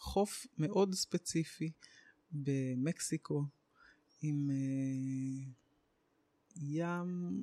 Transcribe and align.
חוף 0.00 0.46
מאוד 0.58 0.94
ספציפי 0.94 1.70
במקסיקו, 2.32 3.44
עם 4.22 4.50
אה, 4.50 4.56
ים 6.56 7.42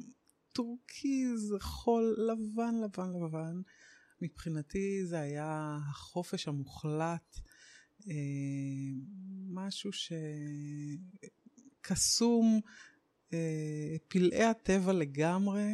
טורקיז, 0.53 1.56
חול 1.59 2.16
לבן, 2.20 2.75
לבן, 2.83 3.09
לבן. 3.24 3.62
מבחינתי 4.22 5.06
זה 5.06 5.20
היה 5.20 5.78
החופש 5.90 6.48
המוחלט, 6.48 7.40
אה, 8.07 8.14
משהו 9.49 9.91
שקסום, 11.81 12.61
אה, 13.33 13.95
פלאי 14.07 14.43
הטבע 14.43 14.93
לגמרי. 14.93 15.73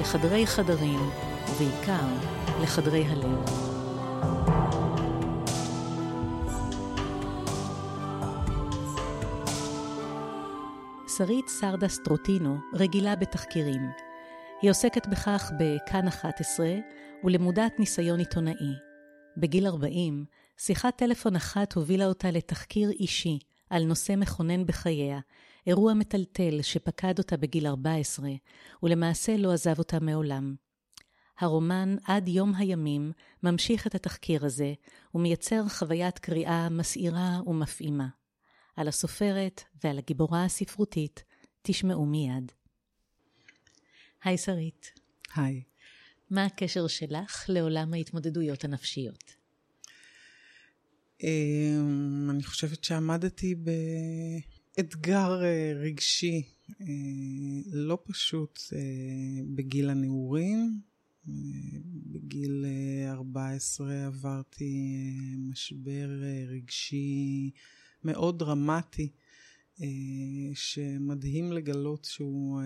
לחדרי 0.00 0.46
חדרים, 0.46 1.00
ובעיקר 1.50 2.06
לחדרי 2.62 3.04
הלב. 3.04 3.44
שרית 11.18 11.48
סרדה 11.48 11.88
סטרוטינו 11.88 12.56
רגילה 12.74 13.16
בתחקירים. 13.16 13.82
היא 14.62 14.70
עוסקת 14.70 15.06
בכך 15.06 15.52
בכאן 15.58 16.08
11 16.08 16.66
ולמודת 17.24 17.72
ניסיון 17.78 18.18
עיתונאי. 18.18 18.74
בגיל 19.36 19.66
40, 19.66 20.24
שיחת 20.58 20.96
טלפון 20.96 21.36
אחת 21.36 21.72
הובילה 21.72 22.06
אותה 22.06 22.30
לתחקיר 22.30 22.90
אישי 22.90 23.38
על 23.70 23.84
נושא 23.84 24.14
מכונן 24.16 24.66
בחייה, 24.66 25.20
אירוע 25.66 25.94
מטלטל 25.94 26.62
שפקד 26.62 27.18
אותה 27.18 27.36
בגיל 27.36 27.66
14, 27.66 28.30
ולמעשה 28.82 29.36
לא 29.36 29.52
עזב 29.52 29.78
אותה 29.78 30.00
מעולם. 30.00 30.54
הרומן 31.38 31.96
עד 32.04 32.28
יום 32.28 32.54
הימים 32.54 33.12
ממשיך 33.42 33.86
את 33.86 33.94
התחקיר 33.94 34.44
הזה, 34.44 34.72
ומייצר 35.14 35.68
חוויית 35.68 36.18
קריאה 36.18 36.68
מסעירה 36.68 37.40
ומפעימה. 37.46 38.08
על 38.76 38.88
הסופרת 38.88 39.62
ועל 39.84 39.98
הגיבורה 39.98 40.44
הספרותית 40.44 41.24
תשמעו 41.62 42.06
מיד. 42.06 42.52
היי 44.24 44.38
שרית. 44.38 44.92
היי. 45.34 45.62
מה 46.30 46.44
הקשר 46.44 46.86
שלך 46.86 47.44
לעולם 47.48 47.94
ההתמודדויות 47.94 48.64
הנפשיות? 48.64 49.34
אמ, 51.22 52.30
אני 52.30 52.42
חושבת 52.42 52.84
שעמדתי 52.84 53.54
אה, 55.44 55.74
רגשי 55.74 56.42
אה, 56.80 56.86
לא 57.72 57.98
פשוט 58.04 58.58
אה, 58.72 59.42
בגיל 59.54 59.90
הנעורים. 59.90 60.80
בגיל 62.06 62.64
14 63.08 64.06
עברתי 64.06 65.12
משבר 65.50 66.10
רגשי 66.48 67.50
מאוד 68.04 68.38
דרמטי, 68.38 69.12
שמדהים 70.54 71.52
לגלות 71.52 72.04
שהוא 72.04 72.60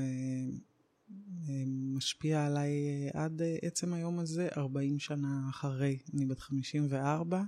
משפיע 1.94 2.47
עליי 2.47 2.72
עד 3.15 3.43
עצם 3.62 3.93
היום 3.93 4.19
הזה, 4.19 4.49
40 4.56 4.99
שנה 4.99 5.47
אחרי, 5.50 5.99
אני 6.15 6.27
בת 6.27 6.41
54. 6.41 7.43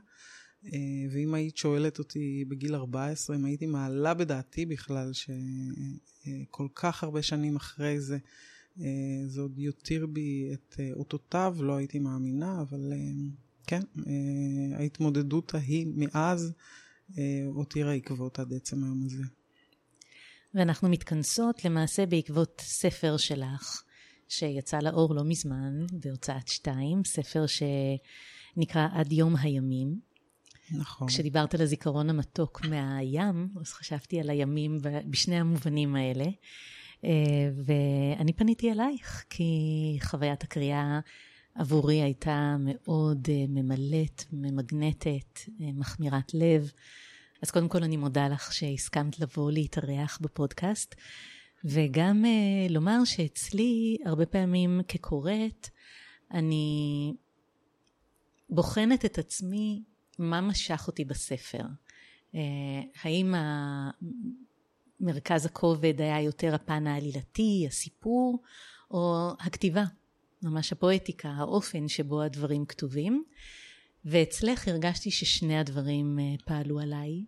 אה, 0.67 0.71
ואם 1.11 1.35
היית 1.35 1.57
שואלת 1.57 1.99
אותי 1.99 2.45
בגיל 2.49 2.75
14, 2.75 3.37
אם 3.37 3.45
הייתי 3.45 3.67
מעלה 3.67 4.15
בדעתי 4.15 4.67
בכלל 4.67 5.11
שכל 5.13 6.69
כך 6.75 7.05
הרבה 7.05 7.23
שנים 7.23 7.57
אחרי 7.57 8.01
זה, 8.01 8.19
אה, 8.81 8.87
זה 9.27 9.41
עוד 9.41 9.59
יותיר 9.59 10.07
בי 10.07 10.51
את 10.53 10.75
אה, 10.81 10.91
אותותיו, 10.93 11.57
לא 11.61 11.77
הייתי 11.77 11.99
מאמינה, 11.99 12.61
אבל 12.61 12.93
כן, 13.67 13.81
ההתמודדות 14.79 15.55
ההיא 15.55 15.87
מאז 15.95 16.53
הותירה 17.55 17.93
עקבות 17.93 18.39
עד 18.39 18.53
עצם 18.53 18.85
היום 18.85 19.03
הזה. 19.07 19.23
ואנחנו 20.55 20.89
מתכנסות 20.89 21.65
למעשה 21.65 22.07
בעקבות 22.07 22.61
ספר 22.65 23.17
שלך, 23.17 23.83
שיצא 24.29 24.79
לאור 24.79 25.15
לא 25.15 25.25
מזמן, 25.25 25.87
בהוצאת 25.93 26.49
שתיים, 26.49 27.05
ספר 27.05 27.45
שנקרא 27.47 28.89
עד 28.93 29.13
יום 29.13 29.37
הימים. 29.37 30.10
נכון. 30.73 31.09
כשדיברת 31.09 31.55
על 31.55 31.63
הזיכרון 31.63 32.11
המתוק 32.11 32.61
מהים, 32.65 33.49
אז 33.61 33.73
חשבתי 33.73 34.21
על 34.21 34.31
הימים 34.31 34.79
בשני 34.83 35.37
המובנים 35.37 35.97
האלה. 35.97 36.25
אה, 37.05 37.51
ואני 37.65 38.33
פניתי 38.33 38.73
אלייך, 38.73 39.25
כי 39.31 39.99
חוויית 40.03 40.43
הקריאה 40.43 41.01
עבורי 41.55 42.03
הייתה 42.03 42.57
מאוד 42.59 43.29
אה, 43.31 43.45
ממלאת, 43.49 44.25
ממגנטת, 44.33 45.41
אה, 45.61 45.73
מחמירת 45.75 46.35
לב. 46.35 46.73
אז 47.43 47.51
קודם 47.51 47.69
כל 47.69 47.83
אני 47.83 47.97
מודה 47.97 48.29
לך 48.29 48.53
שהסכמת 48.53 49.21
לבוא 49.21 49.53
להתארח 49.53 50.19
בפודקאסט, 50.21 50.95
וגם 51.65 52.25
לומר 52.71 53.05
שאצלי, 53.05 53.97
הרבה 54.05 54.27
פעמים 54.27 54.81
כקוראת, 54.89 55.69
אני 56.31 57.15
בוחנת 58.51 59.05
את 59.05 59.19
עצמי 59.19 59.83
מה 60.21 60.41
משך 60.41 60.85
אותי 60.87 61.05
בספר? 61.05 61.63
אה, 62.35 62.41
האם 63.03 63.35
מרכז 65.01 65.47
הכובד 65.47 66.01
היה 66.01 66.21
יותר 66.21 66.55
הפן 66.55 66.87
העלילתי, 66.87 67.65
הסיפור, 67.69 68.43
או 68.91 69.31
הכתיבה, 69.41 69.85
ממש 70.43 70.73
הפואטיקה, 70.73 71.29
האופן 71.29 71.89
שבו 71.89 72.23
הדברים 72.23 72.67
כתובים. 72.67 73.25
ואצלך 74.05 74.69
הרגשתי 74.69 75.11
ששני 75.11 75.59
הדברים 75.59 76.19
אה, 76.19 76.35
פעלו 76.45 76.81
עליי, 76.81 77.25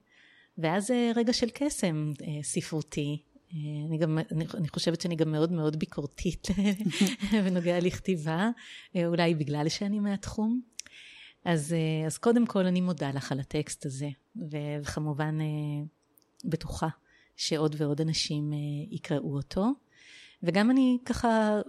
ואז 0.58 0.86
זה 0.86 1.12
רגע 1.16 1.32
של 1.32 1.48
קסם 1.54 2.12
אה, 2.22 2.42
ספרותי. 2.42 3.22
אני, 3.88 3.98
גם, 3.98 4.18
אני 4.54 4.68
חושבת 4.68 5.00
שאני 5.00 5.16
גם 5.16 5.32
מאוד 5.32 5.52
מאוד 5.52 5.78
ביקורתית 5.78 6.48
בנוגע 7.44 7.80
לכתיבה, 7.80 8.50
אולי 8.96 9.34
בגלל 9.34 9.68
שאני 9.68 10.00
מהתחום. 10.00 10.60
אז, 11.44 11.72
אה, 11.72 12.06
אז 12.06 12.18
קודם 12.18 12.46
כל 12.46 12.66
אני 12.66 12.80
מודה 12.80 13.10
לך 13.10 13.32
על 13.32 13.40
הטקסט 13.40 13.86
הזה, 13.86 14.08
וכמובן 14.50 15.40
אה, 15.40 15.84
בטוחה 16.44 16.88
שעוד 17.36 17.76
ועוד 17.78 18.00
אנשים 18.00 18.52
אה, 18.52 18.58
יקראו 18.90 19.36
אותו. 19.36 19.66
וגם 20.42 20.70
אני 20.70 20.98
ככה 21.04 21.60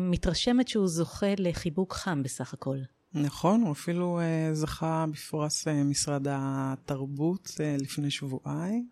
מתרשמת 0.00 0.68
שהוא 0.68 0.88
זוכה 0.88 1.34
לחיבוק 1.38 1.92
חם 1.92 2.22
בסך 2.22 2.54
הכל. 2.54 2.78
נכון, 3.14 3.62
הוא 3.62 3.72
אפילו 3.72 4.20
זכה 4.52 5.04
בפרס 5.12 5.68
משרד 5.68 6.26
התרבות 6.30 7.50
לפני 7.60 8.10
שבועיים, 8.10 8.88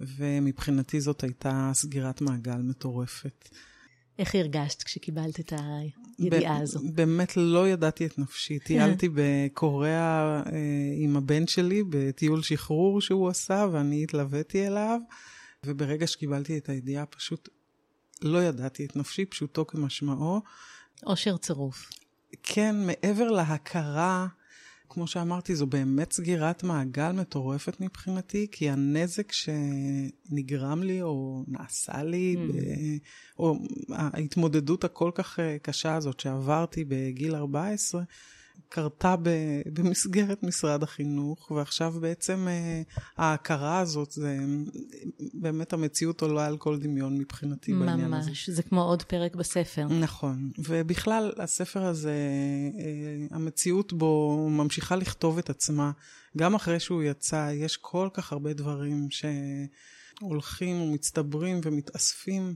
ומבחינתי 0.00 1.00
זאת 1.00 1.22
הייתה 1.22 1.70
סגירת 1.74 2.20
מעגל 2.20 2.56
מטורפת. 2.56 3.48
איך 4.18 4.34
הרגשת 4.34 4.82
כשקיבלת 4.82 5.40
את 5.40 5.52
הידיעה 6.18 6.58
הזו? 6.58 6.80
באמת 6.94 7.36
לא 7.36 7.68
ידעתי 7.68 8.06
את 8.06 8.18
נפשי. 8.18 8.58
טיילתי 8.66 9.08
בקוריאה 9.14 10.42
אה, 10.46 10.52
עם 10.96 11.16
הבן 11.16 11.46
שלי 11.46 11.82
בטיול 11.88 12.42
שחרור 12.42 13.00
שהוא 13.00 13.28
עשה, 13.28 13.66
ואני 13.72 14.02
התלוויתי 14.02 14.66
אליו, 14.66 15.00
וברגע 15.66 16.06
שקיבלתי 16.06 16.58
את 16.58 16.68
הידיעה 16.68 17.06
פשוט 17.06 17.48
לא 18.22 18.42
ידעתי 18.42 18.84
את 18.84 18.96
נפשי, 18.96 19.24
פשוטו 19.24 19.66
כמשמעו. 19.66 20.40
אושר 21.06 21.36
צרוף. 21.36 21.90
כן, 22.42 22.76
מעבר 22.86 23.30
להכרה 23.30 24.26
כמו 24.98 25.06
שאמרתי, 25.06 25.56
זו 25.56 25.66
באמת 25.66 26.12
סגירת 26.12 26.62
מעגל 26.62 27.12
מטורפת 27.12 27.80
מבחינתי, 27.80 28.46
כי 28.52 28.70
הנזק 28.70 29.32
שנגרם 29.32 30.82
לי 30.82 31.02
או 31.02 31.44
נעשה 31.48 32.02
לי, 32.02 32.36
mm. 32.36 32.52
ב, 32.52 32.58
או 33.38 33.58
ההתמודדות 33.92 34.84
הכל 34.84 35.10
כך 35.14 35.40
אה, 35.40 35.56
קשה 35.62 35.94
הזאת 35.94 36.20
שעברתי 36.20 36.84
בגיל 36.84 37.34
14, 37.34 38.02
קרתה 38.68 39.14
במסגרת 39.74 40.42
משרד 40.42 40.82
החינוך, 40.82 41.50
ועכשיו 41.50 41.94
בעצם 42.00 42.48
אה, 42.48 42.82
ההכרה 43.16 43.78
הזאת, 43.78 44.12
זה 44.12 44.38
באמת 45.34 45.72
המציאות 45.72 46.22
עולה 46.22 46.46
על 46.46 46.56
כל 46.56 46.78
דמיון 46.78 47.18
מבחינתי 47.18 47.72
ממש, 47.72 47.88
בעניין 47.88 48.14
הזה. 48.14 48.30
ממש, 48.30 48.50
זה 48.50 48.62
כמו 48.62 48.82
עוד 48.82 49.02
פרק 49.02 49.36
בספר. 49.36 49.86
נכון, 49.86 50.50
ובכלל 50.58 51.32
הספר 51.38 51.84
הזה, 51.84 52.14
אה, 52.78 53.36
המציאות 53.36 53.92
בו 53.92 54.46
ממשיכה 54.50 54.96
לכתוב 54.96 55.38
את 55.38 55.50
עצמה. 55.50 55.90
גם 56.36 56.54
אחרי 56.54 56.80
שהוא 56.80 57.02
יצא, 57.02 57.50
יש 57.54 57.76
כל 57.76 58.08
כך 58.12 58.32
הרבה 58.32 58.52
דברים 58.52 59.08
שהולכים 60.20 60.82
ומצטברים 60.82 61.60
ומתאספים. 61.64 62.54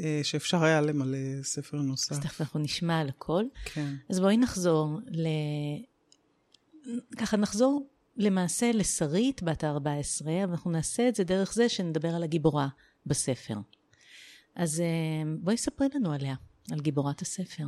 אה, 0.00 0.20
שאפשר 0.22 0.64
היה 0.64 0.80
למלא 0.80 1.42
ספר 1.42 1.76
נוסף. 1.76 2.12
אז 2.12 2.20
תכף 2.20 2.40
אנחנו 2.40 2.60
נשמע 2.60 3.00
על 3.00 3.08
הכל. 3.08 3.44
כן. 3.64 3.94
אז 4.08 4.20
בואי 4.20 4.36
נחזור 4.36 4.98
ל... 5.06 5.28
ככה 7.16 7.36
נחזור 7.36 7.88
למעשה 8.16 8.72
לשרית 8.72 9.42
בת 9.42 9.64
ה-14, 9.64 10.22
אבל 10.22 10.50
אנחנו 10.50 10.70
נעשה 10.70 11.08
את 11.08 11.14
זה 11.14 11.24
דרך 11.24 11.54
זה 11.54 11.68
שנדבר 11.68 12.08
על 12.08 12.22
הגיבורה 12.22 12.68
בספר. 13.06 13.54
אז 14.54 14.80
אה, 14.80 14.86
בואי 15.40 15.56
ספרי 15.56 15.86
לנו 15.94 16.12
עליה, 16.12 16.34
על 16.72 16.80
גיבורת 16.80 17.22
הספר. 17.22 17.64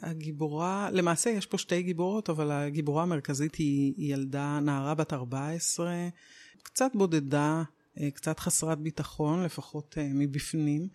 הגיבורה, 0.00 0.90
למעשה 0.92 1.30
יש 1.30 1.46
פה 1.46 1.58
שתי 1.58 1.82
גיבורות, 1.82 2.30
אבל 2.30 2.50
הגיבורה 2.50 3.02
המרכזית 3.02 3.54
היא, 3.54 3.94
היא 3.96 4.12
ילדה, 4.14 4.60
נערה 4.62 4.94
בת 4.94 5.12
14, 5.12 6.08
קצת 6.62 6.90
בודדה, 6.94 7.62
אה, 8.00 8.10
קצת 8.10 8.40
חסרת 8.40 8.78
ביטחון, 8.78 9.42
לפחות 9.42 9.98
מבפנים. 10.14 10.88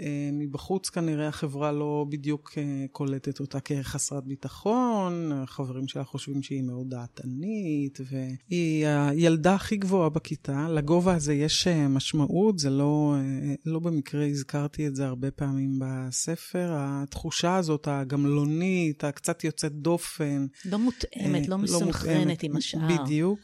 אה, 0.00 0.30
מבחוץ 0.32 0.88
כנראה 0.88 1.28
החברה 1.28 1.72
לא 1.72 2.06
בדיוק 2.08 2.52
אה, 2.56 2.86
קולטת 2.92 3.40
אותה 3.40 3.60
כחסרת 3.60 4.24
ביטחון, 4.24 5.32
החברים 5.32 5.88
שלה 5.88 6.04
חושבים 6.04 6.42
שהיא 6.42 6.62
מאוד 6.62 6.90
דעתנית, 6.90 7.98
והיא 8.10 8.86
הילדה 8.86 9.54
הכי 9.54 9.76
גבוהה 9.76 10.08
בכיתה. 10.08 10.68
לגובה 10.68 11.14
הזה 11.14 11.34
יש 11.34 11.66
אה, 11.66 11.88
משמעות, 11.88 12.58
זה 12.58 12.70
לא, 12.70 13.16
לא 13.64 13.78
במקרה 13.78 14.26
הזכרתי 14.26 14.86
את 14.86 14.96
זה 14.96 15.06
הרבה 15.06 15.30
פעמים 15.30 15.78
בספר. 15.78 16.68
התחושה 16.72 17.56
הזאת, 17.56 17.88
הגמלונית, 17.90 19.04
הקצת 19.04 19.44
יוצאת 19.44 19.72
דופן. 19.72 20.46
לא 20.64 20.78
מותאמת, 20.78 21.48
לא, 21.48 21.56
לא 21.56 21.58
מסונכרנת 21.58 22.42
עם 22.42 22.56
השאר. 22.56 22.80
בדיוק. 22.88 23.40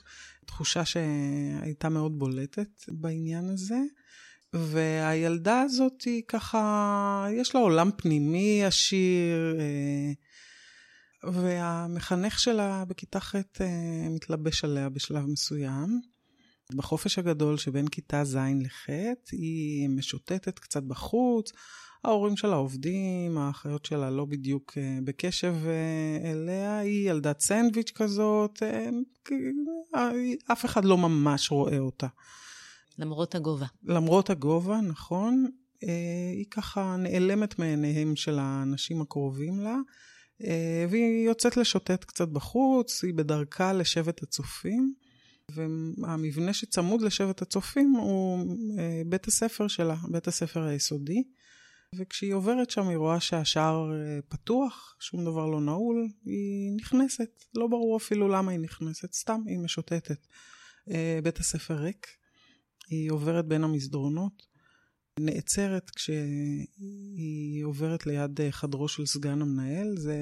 תחושה 0.47 0.85
שהייתה 0.85 1.89
מאוד 1.89 2.19
בולטת 2.19 2.69
בעניין 2.89 3.45
הזה. 3.45 3.79
והילדה 4.53 5.61
הזאת 5.61 6.03
היא 6.03 6.23
ככה, 6.29 7.27
יש 7.31 7.55
לה 7.55 7.61
עולם 7.61 7.91
פנימי 7.97 8.65
עשיר, 8.65 9.57
אה, 9.59 10.13
והמחנך 11.33 12.39
שלה 12.39 12.85
בכיתה 12.85 13.21
ח' 13.21 13.35
אה, 13.35 14.09
מתלבש 14.11 14.65
עליה 14.65 14.89
בשלב 14.89 15.27
מסוים. 15.27 16.01
בחופש 16.77 17.19
הגדול 17.19 17.57
שבין 17.57 17.89
כיתה 17.89 18.25
ז' 18.25 18.37
לח' 18.37 18.89
היא 19.33 19.89
משוטטת 19.89 20.59
קצת 20.59 20.83
בחוץ, 20.83 21.53
ההורים 22.05 22.37
שלה 22.37 22.55
עובדים, 22.55 23.39
האחיות 23.39 23.85
שלה 23.85 24.11
לא 24.11 24.25
בדיוק 24.25 24.73
אה, 24.77 24.99
בקשב 25.05 25.55
אליה, 26.25 26.79
היא 26.79 27.11
ילדת 27.11 27.41
סנדוויץ' 27.41 27.91
כזאת, 27.95 28.63
אף 30.53 30.65
אחד 30.65 30.85
לא 30.85 30.99
ממש 30.99 31.51
רואה 31.51 31.79
אותה. 31.79 32.07
למרות 32.99 33.35
הגובה. 33.35 33.67
למרות 33.83 34.31
הגובה, 34.31 34.81
נכון. 34.81 35.47
אה, 35.85 36.33
היא 36.33 36.47
ככה 36.51 36.97
נעלמת 36.99 37.59
מעיניהם 37.59 38.17
של 38.17 38.39
האנשים 38.39 39.01
הקרובים 39.01 39.61
לה, 39.61 39.77
אה, 40.45 40.87
והיא 40.91 41.27
יוצאת 41.27 41.57
לשוטט 41.57 42.05
קצת 42.05 42.29
בחוץ, 42.29 43.05
היא 43.05 43.15
בדרכה 43.15 43.73
לשבט 43.73 44.23
הצופים, 44.23 44.95
והמבנה 45.49 46.53
שצמוד 46.53 47.03
לשבט 47.03 47.43
הצופים 47.43 47.91
הוא 47.91 48.47
אה, 48.79 49.03
בית 49.07 49.27
הספר 49.27 49.69
שלה, 49.69 49.97
בית 50.11 50.29
הספר 50.29 50.63
היסודי. 50.63 51.23
וכשהיא 51.95 52.35
עוברת 52.35 52.71
שם 52.71 52.89
היא 52.89 52.97
רואה 52.97 53.21
שהשער 53.21 53.93
פתוח, 54.29 54.97
שום 55.01 55.25
דבר 55.25 55.47
לא 55.47 55.61
נעול, 55.61 56.09
היא 56.25 56.73
נכנסת. 56.77 57.45
לא 57.55 57.67
ברור 57.67 57.97
אפילו 57.97 58.29
למה 58.29 58.53
היא 58.53 58.61
נכנסת, 58.61 59.13
סתם 59.13 59.41
היא 59.47 59.59
משוטטת. 59.59 60.27
בית 61.23 61.39
הספר 61.39 61.75
ריק, 61.75 62.07
היא 62.93 63.11
עוברת 63.11 63.47
בין 63.47 63.65
המסדרונות, 63.65 64.47
נעצרת 65.21 65.91
כשהיא 65.91 67.65
עוברת 67.65 68.07
ליד 68.07 68.41
חדרו 68.51 68.89
של 68.89 69.07
סגן 69.07 69.43
המנהל, 69.43 69.97
זה 69.97 70.17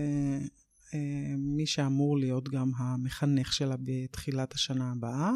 אה, 0.95 1.35
מי 1.37 1.67
שאמור 1.67 2.19
להיות 2.19 2.49
גם 2.49 2.71
המחנך 2.77 3.53
שלה 3.53 3.75
בתחילת 3.85 4.55
השנה 4.55 4.91
הבאה. 4.91 5.31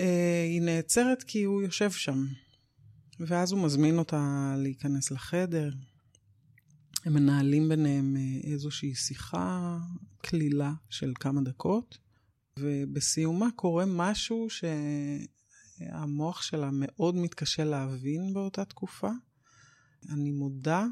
אה, 0.00 0.44
היא 0.48 0.62
נעצרת 0.62 1.22
כי 1.22 1.42
הוא 1.42 1.62
יושב 1.62 1.90
שם, 1.90 2.26
ואז 3.20 3.52
הוא 3.52 3.64
מזמין 3.64 3.98
אותה 3.98 4.54
להיכנס 4.58 5.10
לחדר. 5.10 5.70
הם 7.04 7.14
מנהלים 7.14 7.68
ביניהם 7.68 8.16
אה, 8.16 8.50
איזושהי 8.50 8.94
שיחה 8.94 9.78
קלילה 10.22 10.72
של 10.90 11.12
כמה 11.20 11.40
דקות, 11.40 11.98
ובסיומה 12.58 13.48
קורה 13.56 13.84
משהו 13.86 14.50
ש... 14.50 14.64
המוח 15.90 16.42
שלה 16.42 16.70
מאוד 16.72 17.14
מתקשה 17.14 17.64
להבין 17.64 18.34
באותה 18.34 18.64
תקופה. 18.64 19.10
אני 20.08 20.30
מודה 20.30 20.86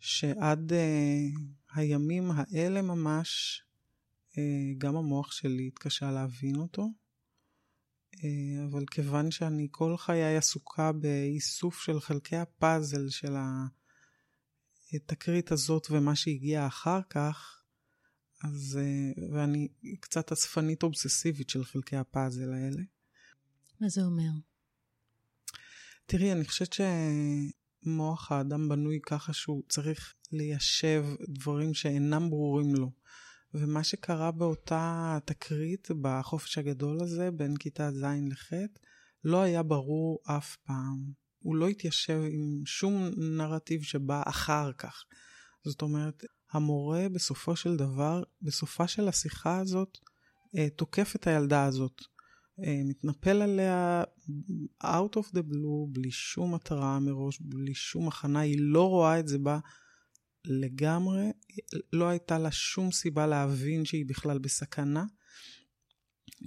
שעד 0.00 0.72
uh, 0.72 1.40
הימים 1.74 2.30
האלה 2.34 2.82
ממש, 2.82 3.62
uh, 4.32 4.36
גם 4.78 4.96
המוח 4.96 5.32
שלי 5.32 5.66
התקשה 5.66 6.10
להבין 6.10 6.56
אותו. 6.56 6.88
Uh, 8.14 8.18
אבל 8.70 8.84
כיוון 8.90 9.30
שאני 9.30 9.68
כל 9.70 9.96
חיי 9.96 10.36
עסוקה 10.36 10.92
באיסוף 10.92 11.80
של 11.80 12.00
חלקי 12.00 12.36
הפאזל 12.36 13.08
של 13.08 13.34
התקרית 14.92 15.52
הזאת 15.52 15.86
ומה 15.90 16.16
שהגיע 16.16 16.66
אחר 16.66 17.00
כך, 17.10 17.62
אז, 18.44 18.78
ואני 19.32 19.68
קצת 20.00 20.32
אספנית 20.32 20.82
אובססיבית 20.82 21.50
של 21.50 21.64
חלקי 21.64 21.96
הפאזל 21.96 22.52
האלה. 22.52 22.82
מה 23.80 23.88
זה 23.88 24.02
אומר? 24.02 24.30
תראי, 26.06 26.32
אני 26.32 26.44
חושבת 26.44 26.76
שמוח 27.84 28.32
האדם 28.32 28.68
בנוי 28.68 29.00
ככה 29.06 29.32
שהוא 29.32 29.62
צריך 29.68 30.14
ליישב 30.32 31.04
דברים 31.28 31.74
שאינם 31.74 32.30
ברורים 32.30 32.74
לו. 32.74 32.90
ומה 33.54 33.84
שקרה 33.84 34.30
באותה 34.30 35.18
תקרית, 35.24 35.88
בחופש 36.00 36.58
הגדול 36.58 37.02
הזה, 37.02 37.30
בין 37.30 37.56
כיתה 37.56 37.90
ז' 37.90 38.04
לח', 38.30 38.52
לא 39.24 39.42
היה 39.42 39.62
ברור 39.62 40.18
אף 40.24 40.56
פעם. 40.56 41.12
הוא 41.38 41.56
לא 41.56 41.68
התיישב 41.68 42.20
עם 42.30 42.62
שום 42.66 43.10
נרטיב 43.16 43.82
שבא 43.82 44.22
אחר 44.26 44.72
כך. 44.72 45.04
זאת 45.64 45.82
אומרת, 45.82 46.24
המורה 46.52 47.08
בסופו 47.08 47.56
של 47.56 47.76
דבר, 47.76 48.22
בסופה 48.42 48.88
של 48.88 49.08
השיחה 49.08 49.58
הזאת, 49.58 49.98
אה, 50.56 50.70
תוקף 50.70 51.16
את 51.16 51.26
הילדה 51.26 51.64
הזאת. 51.64 52.02
אה, 52.64 52.80
מתנפל 52.84 53.42
עליה 53.42 54.04
out 54.82 55.16
of 55.16 55.30
the 55.34 55.42
blue, 55.52 55.88
בלי 55.88 56.10
שום 56.10 56.54
התראה 56.54 57.00
מראש, 57.00 57.40
בלי 57.40 57.74
שום 57.74 58.08
הכנה, 58.08 58.40
היא 58.40 58.58
לא 58.60 58.88
רואה 58.88 59.20
את 59.20 59.28
זה 59.28 59.38
בה 59.38 59.58
לגמרי, 60.44 61.32
לא 61.92 62.08
הייתה 62.08 62.38
לה 62.38 62.50
שום 62.50 62.92
סיבה 62.92 63.26
להבין 63.26 63.84
שהיא 63.84 64.06
בכלל 64.06 64.38
בסכנה. 64.38 65.04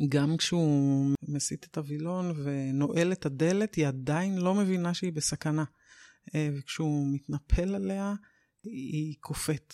גם 0.10 0.38
כשהוא 0.38 1.12
מסיט 1.28 1.66
את 1.66 1.78
הווילון 1.78 2.32
ונועל 2.44 3.12
את 3.12 3.26
הדלת, 3.26 3.76
היא 3.76 3.88
עדיין 3.88 4.38
לא 4.38 4.56
מבינה 4.56 4.94
שהיא 4.94 5.14
בסכנה. 5.14 5.64
אה, 6.36 6.50
וכשהוא 6.54 7.08
מתנפל 7.14 7.76
עליה, 7.76 8.14
היא 8.64 9.16
קופאת. 9.20 9.74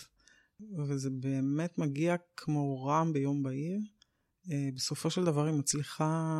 וזה 0.89 1.09
באמת 1.09 1.77
מגיע 1.77 2.15
כמו 2.37 2.83
רעם 2.85 3.13
ביום 3.13 3.43
בהיר. 3.43 3.79
אה, 4.51 4.69
בסופו 4.75 5.09
של 5.09 5.25
דבר 5.25 5.45
היא 5.45 5.53
מצליחה, 5.53 6.33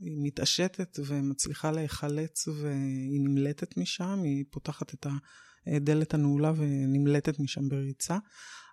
היא 0.00 0.16
מתעשתת 0.22 0.98
ומצליחה 1.06 1.70
להיחלץ 1.70 2.48
והיא 2.48 3.20
נמלטת 3.20 3.76
משם, 3.76 4.20
היא 4.24 4.44
פותחת 4.50 4.94
את 4.94 5.06
הדלת 5.66 6.14
הנעולה 6.14 6.52
ונמלטת 6.56 7.40
משם 7.40 7.68
בריצה. 7.68 8.18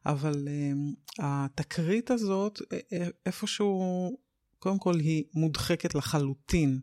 אבל 0.05 0.47
uh, 0.47 1.23
התקרית 1.23 2.11
הזאת, 2.11 2.61
אה, 2.93 3.07
איפשהו, 3.25 4.17
קודם 4.59 4.79
כל 4.79 4.99
היא 4.99 5.23
מודחקת 5.33 5.95
לחלוטין 5.95 6.79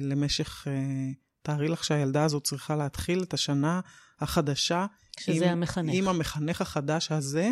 למשך, 0.00 0.66
תארי 1.42 1.68
לך 1.68 1.84
שהילדה 1.84 2.24
הזאת 2.24 2.44
צריכה 2.44 2.76
להתחיל 2.76 3.22
את 3.22 3.34
השנה 3.34 3.80
החדשה. 4.20 4.86
שזה 5.20 5.44
עם, 5.44 5.52
המחנך. 5.52 5.94
עם 5.94 6.08
המחנך 6.08 6.60
החדש 6.60 7.12
הזה, 7.12 7.50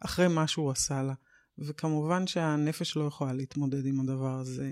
אחרי 0.00 0.28
מה 0.28 0.46
שהוא 0.46 0.70
עשה 0.70 1.02
לה. 1.02 1.14
וכמובן 1.58 2.26
שהנפש 2.26 2.96
לא 2.96 3.04
יכולה 3.04 3.32
להתמודד 3.32 3.86
עם 3.86 4.00
הדבר 4.00 4.38
הזה. 4.38 4.70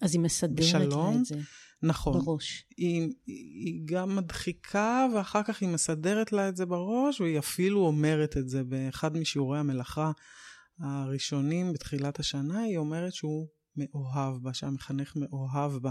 אז 0.00 0.14
היא 0.14 0.20
מסדרת 0.20 0.52
בשלום. 0.56 1.14
לה 1.14 1.20
את 1.20 1.24
זה 1.24 1.36
נכון. 1.82 2.24
בראש. 2.24 2.64
היא, 2.76 3.12
היא 3.26 3.80
גם 3.84 4.16
מדחיקה, 4.16 5.06
ואחר 5.14 5.42
כך 5.42 5.62
היא 5.62 5.68
מסדרת 5.68 6.32
לה 6.32 6.48
את 6.48 6.56
זה 6.56 6.66
בראש, 6.66 7.20
והיא 7.20 7.38
אפילו 7.38 7.86
אומרת 7.86 8.36
את 8.36 8.48
זה 8.48 8.64
באחד 8.64 9.16
משיעורי 9.16 9.58
המלאכה 9.58 10.12
הראשונים 10.78 11.72
בתחילת 11.72 12.20
השנה, 12.20 12.60
היא 12.60 12.76
אומרת 12.76 13.14
שהוא 13.14 13.48
מאוהב 13.76 14.42
בה, 14.42 14.54
שהמחנך 14.54 15.16
מאוהב 15.16 15.72
בה. 15.72 15.90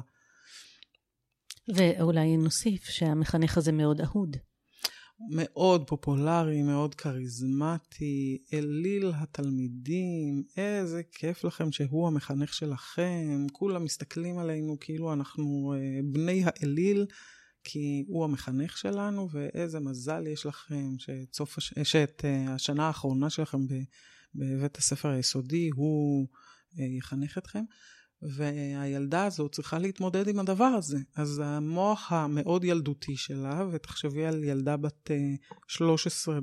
ואולי 1.76 2.38
נוסיף 2.38 2.84
שהמחנך 2.84 3.58
הזה 3.58 3.72
מאוד 3.72 4.02
אהוד. 4.02 4.38
מאוד 5.30 5.88
פופולרי, 5.88 6.64
מאוד 6.64 6.96
כריזמטי, 6.96 8.38
אליל 8.54 9.12
התלמידים, 9.16 10.44
איזה 10.58 11.02
כיף 11.12 11.44
לכם 11.44 11.72
שהוא 11.72 12.08
המחנך 12.08 12.54
שלכם, 12.54 13.46
כולם 13.52 13.84
מסתכלים 13.84 14.38
עלינו 14.38 14.78
כאילו 14.80 15.14
אנחנו 15.14 15.74
אה, 15.78 16.00
בני 16.04 16.44
האליל, 16.46 17.06
כי 17.64 18.06
הוא 18.08 18.24
המחנך 18.24 18.78
שלנו, 18.78 19.30
ואיזה 19.32 19.80
מזל 19.80 20.28
יש 20.28 20.46
לכם 20.46 20.96
שאת, 20.98 21.34
סוף 21.34 21.58
הש... 21.58 21.74
שאת 21.84 22.22
אה, 22.26 22.54
השנה 22.54 22.88
האחרונה 22.88 23.30
שלכם 23.30 23.60
בבית 24.36 24.78
הספר 24.78 25.10
היסודי, 25.10 25.70
הוא 25.76 26.28
אה, 26.80 26.84
יחנך 26.86 27.38
אתכם. 27.38 27.64
והילדה 28.22 29.26
הזאת 29.26 29.52
צריכה 29.52 29.80
להתמודד 29.80 30.28
עם 30.28 30.40
הדבר 30.40 30.64
הזה. 30.64 30.98
אז 31.16 31.42
המוח 31.46 32.12
המאוד 32.12 32.64
ילדותי 32.64 33.18
שלה, 33.18 33.66
ותחשבי 33.72 34.26
על 34.26 34.44
ילדה 34.44 34.78
בת 34.78 35.12
13 35.68 36.40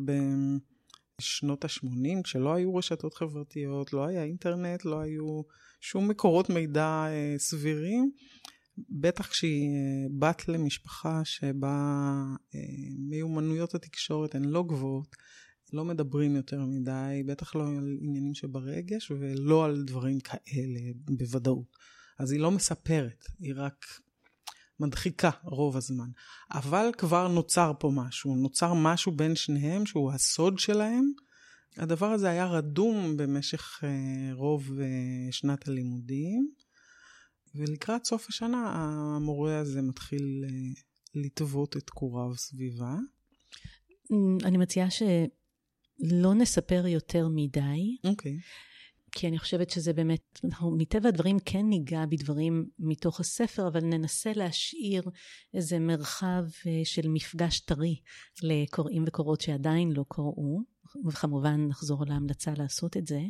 בשנות 1.18 1.64
ה-80, 1.64 2.22
כשלא 2.24 2.54
היו 2.54 2.74
רשתות 2.74 3.14
חברתיות, 3.14 3.92
לא 3.92 4.06
היה 4.06 4.22
אינטרנט, 4.24 4.84
לא 4.84 5.00
היו 5.00 5.42
שום 5.80 6.08
מקורות 6.08 6.50
מידע 6.50 7.06
סבירים. 7.38 8.10
בטח 8.90 9.26
כשהיא 9.26 9.70
בת 10.18 10.48
למשפחה 10.48 11.20
שבה 11.24 12.12
מיומנויות 13.08 13.74
התקשורת 13.74 14.34
הן 14.34 14.44
לא 14.44 14.62
גבוהות, 14.62 15.16
לא 15.72 15.84
מדברים 15.84 16.36
יותר 16.36 16.64
מדי, 16.64 17.22
בטח 17.26 17.54
לא 17.54 17.68
על 17.68 17.98
עניינים 18.00 18.34
שברגש 18.34 19.10
ולא 19.10 19.64
על 19.64 19.82
דברים 19.82 20.20
כאלה 20.20 20.80
בוודאות. 20.94 21.76
אז 22.18 22.32
היא 22.32 22.40
לא 22.40 22.50
מספרת, 22.50 23.24
היא 23.38 23.52
רק 23.56 23.86
מדחיקה 24.80 25.30
רוב 25.42 25.76
הזמן. 25.76 26.08
אבל 26.52 26.90
כבר 26.98 27.28
נוצר 27.28 27.72
פה 27.78 27.90
משהו, 27.94 28.36
נוצר 28.36 28.74
משהו 28.74 29.12
בין 29.12 29.34
שניהם 29.36 29.86
שהוא 29.86 30.12
הסוד 30.12 30.58
שלהם. 30.58 31.12
הדבר 31.76 32.06
הזה 32.06 32.28
היה 32.30 32.46
רדום 32.46 33.16
במשך 33.16 33.84
רוב 34.32 34.70
שנת 35.30 35.68
הלימודים, 35.68 36.50
ולקראת 37.54 38.04
סוף 38.04 38.26
השנה 38.28 38.72
המורה 38.74 39.58
הזה 39.58 39.82
מתחיל 39.82 40.44
לטוות 41.14 41.76
את 41.76 41.90
קוריו 41.90 42.36
סביבה. 42.36 42.96
אני 44.44 44.58
מציעה 44.58 44.90
ש... 44.90 45.02
לא 46.00 46.34
נספר 46.34 46.86
יותר 46.86 47.28
מדי. 47.28 47.96
אוקיי. 48.04 48.32
Okay. 48.32 48.68
כי 49.12 49.28
אני 49.28 49.38
חושבת 49.38 49.70
שזה 49.70 49.92
באמת, 49.92 50.40
אנחנו 50.44 50.70
מטבע 50.70 51.08
הדברים 51.08 51.38
כן 51.44 51.66
ניגע 51.68 52.06
בדברים 52.06 52.68
מתוך 52.78 53.20
הספר, 53.20 53.68
אבל 53.68 53.80
ננסה 53.80 54.32
להשאיר 54.32 55.02
איזה 55.54 55.78
מרחב 55.78 56.44
של 56.84 57.08
מפגש 57.08 57.60
טרי 57.60 57.96
לקוראים 58.42 59.04
וקוראות 59.06 59.40
שעדיין 59.40 59.92
לא 59.92 60.04
קראו, 60.08 60.60
וכמובן 61.06 61.66
נחזור 61.68 62.04
להמלצה 62.06 62.52
לעשות 62.58 62.96
את 62.96 63.06
זה. 63.06 63.20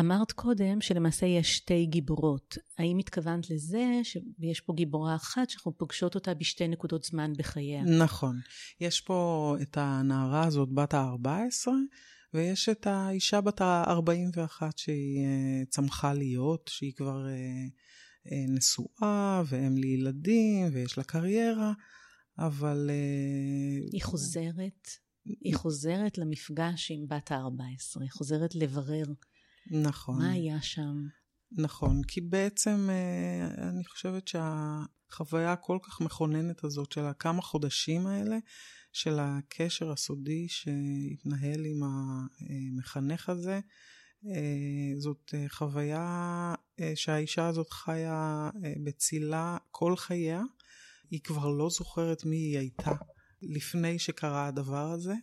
אמרת 0.00 0.32
קודם 0.32 0.80
שלמעשה 0.80 1.26
יש 1.26 1.56
שתי 1.56 1.86
גיבורות. 1.86 2.58
האם 2.78 2.98
התכוונת 2.98 3.50
לזה 3.50 4.00
שיש 4.02 4.60
פה 4.60 4.72
גיבורה 4.76 5.14
אחת 5.14 5.50
שאנחנו 5.50 5.76
פוגשות 5.76 6.14
אותה 6.14 6.34
בשתי 6.34 6.68
נקודות 6.68 7.04
זמן 7.04 7.32
בחייה? 7.38 7.82
נכון. 7.82 8.40
יש 8.80 9.00
פה 9.00 9.54
את 9.62 9.76
הנערה 9.76 10.46
הזאת 10.46 10.68
בת 10.72 10.94
ה-14, 10.94 11.68
ויש 12.34 12.68
את 12.68 12.86
האישה 12.86 13.40
בת 13.40 13.60
ה-41 13.60 14.62
שהיא 14.76 15.26
uh, 15.26 15.68
צמחה 15.70 16.14
להיות, 16.14 16.70
שהיא 16.72 16.92
כבר 16.96 17.24
uh, 17.26 18.28
uh, 18.28 18.56
נשואה 18.56 19.42
ואם 19.46 19.76
לילדים 19.76 20.68
ויש 20.72 20.98
לה 20.98 21.04
קריירה, 21.04 21.72
אבל... 22.38 22.90
היא 23.92 24.02
חוזרת, 24.02 24.88
היא 25.24 25.54
חוזרת 25.54 26.18
למפגש 26.18 26.90
עם 26.90 27.06
בת 27.08 27.32
ה-14, 27.32 28.00
היא 28.00 28.10
חוזרת 28.10 28.54
לברר. 28.54 29.04
נכון. 29.70 30.18
מה 30.18 30.30
היה 30.30 30.62
שם? 30.62 30.96
נכון, 31.58 32.02
כי 32.08 32.20
בעצם 32.20 32.88
אה, 32.90 33.68
אני 33.68 33.84
חושבת 33.84 34.28
שהחוויה 34.28 35.52
הכל 35.52 35.78
כך 35.82 36.00
מכוננת 36.00 36.64
הזאת 36.64 36.92
של 36.92 37.04
הכמה 37.04 37.42
חודשים 37.42 38.06
האלה, 38.06 38.38
של 38.92 39.18
הקשר 39.20 39.92
הסודי 39.92 40.46
שהתנהל 40.48 41.64
עם 41.64 41.80
המחנך 41.82 43.28
הזה, 43.28 43.60
אה, 44.26 45.00
זאת 45.00 45.34
אה, 45.34 45.48
חוויה 45.48 46.54
שהאישה 46.94 47.46
הזאת 47.46 47.70
חיה 47.70 48.50
בצילה 48.84 49.56
כל 49.70 49.96
חייה. 49.96 50.42
היא 51.10 51.20
כבר 51.20 51.48
לא 51.48 51.70
זוכרת 51.70 52.24
מי 52.24 52.36
היא 52.36 52.58
הייתה 52.58 52.92
לפני 53.42 53.98
שקרה 53.98 54.46
הדבר 54.46 54.90
הזה, 54.90 55.14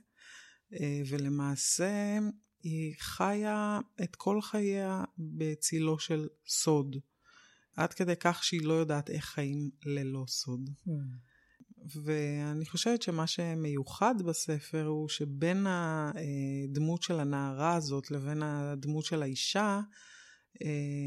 ולמעשה 1.10 2.20
היא 2.64 2.96
חיה 3.00 3.80
את 4.04 4.16
כל 4.16 4.42
חייה 4.42 5.04
בצילו 5.18 6.00
של 6.00 6.28
סוד. 6.48 6.96
עד 7.76 7.94
כדי 7.94 8.14
כך 8.20 8.44
שהיא 8.44 8.62
לא 8.64 8.74
יודעת 8.74 9.10
איך 9.10 9.26
חיים 9.26 9.70
ללא 9.86 10.26
סוד. 10.28 10.70
Mm. 10.88 10.92
ואני 12.04 12.66
חושבת 12.66 13.02
שמה 13.02 13.28
שמיוחד 13.28 14.16
בספר 14.22 14.86
הוא 14.86 15.10
שבין 15.10 15.68
הדמות 15.70 17.02
של 17.02 17.20
הנערה 17.20 17.76
הזאת 17.76 18.12
לבין 18.12 18.44
הדמות 18.44 19.06
של 19.06 19.22
האישה, 19.22 19.80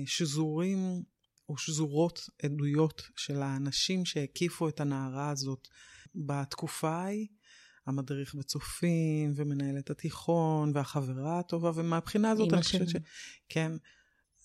שזורים 0.07 1.03
או 1.49 1.57
שזורות 1.59 2.29
עדויות 2.43 3.03
של 3.17 3.43
האנשים 3.43 4.05
שהקיפו 4.05 4.69
את 4.69 4.81
הנערה 4.81 5.31
הזאת 5.31 5.69
בתקופה 6.15 6.91
ההיא. 6.91 7.27
המדריך 7.87 8.35
בצופים, 8.35 9.33
ומנהלת 9.37 9.91
התיכון, 9.91 10.73
והחברה 10.75 11.39
הטובה, 11.39 11.71
ומהבחינה 11.75 12.31
הזאת 12.31 12.53
אני 12.53 12.63
חושבת 12.63 12.89
ש... 12.89 12.97
כן, 13.49 13.73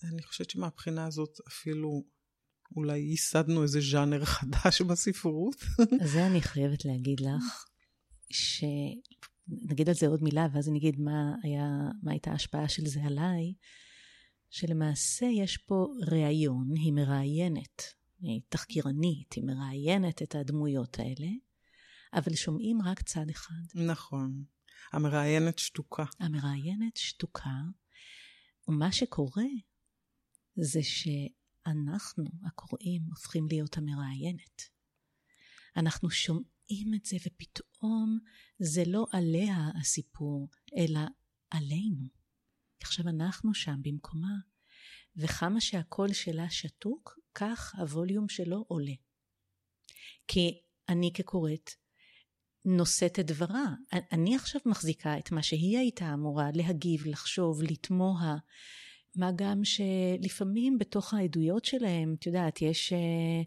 אני 0.04 0.24
חושבת 0.24 0.50
שמהבחינה 0.50 1.06
הזאת 1.06 1.38
אפילו 1.48 2.04
אולי 2.76 2.98
ייסדנו 2.98 3.64
איזה 3.64 3.80
ז'אנר 3.82 4.26
חדש 4.26 4.82
בספרות. 4.82 5.56
זה 6.14 6.28
אני 6.28 6.42
חייבת 6.42 6.86
להגיד 6.86 7.20
לך, 7.20 7.66
ש... 8.30 8.64
נגיד 9.48 9.90
על 9.90 9.96
זה 9.96 10.08
עוד 10.08 10.24
מילה, 10.24 10.48
ואז 10.54 10.70
אני 10.70 10.78
אגיד 10.78 11.00
מה, 11.00 11.36
היה, 11.44 11.66
מה 12.04 12.12
הייתה 12.12 12.32
ההשפעה 12.32 12.70
של 12.70 12.86
זה 12.86 13.00
עליי, 13.04 13.54
שלמעשה 14.50 15.26
יש 15.26 15.58
פה 15.58 15.88
ראיון, 16.12 16.72
היא 16.76 16.94
מראיינת, 16.94 17.82
היא 18.20 18.42
תחקירנית, 18.50 19.34
היא 19.34 19.44
מראיינת 19.44 20.22
את 20.22 20.36
הדמויות 20.36 21.00
האלה, 21.00 21.28
אבל 22.18 22.36
שומעים 22.36 22.82
רק 22.82 23.02
צד 23.02 23.30
אחד. 23.30 23.64
נכון. 23.76 24.44
המראיינת 24.94 25.60
שתוקה. 25.60 26.06
המראיינת 26.20 26.98
שתוקה, 26.98 27.60
ומה 28.68 28.92
שקורה 28.92 29.44
זה 30.56 30.80
שאנחנו, 30.84 32.26
הקוראים, 32.48 33.02
הופכים 33.10 33.48
להיות 33.50 33.78
המראיינת. 33.78 34.62
אנחנו 35.76 36.10
שומעים 36.10 36.94
את 36.96 37.06
זה 37.06 37.18
ופתאום 37.26 38.20
זה 38.60 38.84
לא 38.88 39.06
עליה 39.12 39.58
הסיפור, 39.82 40.50
אלא 40.78 41.00
עלינו. 41.50 42.08
עכשיו 42.82 43.08
אנחנו 43.08 43.54
שם 43.54 43.80
במקומה, 43.82 44.36
וכמה 45.16 45.62
שהקול 45.62 46.14
שלה 46.14 46.50
שתוק, 46.50 47.20
כך 47.36 47.76
הווליום 47.76 48.30
שלו 48.30 48.66
עולה. 48.68 48.94
כי 50.28 50.62
אני 50.90 51.12
כקוראת 51.14 51.70
נושאת 52.66 53.20
את 53.20 53.26
דברה. 53.26 53.66
אני 54.12 54.36
עכשיו 54.36 54.62
מחזיקה 54.66 55.18
את 55.18 55.32
מה 55.32 55.44
שהיא 55.44 55.78
הייתה 55.78 56.14
אמורה 56.14 56.50
להגיב, 56.54 57.08
לחשוב, 57.08 57.64
לתמוה. 57.64 58.38
מה 59.16 59.32
גם 59.36 59.62
שלפעמים 59.64 60.78
בתוך 60.78 61.14
העדויות 61.14 61.66
שלהם, 61.66 62.16
את 62.20 62.26
יודעת, 62.26 62.62
יש... 62.62 62.94
אה, 62.94 63.42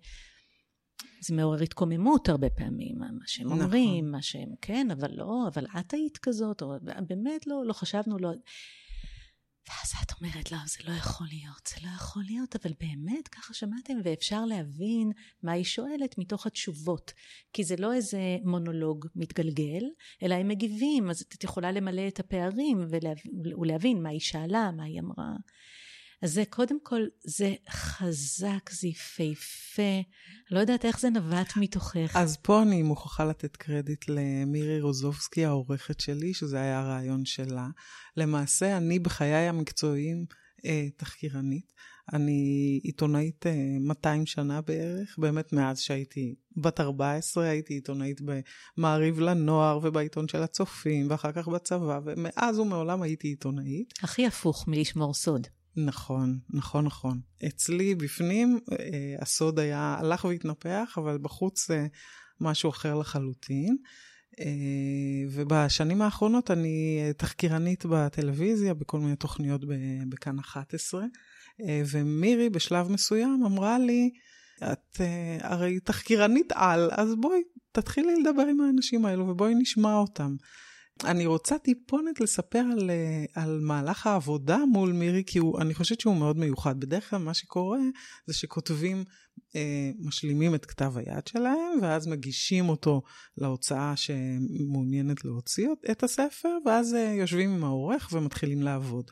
זה 1.23 1.35
מעורר 1.35 1.63
התקוממות 1.63 2.29
הרבה 2.29 2.51
פעמים, 2.51 2.99
מה 2.99 3.07
שהם 3.27 3.47
נכון. 3.47 3.61
אומרים, 3.61 4.11
מה 4.11 4.23
שהם, 4.23 4.49
כן, 4.61 4.89
אבל 4.91 5.11
לא, 5.15 5.49
אבל 5.49 5.67
את 5.81 5.95
היית 5.95 6.19
כזאת, 6.19 6.63
או 6.63 6.75
באמת 7.07 7.47
לא, 7.47 7.63
לא 7.67 7.73
חשבנו, 7.73 8.19
לא... 8.19 8.31
ואז 9.71 9.93
את 10.03 10.13
אומרת, 10.21 10.53
לא, 10.53 10.59
זה 10.67 10.79
לא 10.85 10.97
יכול 10.97 11.27
להיות, 11.31 11.67
זה 11.67 11.87
לא 11.87 11.91
יכול 11.95 12.23
להיות, 12.27 12.57
אבל 12.57 12.73
באמת 12.81 13.29
ככה 13.29 13.55
שמעתם, 13.55 13.95
ואפשר 14.05 14.45
להבין 14.45 15.13
מה 15.43 15.53
היא 15.53 15.65
שואלת 15.65 16.19
מתוך 16.19 16.47
התשובות. 16.47 17.13
כי 17.53 17.65
זה 17.65 17.77
לא 17.79 17.93
איזה 17.93 18.21
מונולוג 18.45 19.07
מתגלגל, 19.17 19.85
אלא 20.23 20.35
הם 20.35 20.49
מגיבים, 20.49 21.11
אז 21.11 21.21
את 21.21 21.45
יכולה 21.45 21.73
למלא 21.73 22.09
את 22.09 22.21
הפערים 22.21 22.87
ולהבין 23.61 24.03
מה 24.03 24.09
היא 24.09 24.21
שאלה, 24.21 24.71
מה 24.77 24.85
היא 24.85 25.01
אמרה. 25.01 25.33
אז 26.23 26.33
זה 26.33 26.43
קודם 26.51 26.79
כל, 26.83 27.03
זה 27.25 27.55
חזק, 27.71 28.71
זה 28.71 28.89
יפהפה. 28.89 30.03
לא 30.51 30.59
יודעת 30.59 30.85
איך 30.85 31.01
זה 31.01 31.11
נבט 31.11 31.53
מתוכך. 31.57 32.17
אז 32.17 32.37
פה 32.37 32.63
אני 32.63 32.83
מוכרחה 32.83 33.25
לתת 33.25 33.57
קרדיט 33.57 34.05
למירי 34.09 34.81
רוזובסקי, 34.81 35.45
העורכת 35.45 36.01
שלי, 36.01 36.35
שזה 36.35 36.61
היה 36.61 36.81
הרעיון 36.81 37.25
שלה. 37.25 37.69
למעשה, 38.17 38.77
אני 38.77 38.99
בחיי 38.99 39.49
המקצועיים 39.49 40.25
אה, 40.65 40.89
תחקירנית. 40.97 41.73
אני 42.13 42.81
עיתונאית 42.83 43.45
200 43.81 44.21
אה, 44.21 44.27
שנה 44.27 44.61
בערך, 44.61 45.19
באמת 45.19 45.53
מאז 45.53 45.81
שהייתי 45.81 46.35
בת 46.57 46.81
14, 46.81 47.45
הייתי 47.45 47.75
עיתונאית 47.75 48.21
במעריב 48.21 49.21
לנוער 49.21 49.81
ובעיתון 49.83 50.29
של 50.29 50.43
הצופים, 50.43 51.07
ואחר 51.11 51.33
כך 51.33 51.49
בצבא, 51.49 52.01
ומאז 52.05 52.59
ומעולם 52.59 53.03
הייתי 53.03 53.29
עיתונאית. 53.29 53.95
הכי 54.03 54.27
הפוך 54.27 54.69
מלשמור 54.69 55.15
סוד. 55.15 55.47
נכון, 55.77 56.39
נכון, 56.51 56.85
נכון. 56.85 57.21
אצלי 57.47 57.95
בפנים 57.95 58.59
אה, 58.73 59.17
הסוד 59.21 59.59
היה, 59.59 59.97
הלך 59.99 60.25
והתנפח, 60.25 60.95
אבל 60.97 61.19
בחוץ 61.19 61.71
אה, 61.71 61.87
משהו 62.41 62.71
אחר 62.71 62.95
לחלוטין. 62.95 63.77
ובשנים 65.31 66.03
האחרונות 66.03 66.51
אני 66.51 67.01
תחקירנית 67.17 67.85
בטלוויזיה, 67.87 68.75
בכל 68.75 68.99
מיני 69.01 69.17
תוכניות 69.17 69.61
בכאן 70.09 70.39
11. 70.39 71.05
אה, 71.69 71.83
ומירי 71.91 72.51
בשלב 72.51 72.91
מסוים 72.91 73.43
אמרה 73.47 73.79
לי, 73.79 74.11
את 74.73 75.01
אה, 75.01 75.39
הרי 75.41 75.81
תחקירנית 75.81 76.53
על, 76.55 76.91
אז 76.93 77.15
בואי 77.21 77.41
תתחילי 77.73 78.15
לדבר 78.21 78.43
עם 78.43 78.61
האנשים 78.61 79.05
האלו 79.05 79.29
ובואי 79.29 79.55
נשמע 79.55 79.95
אותם. 79.95 80.37
אני 81.05 81.27
רוצה 81.27 81.59
טיפונת 81.59 82.21
לספר 82.21 82.65
על, 82.73 82.91
אה, 82.91 83.43
על 83.43 83.61
מהלך 83.61 84.07
העבודה 84.07 84.59
מול 84.73 84.93
מירי, 84.93 85.23
כי 85.27 85.39
הוא, 85.39 85.61
אני 85.61 85.75
חושבת 85.75 86.01
שהוא 86.01 86.17
מאוד 86.17 86.39
מיוחד. 86.39 86.81
בדרך 86.81 87.11
כלל 87.11 87.19
מה 87.19 87.35
שקורה 87.35 87.79
זה 88.27 88.35
שכותבים, 88.35 89.05
אה, 89.57 89.91
משלימים 89.99 90.55
את 90.55 90.67
כתב 90.67 90.93
היד 90.97 91.27
שלהם, 91.27 91.79
ואז 91.83 92.07
מגישים 92.07 92.69
אותו 92.69 93.03
להוצאה 93.39 93.95
שמעוניינת 93.97 95.25
להוציא 95.25 95.69
את 95.91 96.03
הספר, 96.03 96.59
ואז 96.67 96.95
אה, 96.95 97.15
יושבים 97.19 97.51
עם 97.51 97.65
העורך 97.65 98.09
ומתחילים 98.13 98.63
לעבוד. 98.63 99.11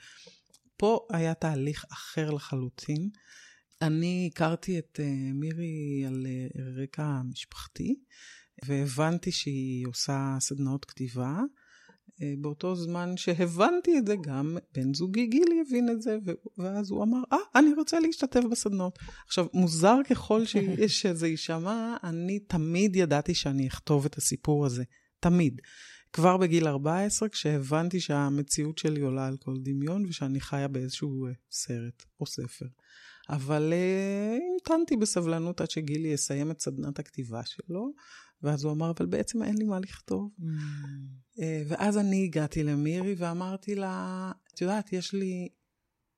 פה 0.76 1.06
היה 1.10 1.34
תהליך 1.34 1.84
אחר 1.92 2.30
לחלוטין. 2.30 3.10
אני 3.82 4.30
הכרתי 4.32 4.78
את 4.78 5.00
uh, 5.00 5.34
מירי 5.34 6.04
על 6.06 6.26
uh, 6.26 6.60
רקע 6.82 7.20
משפחתי, 7.30 7.94
והבנתי 8.64 9.32
שהיא 9.32 9.86
עושה 9.86 10.36
סדנאות 10.40 10.84
כתיבה. 10.84 11.38
Uh, 12.18 12.20
באותו 12.40 12.76
זמן 12.76 13.16
שהבנתי 13.16 13.98
את 13.98 14.06
זה, 14.06 14.16
גם 14.16 14.56
בן 14.74 14.94
זוגי 14.94 15.26
גילי 15.26 15.60
הבין 15.66 15.88
את 15.90 16.02
זה, 16.02 16.18
ואז 16.58 16.90
הוא 16.90 17.02
אמר, 17.02 17.18
אה, 17.32 17.38
ah, 17.38 17.58
אני 17.58 17.74
רוצה 17.74 18.00
להשתתף 18.00 18.40
בסדנאות. 18.50 18.98
עכשיו, 19.26 19.46
מוזר 19.54 19.96
ככל 20.10 20.42
שזה 20.86 21.28
יישמע, 21.28 21.96
אני 22.04 22.38
תמיד 22.38 22.96
ידעתי 22.96 23.34
שאני 23.34 23.68
אכתוב 23.68 24.04
את 24.04 24.16
הסיפור 24.16 24.66
הזה. 24.66 24.84
תמיד. 25.20 25.60
כבר 26.12 26.36
בגיל 26.36 26.68
14, 26.68 27.28
כשהבנתי 27.28 28.00
שהמציאות 28.00 28.78
שלי 28.78 29.00
עולה 29.00 29.26
על 29.26 29.36
כל 29.36 29.54
דמיון 29.62 30.06
ושאני 30.06 30.40
חיה 30.40 30.68
באיזשהו 30.68 31.26
אה, 31.26 31.32
סרט 31.50 32.02
או 32.20 32.26
ספר. 32.26 32.66
אבל 33.28 33.72
uh, 33.72 34.42
המתנתי 34.52 34.96
בסבלנות 34.96 35.60
עד 35.60 35.70
שגילי 35.70 36.08
יסיים 36.08 36.50
את 36.50 36.60
סדנת 36.60 36.98
הכתיבה 36.98 37.40
שלו, 37.44 37.92
ואז 38.42 38.64
הוא 38.64 38.72
אמר, 38.72 38.90
אבל 38.90 39.06
בעצם 39.06 39.42
אין 39.42 39.58
לי 39.58 39.64
מה 39.64 39.80
לכתוב. 39.80 40.30
Mm. 40.38 40.42
Uh, 41.36 41.40
ואז 41.68 41.98
אני 41.98 42.24
הגעתי 42.24 42.62
למירי 42.62 43.14
ואמרתי 43.18 43.74
לה, 43.74 44.32
את 44.54 44.60
יודעת, 44.60 44.92
יש 44.92 45.12
לי 45.14 45.48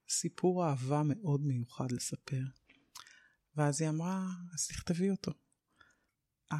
סיפור 0.09 0.67
אהבה 0.67 1.03
מאוד 1.05 1.41
מיוחד 1.41 1.93
לספר. 1.93 2.43
ואז 3.57 3.81
היא 3.81 3.91
אמרה, 3.91 4.27
אז 4.55 4.67
תכתבי 4.67 5.11
אותו. 5.11 5.33
Um, 6.53 6.57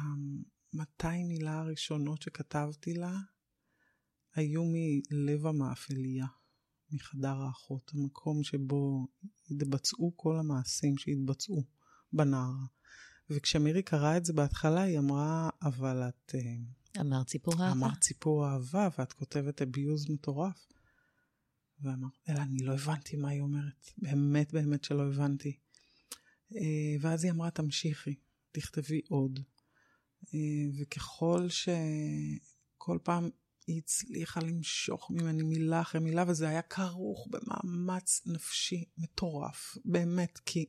200 0.73 1.27
מילה 1.27 1.59
הראשונות 1.59 2.21
שכתבתי 2.21 2.93
לה 2.93 3.17
היו 4.35 4.63
מלב 4.65 5.45
המאפליה, 5.45 6.25
מחדר 6.91 7.41
האחות, 7.41 7.91
המקום 7.93 8.43
שבו 8.43 9.07
התבצעו 9.51 10.13
כל 10.15 10.37
המעשים 10.39 10.97
שהתבצעו 10.97 11.63
בנער. 12.13 12.55
וכשמירי 13.35 13.83
קראה 13.83 14.17
את 14.17 14.25
זה 14.25 14.33
בהתחלה, 14.33 14.81
היא 14.81 14.99
אמרה, 14.99 15.49
אבל 15.61 16.09
את... 16.09 16.35
אה, 16.35 17.01
אמרת 17.01 17.29
סיפור 17.29 17.53
אהבה. 17.53 17.71
אמרת 17.71 18.03
סיפור 18.03 18.47
אהבה, 18.47 18.89
ואת 18.97 19.13
כותבת 19.13 19.61
אביוז 19.61 20.09
מטורף. 20.09 20.67
ואמרת, 21.81 22.11
אלא 22.29 22.39
אני 22.41 22.63
לא 22.63 22.73
הבנתי 22.73 23.17
מה 23.17 23.29
היא 23.29 23.41
אומרת. 23.41 23.91
באמת, 23.97 24.53
באמת 24.53 24.83
שלא 24.83 25.07
הבנתי. 25.07 25.57
אה, 26.55 26.95
ואז 27.01 27.23
היא 27.23 27.31
אמרה, 27.31 27.51
תמשיכי, 27.51 28.15
תכתבי 28.51 29.01
עוד. 29.09 29.39
אה, 30.33 30.39
וככל 30.79 31.47
שכל 31.49 32.97
פעם 33.03 33.29
היא 33.67 33.77
הצליחה 33.77 34.39
למשוך 34.39 35.11
ממני 35.11 35.43
מילה 35.43 35.81
אחרי 35.81 36.01
מילה, 36.01 36.23
וזה 36.27 36.49
היה 36.49 36.61
כרוך 36.61 37.27
במאמץ 37.29 38.21
נפשי 38.25 38.85
מטורף, 38.97 39.77
באמת, 39.85 40.39
כי 40.45 40.65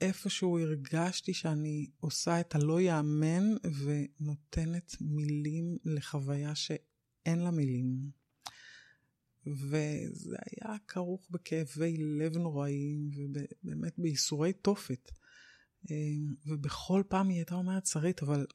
איפשהו 0.00 0.58
הרגשתי 0.58 1.34
שאני 1.34 1.90
עושה 2.00 2.40
את 2.40 2.54
הלא 2.54 2.80
יאמן 2.80 3.44
ונותנת 3.84 4.94
מילים 5.00 5.78
לחוויה 5.84 6.54
שאין 6.54 7.38
לה 7.38 7.50
מילים. 7.50 8.10
וזה 9.46 10.36
היה 10.46 10.76
כרוך 10.88 11.26
בכאבי 11.30 11.96
לב 11.96 12.36
נוראיים 12.36 13.10
ובאמת 13.14 13.98
בייסורי 13.98 14.52
תופת. 14.52 15.10
אמ, 15.90 16.34
ובכל 16.46 17.02
פעם 17.08 17.28
היא 17.28 17.36
הייתה 17.36 17.54
אומרת, 17.54 17.86
שרית, 17.86 18.22
אבל 18.22 18.46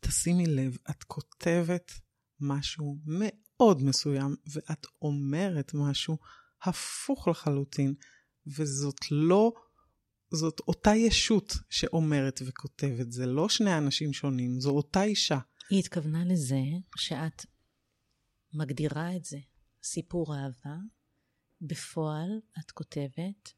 תשימי 0.00 0.46
לב, 0.46 0.76
את 0.90 1.04
כותבת 1.04 1.92
משהו 2.40 2.98
מאוד 3.06 3.82
מסוים, 3.82 4.36
ואת 4.52 4.86
אומרת 5.02 5.74
משהו 5.74 6.18
הפוך 6.62 7.28
לחלוטין, 7.28 7.94
וזאת 8.46 9.10
לא, 9.10 9.52
זאת 10.30 10.60
אותה 10.60 10.94
ישות 10.94 11.52
שאומרת 11.70 12.40
וכותבת, 12.46 13.12
זה 13.12 13.26
לא 13.26 13.48
שני 13.48 13.78
אנשים 13.78 14.12
שונים, 14.12 14.60
זו 14.60 14.70
אותה 14.70 15.02
אישה. 15.02 15.38
היא 15.70 15.78
התכוונה 15.78 16.24
לזה 16.24 16.60
שאת 16.96 17.46
מגדירה 18.54 19.16
את 19.16 19.24
זה, 19.24 19.38
סיפור 19.82 20.34
אהבה, 20.36 20.76
בפועל 21.60 22.40
את 22.58 22.70
כותבת 22.70 23.52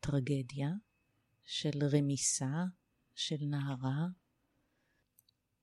טרגדיה, 0.00 0.70
של 1.44 1.70
רמיסה, 1.92 2.64
של 3.14 3.36
נערה. 3.40 4.06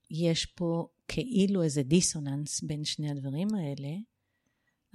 יש 0.10 0.46
פה 0.46 0.88
כאילו 1.08 1.64
איזה 1.64 1.84
דיסוננס 1.84 2.62
בין 2.64 2.84
שני 2.84 3.12
הדברים 3.12 3.48
האלה, 3.56 3.90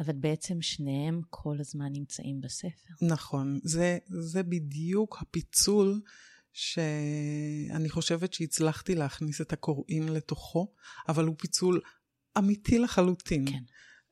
אבל 0.01 0.13
בעצם 0.13 0.63
שניהם 0.63 1.21
כל 1.31 1.57
הזמן 1.61 1.93
נמצאים 1.93 2.41
בספר. 2.41 3.07
נכון, 3.09 3.61
זה, 3.63 3.99
זה 4.09 4.43
בדיוק 4.43 5.19
הפיצול 5.21 6.01
שאני 6.53 7.89
חושבת 7.89 8.33
שהצלחתי 8.33 8.95
להכניס 8.95 9.41
את 9.41 9.53
הקוראים 9.53 10.09
לתוכו, 10.09 10.73
אבל 11.09 11.25
הוא 11.25 11.35
פיצול 11.39 11.81
אמיתי 12.39 12.79
לחלוטין. 12.79 13.51
כן. 13.51 13.63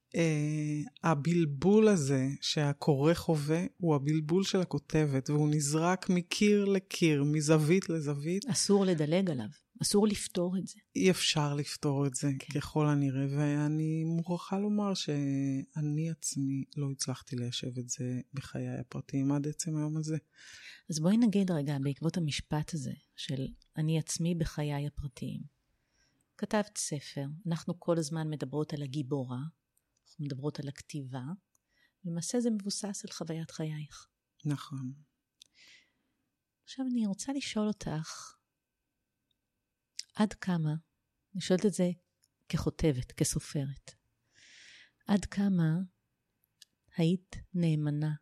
Uh, 0.09 0.16
הבלבול 1.03 1.88
הזה 1.88 2.29
שהקורא 2.40 3.14
חווה 3.14 3.64
הוא 3.77 3.94
הבלבול 3.94 4.44
של 4.44 4.61
הכותבת, 4.61 5.31
והוא 5.31 5.49
נזרק 5.51 6.11
מקיר 6.11 6.64
לקיר, 6.64 7.25
מזווית 7.25 7.88
לזווית. 7.88 8.44
אסור 8.44 8.85
לדלג 8.85 9.31
עליו, 9.31 9.47
אסור 9.85 10.07
לפתור 10.07 10.59
את 10.59 10.66
זה. 10.66 10.81
אי 10.97 11.11
אפשר 11.11 11.55
לפתור 11.55 12.07
את 12.07 12.14
זה, 12.14 12.29
כן. 12.38 12.61
ככל 12.61 12.87
הנראה, 12.87 13.27
ואני 13.31 14.05
מוכרחה 14.05 14.59
לומר 14.59 14.94
שאני 14.94 16.11
עצמי 16.11 16.64
לא 16.77 16.90
הצלחתי 16.90 17.37
ליישב 17.37 17.79
את 17.79 17.88
זה 17.88 18.20
בחיי 18.35 18.68
הפרטיים 18.68 19.33
עד 19.33 19.49
עצם 19.49 19.77
היום 19.77 19.97
הזה. 19.97 20.16
אז 20.90 21.01
בואי 21.01 21.16
נגיד 21.16 21.51
רגע, 21.51 21.77
בעקבות 21.83 22.16
המשפט 22.16 22.75
הזה, 22.75 22.92
של 23.16 23.47
אני 23.77 23.99
עצמי 23.99 24.35
בחיי 24.35 24.87
הפרטיים. 24.87 25.40
כתבת 26.38 26.77
ספר, 26.79 27.25
אנחנו 27.47 27.81
כל 27.81 27.99
הזמן 27.99 28.31
מדברות 28.31 28.73
על 28.73 28.83
הגיבורה, 28.83 29.40
אנחנו 30.07 30.25
מדברות 30.25 30.61
על 30.61 30.68
הכתיבה, 30.68 31.25
למעשה 32.05 32.40
זה 32.40 32.51
מבוסס 32.51 33.05
על 33.05 33.12
חוויית 33.12 33.51
חייך. 33.51 34.09
נכון. 34.44 34.92
עכשיו 36.64 36.87
אני 36.92 37.07
רוצה 37.07 37.33
לשאול 37.33 37.66
אותך, 37.66 38.35
עד 40.14 40.33
כמה, 40.33 40.74
אני 41.35 41.40
שואלת 41.40 41.66
את 41.66 41.72
זה 41.72 41.90
ככותבת, 42.48 43.12
כסופרת, 43.12 43.90
עד 45.07 45.24
כמה 45.24 45.79
היית 46.96 47.37
נאמנה 47.55 48.14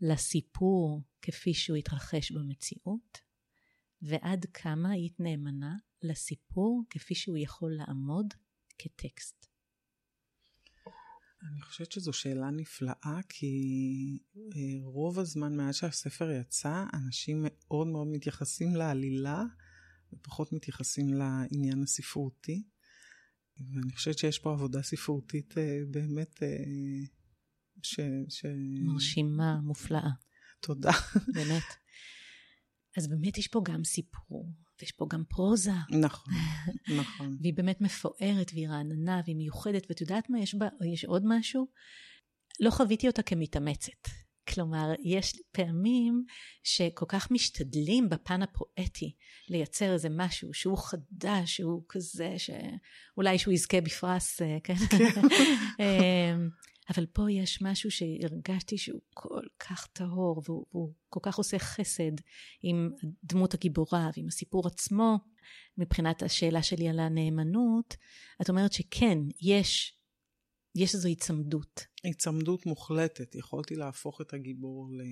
לסיפור 0.00 1.02
כפי 1.22 1.54
שהוא 1.54 1.76
התרחש 1.76 2.32
במציאות, 2.32 3.18
ועד 4.02 4.46
כמה 4.54 4.90
היית 4.90 5.20
נאמנה 5.20 5.76
לסיפור 6.02 6.82
כפי 6.90 7.14
שהוא 7.14 7.36
יכול 7.38 7.72
לעמוד 7.76 8.34
כטקסט. 8.78 9.46
אני 11.50 11.62
חושבת 11.62 11.92
שזו 11.92 12.12
שאלה 12.12 12.50
נפלאה, 12.50 13.20
כי 13.28 13.48
אה, 14.36 14.84
רוב 14.84 15.18
הזמן 15.18 15.56
מאז 15.56 15.74
שהספר 15.74 16.30
יצא, 16.30 16.84
אנשים 16.94 17.40
מאוד 17.44 17.86
מאוד 17.86 18.06
מתייחסים 18.06 18.76
לעלילה, 18.76 19.42
ופחות 20.16 20.52
מתייחסים 20.52 21.14
לעניין 21.14 21.82
הספרותי. 21.82 22.62
ואני 23.74 23.92
חושבת 23.92 24.18
שיש 24.18 24.38
פה 24.38 24.52
עבודה 24.52 24.82
ספרותית 24.82 25.58
אה, 25.58 25.80
באמת 25.90 26.42
ש... 27.82 28.00
ש... 28.28 28.44
מרשימה, 28.84 29.60
מופלאה. 29.60 30.10
תודה. 30.60 30.92
באמת. 31.34 31.62
אז 32.96 33.08
באמת 33.08 33.38
יש 33.38 33.48
פה 33.48 33.62
גם 33.64 33.84
סיפור, 33.84 34.52
ויש 34.80 34.92
פה 34.92 35.06
גם 35.10 35.24
פרוזה. 35.28 35.70
נכון, 36.00 36.34
נכון. 36.98 37.36
והיא 37.40 37.54
באמת 37.54 37.80
מפוארת, 37.80 38.50
והיא 38.52 38.68
רעננה, 38.68 39.20
והיא 39.24 39.36
מיוחדת, 39.36 39.86
ואת 39.88 40.00
יודעת 40.00 40.30
מה, 40.30 40.40
יש 40.40 40.54
בה, 40.54 40.68
יש 40.92 41.04
עוד 41.04 41.22
משהו? 41.26 41.66
לא 42.60 42.70
חוויתי 42.70 43.06
אותה 43.06 43.22
כמתאמצת. 43.22 44.23
כלומר, 44.54 44.92
יש 45.02 45.36
פעמים 45.52 46.24
שכל 46.62 47.06
כך 47.08 47.30
משתדלים 47.30 48.08
בפן 48.08 48.42
הפואטי 48.42 49.14
לייצר 49.48 49.92
איזה 49.92 50.08
משהו 50.10 50.54
שהוא 50.54 50.78
חדש, 50.78 51.56
שהוא 51.56 51.82
כזה, 51.88 52.34
שאולי 52.38 53.38
שהוא 53.38 53.54
יזכה 53.54 53.80
בפרס, 53.80 54.42
אה, 54.42 54.58
כן? 54.64 54.74
כן. 54.74 55.20
אמ, 55.80 56.48
אבל 56.90 57.06
פה 57.06 57.30
יש 57.30 57.62
משהו 57.62 57.90
שהרגשתי 57.90 58.78
שהוא 58.78 59.00
כל 59.14 59.42
כך 59.58 59.86
טהור, 59.92 60.42
והוא, 60.44 60.66
והוא 60.72 60.92
כל 61.08 61.20
כך 61.22 61.36
עושה 61.38 61.58
חסד 61.58 62.12
עם 62.62 62.90
דמות 63.24 63.54
הגיבורה 63.54 64.10
ועם 64.16 64.26
הסיפור 64.28 64.66
עצמו. 64.66 65.18
מבחינת 65.78 66.22
השאלה 66.22 66.62
שלי 66.62 66.88
על 66.88 67.00
הנאמנות, 67.00 67.96
את 68.42 68.48
אומרת 68.48 68.72
שכן, 68.72 69.18
יש, 69.40 69.98
יש 70.74 70.94
איזו 70.94 71.08
היצמדות. 71.08 71.86
היצמדות 72.04 72.66
מוחלטת. 72.66 73.34
יכולתי 73.34 73.74
להפוך 73.74 74.20
את 74.20 74.34
הגיבור 74.34 74.88
ל... 74.92 75.02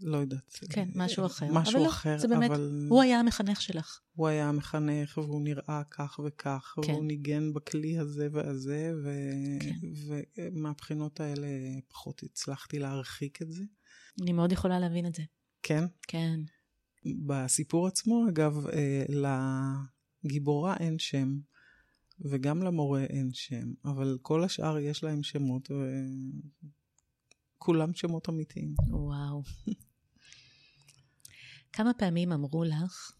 לא 0.00 0.16
יודעת. 0.16 0.58
כן, 0.70 0.88
משהו 0.94 1.26
אחר. 1.26 1.46
משהו 1.52 1.80
אבל 1.80 1.88
אחר, 1.88 2.12
לא, 2.12 2.18
זה 2.18 2.28
באמת, 2.28 2.50
אבל... 2.50 2.86
הוא 2.90 3.02
היה 3.02 3.20
המחנך 3.20 3.62
שלך. 3.62 4.00
הוא 4.12 4.28
היה 4.28 4.48
המחנך, 4.48 5.18
והוא 5.18 5.42
נראה 5.42 5.82
כך 5.90 6.20
וכך, 6.24 6.74
כן. 6.82 6.92
והוא 6.92 7.04
ניגן 7.04 7.52
בכלי 7.52 7.98
הזה 7.98 8.28
והזה, 8.32 8.92
ו... 9.04 9.10
כן. 9.60 9.76
ומהבחינות 10.52 11.20
האלה 11.20 11.48
פחות 11.88 12.22
הצלחתי 12.22 12.78
להרחיק 12.78 13.42
את 13.42 13.50
זה. 13.50 13.64
אני 14.22 14.32
מאוד 14.32 14.52
יכולה 14.52 14.78
להבין 14.78 15.06
את 15.06 15.14
זה. 15.14 15.22
כן? 15.62 15.84
כן. 16.08 16.40
בסיפור 17.26 17.86
עצמו, 17.86 18.28
אגב, 18.28 18.66
אה, 18.66 19.04
לגיבורה 20.24 20.76
אין 20.76 20.98
שם, 20.98 21.38
וגם 22.20 22.62
למורה 22.62 23.04
אין 23.04 23.30
שם, 23.32 23.72
אבל 23.84 24.18
כל 24.22 24.44
השאר 24.44 24.78
יש 24.78 25.04
להם 25.04 25.22
שמות, 25.22 25.70
וכולם 27.58 27.94
שמות 27.94 28.28
אמיתיים. 28.28 28.74
וואו. 28.88 29.42
כמה 31.72 31.94
פעמים 31.94 32.32
אמרו 32.32 32.64
לך, 32.64 33.12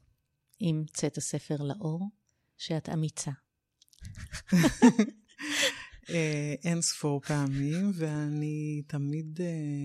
עם 0.58 0.84
צאת 0.92 1.16
הספר 1.16 1.56
לאור, 1.56 2.10
שאת 2.58 2.88
אמיצה? 2.88 3.30
אה, 6.10 6.54
אין 6.64 6.80
ספור 6.80 7.20
פעמים, 7.20 7.90
ואני 7.94 8.82
תמיד 8.86 9.40
uh, 9.40 9.42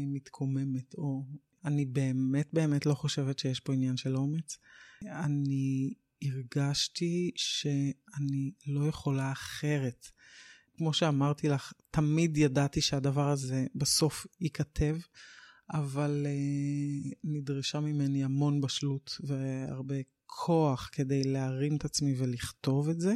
מתקוממת, 0.07 0.95
או 0.97 1.23
אני 1.65 1.85
באמת 1.85 2.49
באמת 2.53 2.85
לא 2.85 2.93
חושבת 2.93 3.39
שיש 3.39 3.59
פה 3.59 3.73
עניין 3.73 3.97
של 3.97 4.15
אומץ. 4.15 4.57
אני 5.05 5.93
הרגשתי 6.21 7.31
שאני 7.35 8.51
לא 8.67 8.87
יכולה 8.87 9.31
אחרת. 9.31 10.07
כמו 10.77 10.93
שאמרתי 10.93 11.49
לך, 11.49 11.73
תמיד 11.91 12.37
ידעתי 12.37 12.81
שהדבר 12.81 13.29
הזה 13.29 13.65
בסוף 13.75 14.27
ייכתב. 14.41 14.97
אבל 15.69 16.25
uh, 16.25 17.15
נדרשה 17.23 17.79
ממני 17.79 18.23
המון 18.23 18.61
בשלות 18.61 19.17
והרבה 19.23 19.95
כוח 20.25 20.89
כדי 20.91 21.23
להרים 21.23 21.75
את 21.75 21.85
עצמי 21.85 22.15
ולכתוב 22.17 22.89
את 22.89 22.99
זה. 22.99 23.13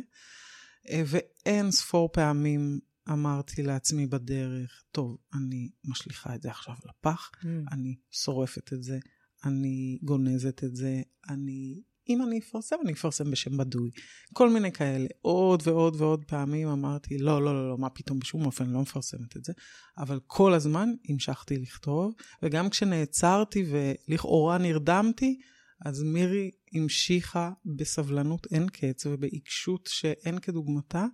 Uh, 0.87 0.91
ואין 1.05 1.71
ספור 1.71 2.09
פעמים 2.13 2.79
אמרתי 3.09 3.63
לעצמי 3.63 4.07
בדרך, 4.07 4.83
טוב, 4.91 5.17
אני 5.33 5.69
משליכה 5.85 6.35
את 6.35 6.41
זה 6.41 6.49
עכשיו 6.49 6.75
לפח, 6.85 7.31
mm. 7.35 7.47
אני 7.71 7.95
שורפת 8.11 8.73
את 8.73 8.83
זה, 8.83 8.99
אני 9.45 9.99
גונזת 10.03 10.63
את 10.63 10.75
זה, 10.75 11.01
אני 11.29 11.81
אם 12.09 12.23
אני 12.23 12.39
אפרסם, 12.39 12.75
אני 12.83 12.93
אפרסם 12.93 13.31
בשם 13.31 13.57
בדוי. 13.57 13.89
כל 14.33 14.49
מיני 14.49 14.71
כאלה. 14.71 15.07
עוד 15.21 15.61
ועוד 15.65 15.95
ועוד 15.95 16.25
פעמים 16.25 16.67
אמרתי, 16.67 17.17
לא, 17.17 17.41
לא, 17.41 17.53
לא, 17.53 17.69
לא, 17.69 17.77
מה 17.77 17.89
פתאום, 17.89 18.19
בשום 18.19 18.45
אופן 18.45 18.69
לא 18.69 18.81
מפרסמת 18.81 19.37
את 19.37 19.43
זה. 19.43 19.53
אבל 19.97 20.19
כל 20.27 20.53
הזמן 20.53 20.89
המשכתי 21.09 21.57
לכתוב, 21.57 22.13
וגם 22.43 22.69
כשנעצרתי 22.69 23.65
ולכאורה 23.69 24.57
נרדמתי, 24.57 25.39
אז 25.85 26.03
מירי 26.03 26.51
המשיכה 26.73 27.51
בסבלנות 27.77 28.47
אין 28.51 28.67
קץ 28.69 29.05
ובעיקשות 29.05 29.89
שאין 29.91 30.39
כדוגמתה 30.39 31.05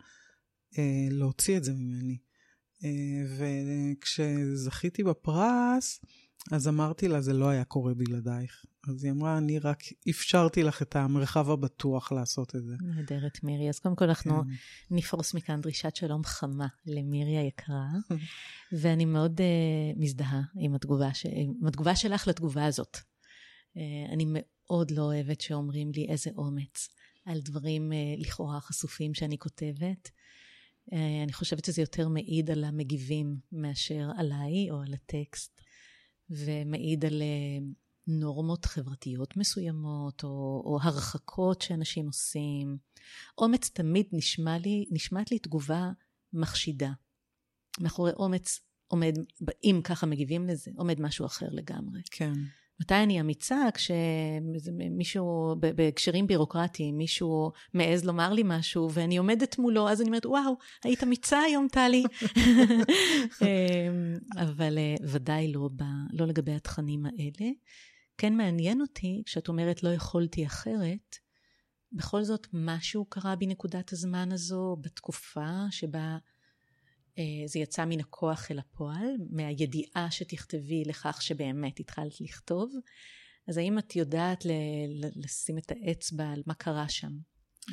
אה, 0.78 1.08
להוציא 1.12 1.58
את 1.58 1.64
זה 1.64 1.74
ממני. 1.74 2.18
אה, 2.84 3.48
וכשזכיתי 3.98 5.04
בפרס, 5.04 6.00
אז 6.52 6.68
אמרתי 6.68 7.08
לה, 7.08 7.22
זה 7.22 7.34
לא 7.34 7.50
היה 7.50 7.64
קורה 7.64 7.94
בלעדייך. 7.94 8.66
אז 8.88 9.04
היא 9.04 9.12
אמרה, 9.12 9.38
אני 9.38 9.60
רק 9.60 9.84
אפשרתי 10.10 10.64
לך 10.64 10.82
את 10.82 10.96
המרחב 10.96 11.50
הבטוח 11.50 12.12
לעשות 12.12 12.56
את 12.56 12.64
זה. 12.64 12.76
נהדרת, 12.82 13.44
מירי. 13.44 13.70
אז 13.70 13.80
קודם 13.80 13.96
כל 13.96 14.06
אנחנו 14.06 14.44
כן. 14.44 14.50
נפרוס 14.96 15.34
מכאן 15.34 15.62
דרישת 15.62 15.96
שלום 15.96 16.24
חמה 16.24 16.68
למירי 16.86 17.38
היקרה, 17.38 17.86
ואני 18.80 19.06
מאוד 19.06 19.40
uh, 19.40 20.00
מזדהה 20.00 20.42
עם 20.56 20.76
התגובה, 20.76 21.14
ש... 21.14 21.26
עם 21.32 21.68
התגובה 21.68 21.96
שלך 21.96 22.28
לתגובה 22.28 22.66
הזאת. 22.66 22.98
Uh, 22.98 23.80
אני 24.14 24.26
מאוד 24.28 24.92
לא 24.92 25.02
אוהבת 25.02 25.42
שאומרים 25.42 25.92
לי 25.96 26.06
איזה 26.10 26.30
אומץ 26.38 26.88
על 27.26 27.42
דברים 27.42 27.92
uh, 27.92 28.22
לכאורה 28.22 28.62
חשופים 28.62 29.14
שאני 29.14 29.38
כותבת. 29.38 30.10
Uh, 30.90 30.94
אני 31.24 31.34
חושבת 31.34 31.66
שזה 31.66 31.82
יותר 31.82 32.08
מעיד 32.08 32.52
על 32.52 32.64
המגיבים 32.64 33.38
מאשר 33.52 34.10
עליי 34.18 34.72
או 34.72 34.82
על 34.82 34.94
הטקסט, 34.94 35.62
ומעיד 36.30 37.06
על... 37.06 37.22
Uh, 37.22 37.88
נורמות 38.08 38.66
חברתיות 38.66 39.38
מסוימות, 39.38 40.24
או, 40.24 40.64
או 40.66 40.80
הרחקות 40.82 41.62
שאנשים 41.62 42.06
עושים. 42.08 42.78
אומץ 43.38 43.70
תמיד 43.70 44.06
נשמע 44.12 44.58
לי, 44.58 44.86
נשמעת 44.92 45.32
לי 45.32 45.40
תגובה 45.40 45.92
מחשידה. 46.34 46.92
מאחורי 47.80 48.12
אומץ 48.12 48.60
עומד, 48.88 49.14
אם 49.64 49.82
ככה 49.84 50.06
מגיבים 50.06 50.48
לזה, 50.48 50.72
עומד 50.76 51.02
משהו 51.02 51.26
אחר 51.26 51.48
לגמרי. 51.52 52.02
כן. 52.12 52.34
מתי 52.82 52.96
אני 52.96 53.22
אמיצה? 53.22 53.58
כשמישהו, 53.74 55.56
בהקשרים 55.60 56.28
בירוקרטיים, 56.28 56.98
מישהו 56.98 57.52
מעז 57.74 58.06
לומר 58.06 58.34
לי 58.34 58.42
משהו 58.46 58.90
ואני 58.94 59.18
עומדת 59.18 59.58
מולו, 59.58 59.90
אז 59.90 60.02
אני 60.02 60.10
אומרת, 60.10 60.26
וואו, 60.26 60.58
היית 60.84 61.04
אמיצה 61.04 61.40
היום, 61.40 61.68
טלי. 61.72 62.04
אמ, 63.42 64.18
אבל 64.38 64.78
אה, 64.78 64.96
ודאי 65.02 65.54
לא, 65.54 65.70
ב, 65.76 65.84
לא 66.14 66.28
לגבי 66.28 66.54
התכנים 66.54 67.06
האלה. 67.06 67.52
כן 68.18 68.34
מעניין 68.34 68.82
אותי, 68.82 69.22
כשאת 69.26 69.48
אומרת 69.48 69.84
לא 69.84 69.90
יכולתי 69.90 70.46
אחרת, 70.46 71.16
בכל 71.92 72.24
זאת 72.24 72.48
משהו 72.54 73.06
קרה 73.06 73.36
בנקודת 73.36 73.94
הזמן 73.94 74.32
הזו, 74.32 74.78
בתקופה 74.82 75.50
שבה 75.72 76.18
זה 77.46 77.60
יצא 77.60 77.86
מן 77.86 78.00
הכוח 78.00 78.52
אל 78.52 78.60
הפועל, 78.60 79.16
מהידיעה 79.30 80.08
שתכתבי 80.12 80.84
לכך 80.86 81.22
שבאמת 81.22 81.80
התחלת 81.80 82.22
לכתוב. 82.22 82.74
אז 83.48 83.58
האם 83.58 83.80
את 83.80 83.96
יודעת 83.96 84.46
ל- 84.46 85.24
לשים 85.24 85.58
את 85.58 85.72
האצבע 85.72 86.30
על 86.30 86.44
מה 86.46 86.54
קרה 86.54 86.90
שם? 86.90 87.12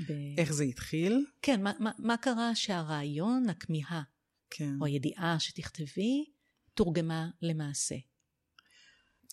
ב... 0.08 0.12
איך 0.38 0.52
זה 0.52 0.64
התחיל? 0.64 1.26
כן, 1.42 1.62
מה, 1.62 1.72
מה, 1.80 1.90
מה 1.98 2.16
קרה 2.16 2.54
שהרעיון, 2.54 3.48
הכמיהה, 3.48 4.02
כן. 4.50 4.74
או 4.80 4.86
הידיעה 4.86 5.36
שתכתבי, 5.40 6.24
תורגמה 6.74 7.28
למעשה? 7.42 7.94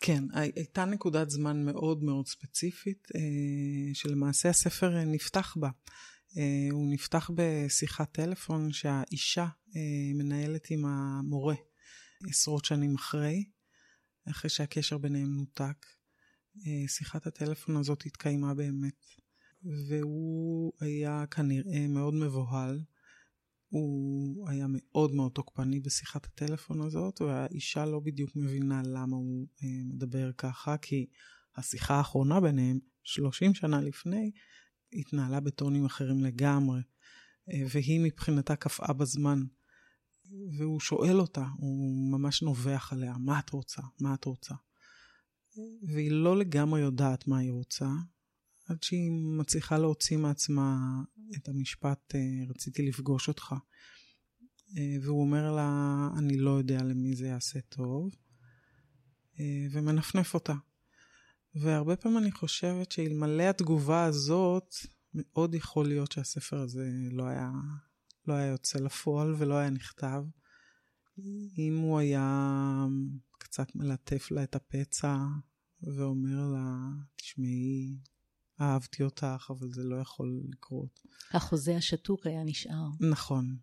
כן, 0.02 0.24
הייתה 0.34 0.86
נקודת 0.86 1.30
זמן 1.30 1.65
מאוד 1.65 2.04
מאוד 2.04 2.28
ספציפית, 2.28 3.08
אה, 3.15 3.93
שלמעשה 3.93 4.50
הספר 4.50 4.97
אה, 4.97 5.06
נפתח 5.06 5.56
בה. 5.60 5.69
אה, 6.37 6.67
הוא 6.71 6.93
נפתח 6.93 7.31
בשיחת 7.35 8.11
טלפון 8.11 8.71
שהאישה 8.71 9.47
מנהלת 10.15 10.67
עם 10.69 10.85
המורה 10.85 11.55
עשרות 12.29 12.65
שנים 12.65 12.95
אחרי, 12.95 13.43
אחרי 14.29 14.49
שהקשר 14.49 14.97
ביניהם 14.97 15.35
נותק. 15.35 15.85
שיחת 16.87 17.27
הטלפון 17.27 17.77
הזאת 17.77 18.05
התקיימה 18.05 18.53
באמת, 18.53 19.05
והוא 19.63 20.73
היה 20.79 21.25
כנראה 21.31 21.87
מאוד 21.87 22.13
מבוהל 22.13 22.79
הוא 23.71 24.49
היה 24.49 24.65
מאוד 24.69 25.15
מאוד 25.15 25.31
תוקפני 25.31 25.79
בשיחת 25.79 26.25
הטלפון 26.25 26.81
הזאת, 26.81 27.21
והאישה 27.21 27.85
לא 27.85 27.99
בדיוק 27.99 28.31
מבינה 28.35 28.81
למה 28.85 29.15
הוא 29.15 29.47
אה, 29.63 29.67
מדבר 29.85 30.31
ככה, 30.37 30.77
כי 30.77 31.05
השיחה 31.55 31.95
האחרונה 31.95 32.41
ביניהם, 32.41 32.79
30 33.03 33.53
שנה 33.53 33.81
לפני, 33.81 34.31
התנהלה 34.93 35.39
בטונים 35.39 35.86
אחרים 35.86 36.23
לגמרי, 36.23 36.82
אה, 37.49 37.63
והיא 37.69 37.99
מבחינתה 38.04 38.56
קפאה 38.56 38.93
בזמן. 38.93 39.43
והוא 40.58 40.80
שואל 40.80 41.19
אותה, 41.19 41.45
הוא 41.58 42.12
ממש 42.12 42.41
נובח 42.41 42.93
עליה, 42.93 43.13
מה 43.17 43.39
את 43.39 43.49
רוצה? 43.49 43.82
מה 44.01 44.13
את 44.13 44.25
רוצה? 44.25 44.56
והיא 45.84 46.12
לא 46.12 46.38
לגמרי 46.38 46.82
יודעת 46.82 47.27
מה 47.27 47.38
היא 47.38 47.51
רוצה, 47.51 47.89
עד 48.67 48.84
שהיא 48.84 49.12
מצליחה 49.39 49.77
להוציא 49.77 50.17
מעצמה 50.17 50.77
את 51.38 51.49
המשפט, 51.49 52.15
אה, 52.15 52.19
רציתי 52.49 52.82
לפגוש 52.82 53.27
אותך. 53.27 53.56
אה, 54.77 54.95
והוא 55.01 55.21
אומר 55.21 55.51
לה, 55.51 56.10
אני 56.17 56.38
לא 56.38 56.51
יודע 56.51 56.84
למי 56.84 57.15
זה 57.15 57.27
יעשה 57.27 57.60
טוב, 57.62 58.15
ומנפנף 59.71 60.34
אותה. 60.34 60.54
והרבה 61.55 61.95
פעמים 61.95 62.17
אני 62.17 62.31
חושבת 62.31 62.91
שאלמלא 62.91 63.43
התגובה 63.43 64.03
הזאת, 64.03 64.75
מאוד 65.13 65.55
יכול 65.55 65.87
להיות 65.87 66.11
שהספר 66.11 66.59
הזה 66.59 66.89
לא 67.11 67.23
היה, 67.23 67.51
לא 68.27 68.33
היה 68.33 68.47
יוצא 68.47 68.79
לפועל 68.79 69.35
ולא 69.37 69.55
היה 69.55 69.69
נכתב. 69.69 70.23
אם 71.57 71.77
הוא 71.77 71.99
היה 71.99 72.85
קצת 73.37 73.75
מלטף 73.75 74.31
לה 74.31 74.43
את 74.43 74.55
הפצע 74.55 75.17
ואומר 75.81 76.47
לה, 76.53 76.89
תשמעי, 77.15 77.99
אהבתי 78.61 79.03
אותך, 79.03 79.47
אבל 79.49 79.71
זה 79.71 79.83
לא 79.83 79.95
יכול 79.95 80.41
לקרות. 80.49 80.99
החוזה 81.31 81.75
השתוק 81.75 82.27
היה 82.27 82.43
נשאר. 82.43 82.87
נכון. 82.99 83.57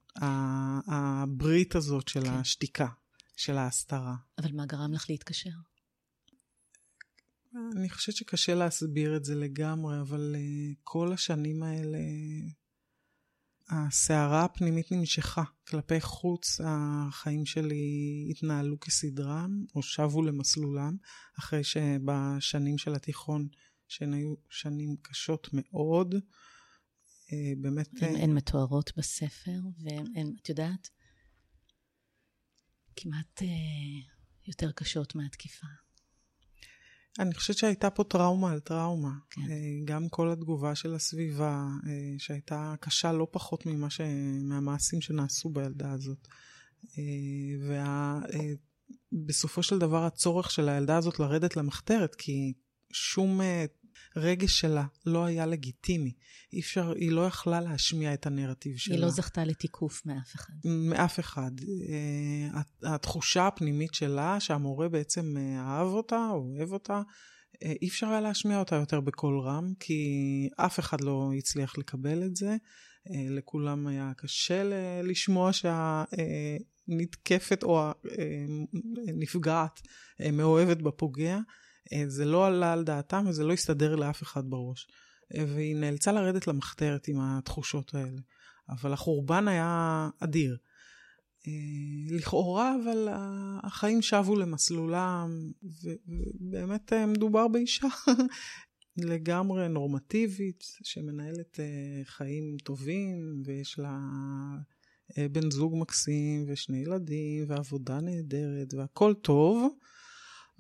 הברית 0.87 1.75
הזאת 1.75 2.09
של 2.09 2.25
כן. 2.25 2.31
השתיקה, 2.31 2.89
של 3.37 3.59
ההסתרה. 3.59 4.17
אבל 4.39 4.53
מה 4.53 4.67
גרם 4.67 4.93
לך 4.93 5.11
להתקשר? 5.11 5.51
אני 7.55 7.91
חושבת 7.91 8.17
שקשה 8.17 8.55
להסביר 8.55 9.17
את 9.17 9.25
זה 9.25 9.35
לגמרי, 9.35 10.01
אבל 10.01 10.37
uh, 10.39 10.75
כל 10.85 11.13
השנים 11.13 11.63
האלה, 11.63 11.99
הסערה 13.69 14.45
הפנימית 14.45 14.93
נמשכה. 14.93 15.45
כלפי 15.69 16.01
חוץ, 16.01 16.61
החיים 16.65 17.47
שלי 17.47 18.27
התנהלו 18.31 18.81
כסדרם, 18.81 19.65
או 19.75 19.83
שבו 19.83 20.23
למסלולם, 20.23 20.97
אחרי 21.39 21.65
שבשנים 21.65 22.79
של 22.79 22.95
התיכון, 22.95 23.49
שהן 23.89 24.13
היו 24.13 24.35
שנים 24.51 24.97
קשות 25.03 25.49
מאוד, 25.53 26.15
uh, 26.15 27.33
באמת... 27.61 27.89
הן, 28.03 28.15
uh, 28.15 28.19
הן 28.19 28.35
מתוארות 28.35 28.93
בספר, 28.97 29.61
והן, 29.79 30.35
את 30.43 30.49
יודעת, 30.49 30.89
כמעט 32.97 33.43
uh, 33.43 33.45
יותר 34.47 34.73
קשות 34.73 35.15
מהתקיפה. 35.15 35.67
אני 37.19 37.35
חושבת 37.35 37.57
שהייתה 37.57 37.91
פה 37.91 38.05
טראומה 38.05 38.53
על 38.53 38.61
טראומה. 38.61 39.13
כן. 39.31 39.41
אה, 39.51 39.57
גם 39.85 40.09
כל 40.09 40.31
התגובה 40.31 40.75
של 40.75 40.95
הסביבה, 40.95 41.67
אה, 41.87 42.15
שהייתה 42.19 42.75
קשה 42.81 43.13
לא 43.13 43.27
פחות 43.31 43.67
ממה 43.67 43.91
ש... 43.91 44.01
מהמעשים 44.43 45.01
שנעשו 45.01 45.49
בילדה 45.49 45.93
הזאת. 45.93 46.29
ובסופו 49.13 49.59
וה... 49.59 49.63
של 49.63 49.79
דבר 49.79 50.05
הצורך 50.05 50.51
של 50.51 50.69
הילדה 50.69 50.97
הזאת 50.97 51.21
לרדת 51.21 51.57
למחתרת, 51.57 52.15
כי 52.15 52.53
שום 52.93 53.41
הרגש 54.17 54.61
שלה 54.61 54.85
לא 55.07 55.25
היה 55.25 55.47
לגיטימי. 55.47 56.13
אי 56.53 56.61
אפשר, 56.61 56.93
היא 56.93 57.13
לא 57.13 57.27
יכלה 57.27 57.61
להשמיע 57.61 58.15
את 58.15 58.27
הנרטיב 58.27 58.77
שלה. 58.77 58.95
היא 58.95 59.03
לא 59.03 59.11
זכתה 59.11 59.45
לתיקוף 59.45 60.07
מאף 60.07 60.35
אחד. 60.35 60.53
מאף 60.65 61.21
אחד. 61.21 61.51
אה, 61.89 62.61
התחושה 62.95 63.47
הפנימית 63.47 63.95
שלה, 63.95 64.41
שהמורה 64.41 64.89
בעצם 64.89 65.37
אה, 65.37 65.61
אהב 65.61 65.87
אותה, 65.87 66.29
אוהב 66.31 66.73
אותה, 66.73 67.03
אה, 67.63 67.73
אי 67.83 67.89
אפשר 67.89 68.07
היה 68.07 68.21
להשמיע 68.21 68.59
אותה 68.59 68.77
יותר 68.77 69.01
בקול 69.01 69.41
רם, 69.41 69.73
כי 69.81 70.03
אף 70.57 70.79
אחד 70.79 71.01
לא 71.01 71.31
הצליח 71.39 71.79
לקבל 71.79 72.23
את 72.23 72.37
זה. 72.37 72.57
לכולם 73.31 73.87
היה 73.87 74.13
קשה 74.17 74.63
לשמוע 75.03 75.51
שהנתקפת 76.89 77.63
או 77.63 77.91
הנפגעת 79.09 79.81
מאוהבת 80.33 80.77
בפוגע. 80.77 81.39
אה, 81.93 82.05
זה 82.09 82.25
לא 82.25 82.47
עלה 82.47 82.73
על 82.73 82.85
דעתם 82.85 83.25
וזה 83.29 83.45
לא 83.45 83.53
הסתדר 83.53 83.97
לאף 83.97 84.23
אחד 84.23 84.51
בראש. 84.51 84.89
אה, 85.35 85.45
והיא 85.49 85.77
נאלצה 85.77 86.13
לרדת 86.13 86.47
למחתרת 86.47 87.09
עם 87.09 87.21
התחושות 87.21 87.95
האלה. 87.95 88.21
אבל 88.69 88.93
החורבן 88.93 89.49
היה 89.49 90.09
אדיר. 90.19 90.57
אה, 91.47 91.53
לכאורה, 92.17 92.77
אבל 92.83 93.09
החיים 93.63 94.03
שבו 94.03 94.37
למסלולם, 94.37 95.53
ובאמת 95.63 96.93
מדובר 96.93 97.49
באישה 97.49 97.89
לגמרי 98.97 99.69
נורמטיבית, 99.69 100.65
שמנהלת 100.83 101.61
חיים 102.05 102.57
טובים, 102.65 103.43
ויש 103.45 103.79
לה 103.79 103.99
בן 105.33 105.51
זוג 105.51 105.75
מקסים, 105.77 106.45
ושני 106.49 106.79
ילדים, 106.79 107.45
ועבודה 107.49 108.01
נהדרת, 108.01 108.75
והכל 108.75 109.15
טוב. 109.15 109.75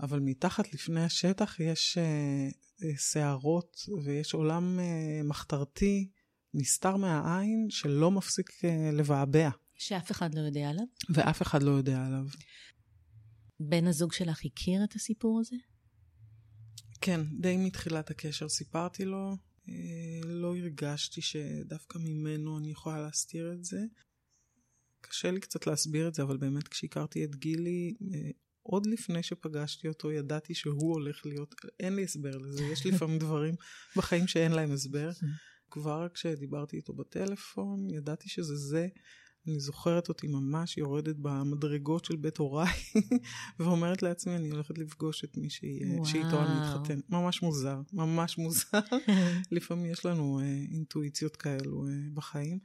אבל 0.00 0.20
מתחת 0.20 0.74
לפני 0.74 1.04
השטח 1.04 1.61
יש 1.61 1.98
סערות 2.96 3.76
uh, 3.76 3.90
uh, 3.90 3.92
ויש 4.04 4.34
עולם 4.34 4.78
uh, 4.78 5.26
מחתרתי 5.28 6.11
נסתר 6.54 6.96
מהעין 6.96 7.66
שלא 7.70 8.11
מפסיק 8.11 8.50
לבעבע. 8.92 9.50
שאף 9.74 10.11
אחד 10.11 10.34
לא 10.34 10.40
יודע 10.40 10.68
עליו? 10.68 10.84
ואף 11.11 11.42
אחד 11.42 11.62
לא 11.62 11.70
יודע 11.70 12.06
עליו. 12.06 12.26
בן 13.61 13.87
הזוג 13.87 14.12
שלך 14.12 14.40
הכיר 14.44 14.84
את 14.84 14.94
הסיפור 14.94 15.40
הזה? 15.40 15.56
כן, 17.00 17.20
די 17.40 17.56
מתחילת 17.56 18.11
הקשר 18.11 18.48
סיפרתי 18.48 19.04
לו. 19.04 19.37
לא 20.24 20.56
הרגשתי 20.56 21.20
שדווקא 21.22 21.98
ממנו 21.98 22.58
אני 22.58 22.70
יכולה 22.70 23.00
להסתיר 23.00 23.52
את 23.52 23.64
זה. 23.64 23.80
קשה 25.00 25.30
לי 25.30 25.40
קצת 25.40 25.66
להסביר 25.66 26.08
את 26.08 26.14
זה, 26.14 26.22
אבל 26.22 26.37
באמת 26.37 26.68
כשהכרתי 26.68 27.24
את 27.24 27.37
גילי, 27.37 27.94
עוד 28.70 28.87
לפני 28.87 29.22
שפגשתי 29.22 29.88
אותו 29.88 30.12
ידעתי 30.12 30.54
שהוא 30.54 30.92
הולך 30.92 31.26
להיות, 31.26 31.54
אין 31.81 31.96
לי 31.96 32.04
הסבר 32.04 32.37
לזה, 32.37 32.64
יש 32.64 32.87
לפעמים 32.87 33.18
דברים 33.24 33.54
בחיים 33.96 34.26
שאין 34.26 34.52
להם 34.52 34.72
הסבר. 34.72 35.11
כבר 35.70 36.07
כשדיברתי 36.14 36.76
איתו 36.76 36.92
בטלפון, 36.92 37.90
ידעתי 37.90 38.28
שזה 38.28 38.57
זה. 38.57 38.88
אני 39.46 39.61
זוכרת 39.61 40.09
אותי 40.09 40.26
ממש 40.26 40.78
יורדת 40.78 41.16
במדרגות 41.18 42.04
של 42.04 42.16
בית 42.16 42.37
הוריי, 42.38 42.72
ואומרת 43.61 44.02
לעצמי, 44.02 44.37
אני 44.37 44.50
הולכת 44.50 44.78
לפגוש 44.78 45.24
את 45.24 45.37
מי 45.37 45.50
שאיתו 45.50 46.42
אני 46.42 46.61
מתחתן. 46.61 47.00
ממש 47.09 47.42
מוזר, 47.42 47.81
ממש 47.92 48.38
מוזר. 48.38 48.81
לפעמים 49.50 49.87
יש 49.87 50.07
לנו 50.07 50.40
uh, 50.40 50.72
אינטואיציות 50.72 51.37
כאלו 51.37 51.85
uh, 51.87 51.90
בחיים. 52.14 52.59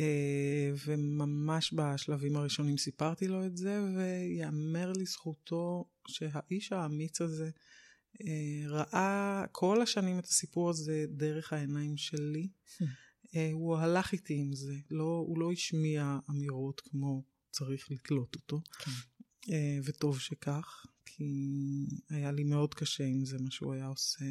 אה, 0.00 0.72
וממש 0.86 1.74
בשלבים 1.74 2.36
הראשונים 2.36 2.78
סיפרתי 2.78 3.28
לו 3.28 3.46
את 3.46 3.56
זה, 3.56 3.82
ויאמר 3.96 4.92
לזכותו 4.92 5.84
שהאיש 6.08 6.72
האמיץ 6.72 7.20
הזה 7.20 7.50
אה, 8.20 8.68
ראה 8.68 9.44
כל 9.52 9.82
השנים 9.82 10.18
את 10.18 10.24
הסיפור 10.24 10.70
הזה 10.70 11.04
דרך 11.08 11.52
העיניים 11.52 11.96
שלי. 11.96 12.48
אה, 13.36 13.50
הוא 13.52 13.76
הלך 13.76 14.12
איתי 14.12 14.34
עם 14.34 14.52
זה, 14.52 14.74
לא, 14.90 15.24
הוא 15.26 15.38
לא 15.38 15.52
השמיע 15.52 16.18
אמירות 16.30 16.80
כמו 16.80 17.22
צריך 17.50 17.90
לתלות 17.90 18.34
אותו, 18.34 18.62
כן. 18.78 18.90
וטוב 19.84 20.20
שכך, 20.20 20.86
כי 21.04 21.24
היה 22.10 22.32
לי 22.32 22.44
מאוד 22.44 22.74
קשה 22.74 23.04
עם 23.04 23.24
זה 23.24 23.38
מה 23.38 23.50
שהוא 23.50 23.74
היה 23.74 23.86
עושה. 23.86 24.24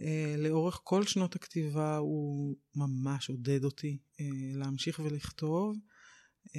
Uh, 0.00 0.02
לאורך 0.38 0.80
כל 0.84 1.06
שנות 1.06 1.36
הכתיבה 1.36 1.96
הוא 1.96 2.56
ממש 2.74 3.30
עודד 3.30 3.64
אותי 3.64 3.98
uh, 4.12 4.22
להמשיך 4.56 4.98
ולכתוב. 4.98 5.76
Uh, 6.46 6.50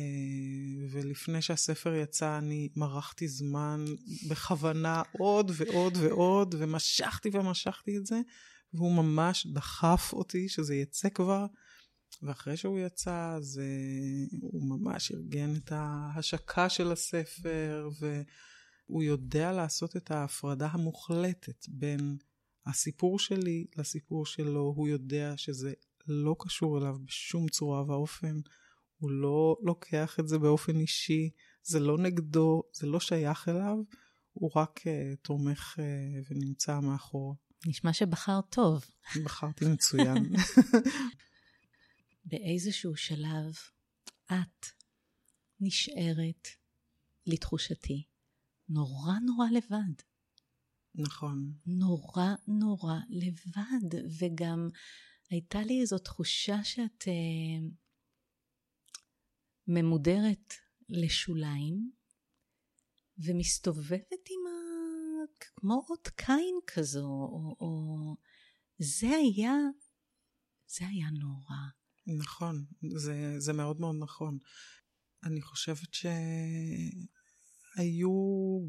ולפני 0.91 1.41
שהספר 1.41 1.95
יצא 1.95 2.38
אני 2.38 2.69
מרחתי 2.76 3.28
זמן 3.28 3.86
בכוונה 4.30 5.02
עוד 5.19 5.52
ועוד 5.56 5.97
ועוד 5.97 6.56
ומשכתי 6.58 7.30
ומשכתי 7.34 7.97
את 7.97 8.06
זה 8.06 8.21
והוא 8.73 8.91
ממש 8.91 9.47
דחף 9.47 10.10
אותי 10.13 10.50
שזה 10.50 10.76
יצא 10.76 11.10
כבר 11.10 11.45
ואחרי 12.23 12.58
שהוא 12.58 12.80
יצא 12.80 13.34
אז 13.36 13.62
הוא 14.41 14.69
ממש 14.69 15.12
ארגן 15.12 15.56
את 15.56 15.71
ההשקה 15.71 16.69
של 16.69 16.91
הספר 16.91 17.89
והוא 18.00 19.04
יודע 19.04 19.52
לעשות 19.52 19.97
את 19.97 20.12
ההפרדה 20.12 20.67
המוחלטת 20.67 21.65
בין 21.67 22.17
הסיפור 22.69 23.19
שלי 23.19 23.65
לסיפור 23.77 24.25
שלו, 24.25 24.73
הוא 24.75 24.88
יודע 24.88 25.34
שזה 25.38 25.73
לא 26.08 26.36
קשור 26.39 26.77
אליו 26.77 26.95
בשום 27.06 27.47
צורה 27.47 27.84
ואופן, 27.88 28.36
הוא 28.97 29.12
לא 29.12 29.58
לוקח 29.62 30.19
את 30.19 30.27
זה 30.27 30.38
באופן 30.38 30.80
אישי, 30.80 31.30
זה 31.63 31.80
לא 31.80 31.97
נגדו, 31.97 32.63
זה 32.73 32.88
לא 32.88 32.99
שייך 32.99 33.49
אליו, 33.49 33.77
הוא 34.34 34.51
רק 34.56 34.80
uh, 34.80 35.15
תומך 35.21 35.75
uh, 35.80 35.82
ונמצא 36.30 36.80
מאחור. 36.80 37.36
נשמע 37.65 37.93
שבחר 37.93 38.41
טוב. 38.49 38.86
בחרתי 39.23 39.65
מצוין. 39.65 40.25
באיזשהו 42.25 42.95
שלב 42.95 43.53
את 44.25 44.65
נשארת, 45.60 46.47
לתחושתי, 47.25 48.03
נורא 48.69 49.13
נורא 49.25 49.47
לבד. 49.51 50.06
נכון. 50.97 51.53
נורא 51.65 52.36
נורא 52.47 52.95
לבד, 53.10 53.99
וגם 54.19 54.69
הייתה 55.29 55.62
לי 55.62 55.81
איזו 55.81 55.97
תחושה 55.97 56.63
שאת 56.63 57.03
uh, 57.03 57.07
ממודרת 59.67 60.53
לשוליים, 60.89 61.91
ומסתובבת 63.17 64.12
עם 64.29 64.47
ה... 64.47 64.51
כמו 65.55 65.86
אות 65.89 66.07
קין 66.07 66.60
כזו, 66.67 67.05
או, 67.05 67.55
או... 67.60 68.15
זה 68.79 69.07
היה, 69.07 69.53
זה 70.67 70.88
היה 70.88 71.10
נורא. 71.10 71.55
נכון, 72.19 72.65
זה, 72.97 73.39
זה 73.39 73.53
מאוד 73.53 73.79
מאוד 73.79 73.95
נכון. 73.99 74.38
אני 75.23 75.41
חושבת 75.41 75.93
שהיו 75.93 76.19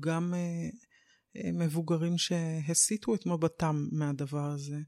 גם 0.01 0.35
אה, 0.35 0.69
מבוגרים 1.55 2.19
שהסיטו 2.19 3.15
את 3.15 3.27
מבטם 3.27 3.89
מהדבר 3.93 4.51
הזה. 4.51 4.79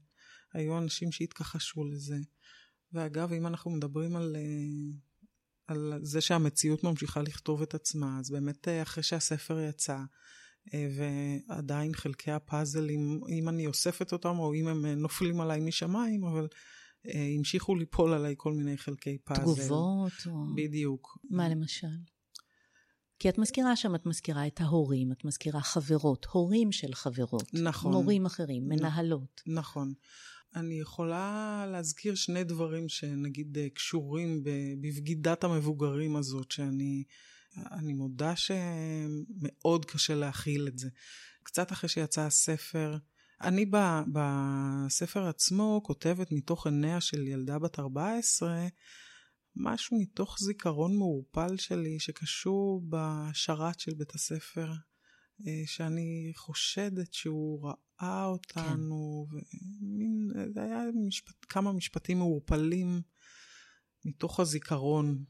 היו 0.53 0.77
אנשים 0.77 1.11
שהתכחשו 1.11 1.83
לזה. 1.83 2.17
ואגב, 2.93 3.33
אם 3.33 3.47
אנחנו 3.47 3.71
מדברים 3.71 4.15
על, 4.15 4.35
אה, 4.35 4.97
על 5.67 5.99
זה 6.01 6.21
שהמציאות 6.21 6.83
ממשיכה 6.83 7.21
לכתוב 7.21 7.61
את 7.61 7.73
עצמה, 7.73 8.19
אז 8.19 8.31
באמת 8.31 8.67
אחרי 8.67 9.03
שהספר 9.03 9.59
יצא, 9.59 9.97
ועדיין 10.97 11.93
חלקי 11.93 12.31
הפאזלים, 12.31 13.19
אם 13.29 13.49
אני 13.49 13.67
אוספת 13.67 14.11
אותם 14.11 14.39
או 14.39 14.53
אם 14.53 14.67
הם 14.67 14.85
נופלים 14.85 15.41
עליי 15.41 15.59
משמיים, 15.59 16.23
אבל 16.23 16.47
אה, 17.07 17.27
המשיכו 17.37 17.75
ליפול 17.75 18.13
עליי 18.13 18.33
כל 18.37 18.53
מיני 18.53 18.77
חלקי 18.77 19.17
פאזל. 19.17 19.41
תגובות? 19.41 20.11
או... 20.25 20.55
בדיוק. 20.55 21.17
מה 21.29 21.49
למשל? 21.49 21.87
כי 23.21 23.29
את 23.29 23.37
מזכירה 23.37 23.75
שם, 23.75 23.95
את 23.95 24.05
מזכירה 24.05 24.47
את 24.47 24.61
ההורים, 24.61 25.11
את 25.11 25.25
מזכירה 25.25 25.61
חברות, 25.61 26.25
הורים 26.31 26.71
של 26.71 26.93
חברות. 26.93 27.53
נכון. 27.53 27.91
מורים 27.91 28.25
אחרים, 28.25 28.67
מנהלות. 28.67 29.41
נכון. 29.47 29.93
אני 30.55 30.79
יכולה 30.79 31.65
להזכיר 31.71 32.15
שני 32.15 32.43
דברים 32.43 32.89
שנגיד 32.89 33.57
אה, 33.57 33.69
קשורים 33.69 34.43
בבגידת 34.81 35.43
המבוגרים 35.43 36.15
הזאת, 36.15 36.51
שאני 36.51 37.03
אני 37.57 37.93
מודה 37.93 38.33
שמאוד 38.35 39.85
קשה 39.85 40.15
להכיל 40.15 40.67
את 40.67 40.77
זה. 40.77 40.89
קצת 41.43 41.71
אחרי 41.71 41.89
שיצא 41.89 42.21
הספר, 42.21 42.97
אני 43.41 43.65
ב, 43.69 43.77
בספר 44.11 45.27
עצמו 45.27 45.81
כותבת 45.83 46.31
מתוך 46.31 46.67
עיניה 46.67 47.01
של 47.01 47.27
ילדה 47.27 47.59
בת 47.59 47.79
14, 47.79 48.67
משהו 49.55 49.99
מתוך 50.01 50.37
זיכרון 50.39 50.97
מעורפל 50.97 51.57
שלי 51.57 51.99
שקשור 51.99 52.81
בשרת 52.89 53.79
של 53.79 53.93
בית 53.93 54.15
הספר, 54.15 54.71
אה, 55.47 55.63
שאני 55.65 56.31
חושדת 56.35 57.13
שהוא 57.13 57.69
ראה 58.01 58.25
אותנו, 58.25 59.27
כן. 59.31 59.37
ומין, 59.81 60.31
זה 60.53 60.63
היה 60.63 60.83
משפט, 61.07 61.45
כמה 61.49 61.71
משפטים 61.71 62.17
מעורפלים 62.17 63.01
מתוך 64.05 64.39
הזיכרון 64.39 65.23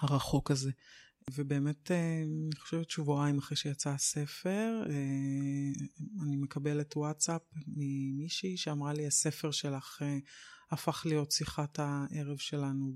הרחוק 0.00 0.50
הזה. 0.50 0.70
ובאמת, 1.30 1.90
אה, 1.90 2.22
אני 2.22 2.56
חושבת 2.58 2.90
שבועיים 2.90 3.38
אחרי 3.38 3.56
שיצא 3.56 3.90
הספר, 3.90 4.82
אה, 4.90 5.72
אני 6.22 6.36
מקבלת 6.36 6.96
וואטסאפ 6.96 7.42
ממישהי 7.66 8.56
שאמרה 8.56 8.92
לי, 8.92 9.06
הספר 9.06 9.50
שלך 9.50 10.02
אה, 10.02 10.18
הפך 10.70 11.02
להיות 11.06 11.32
שיחת 11.32 11.78
הערב 11.78 12.36
שלנו 12.36 12.92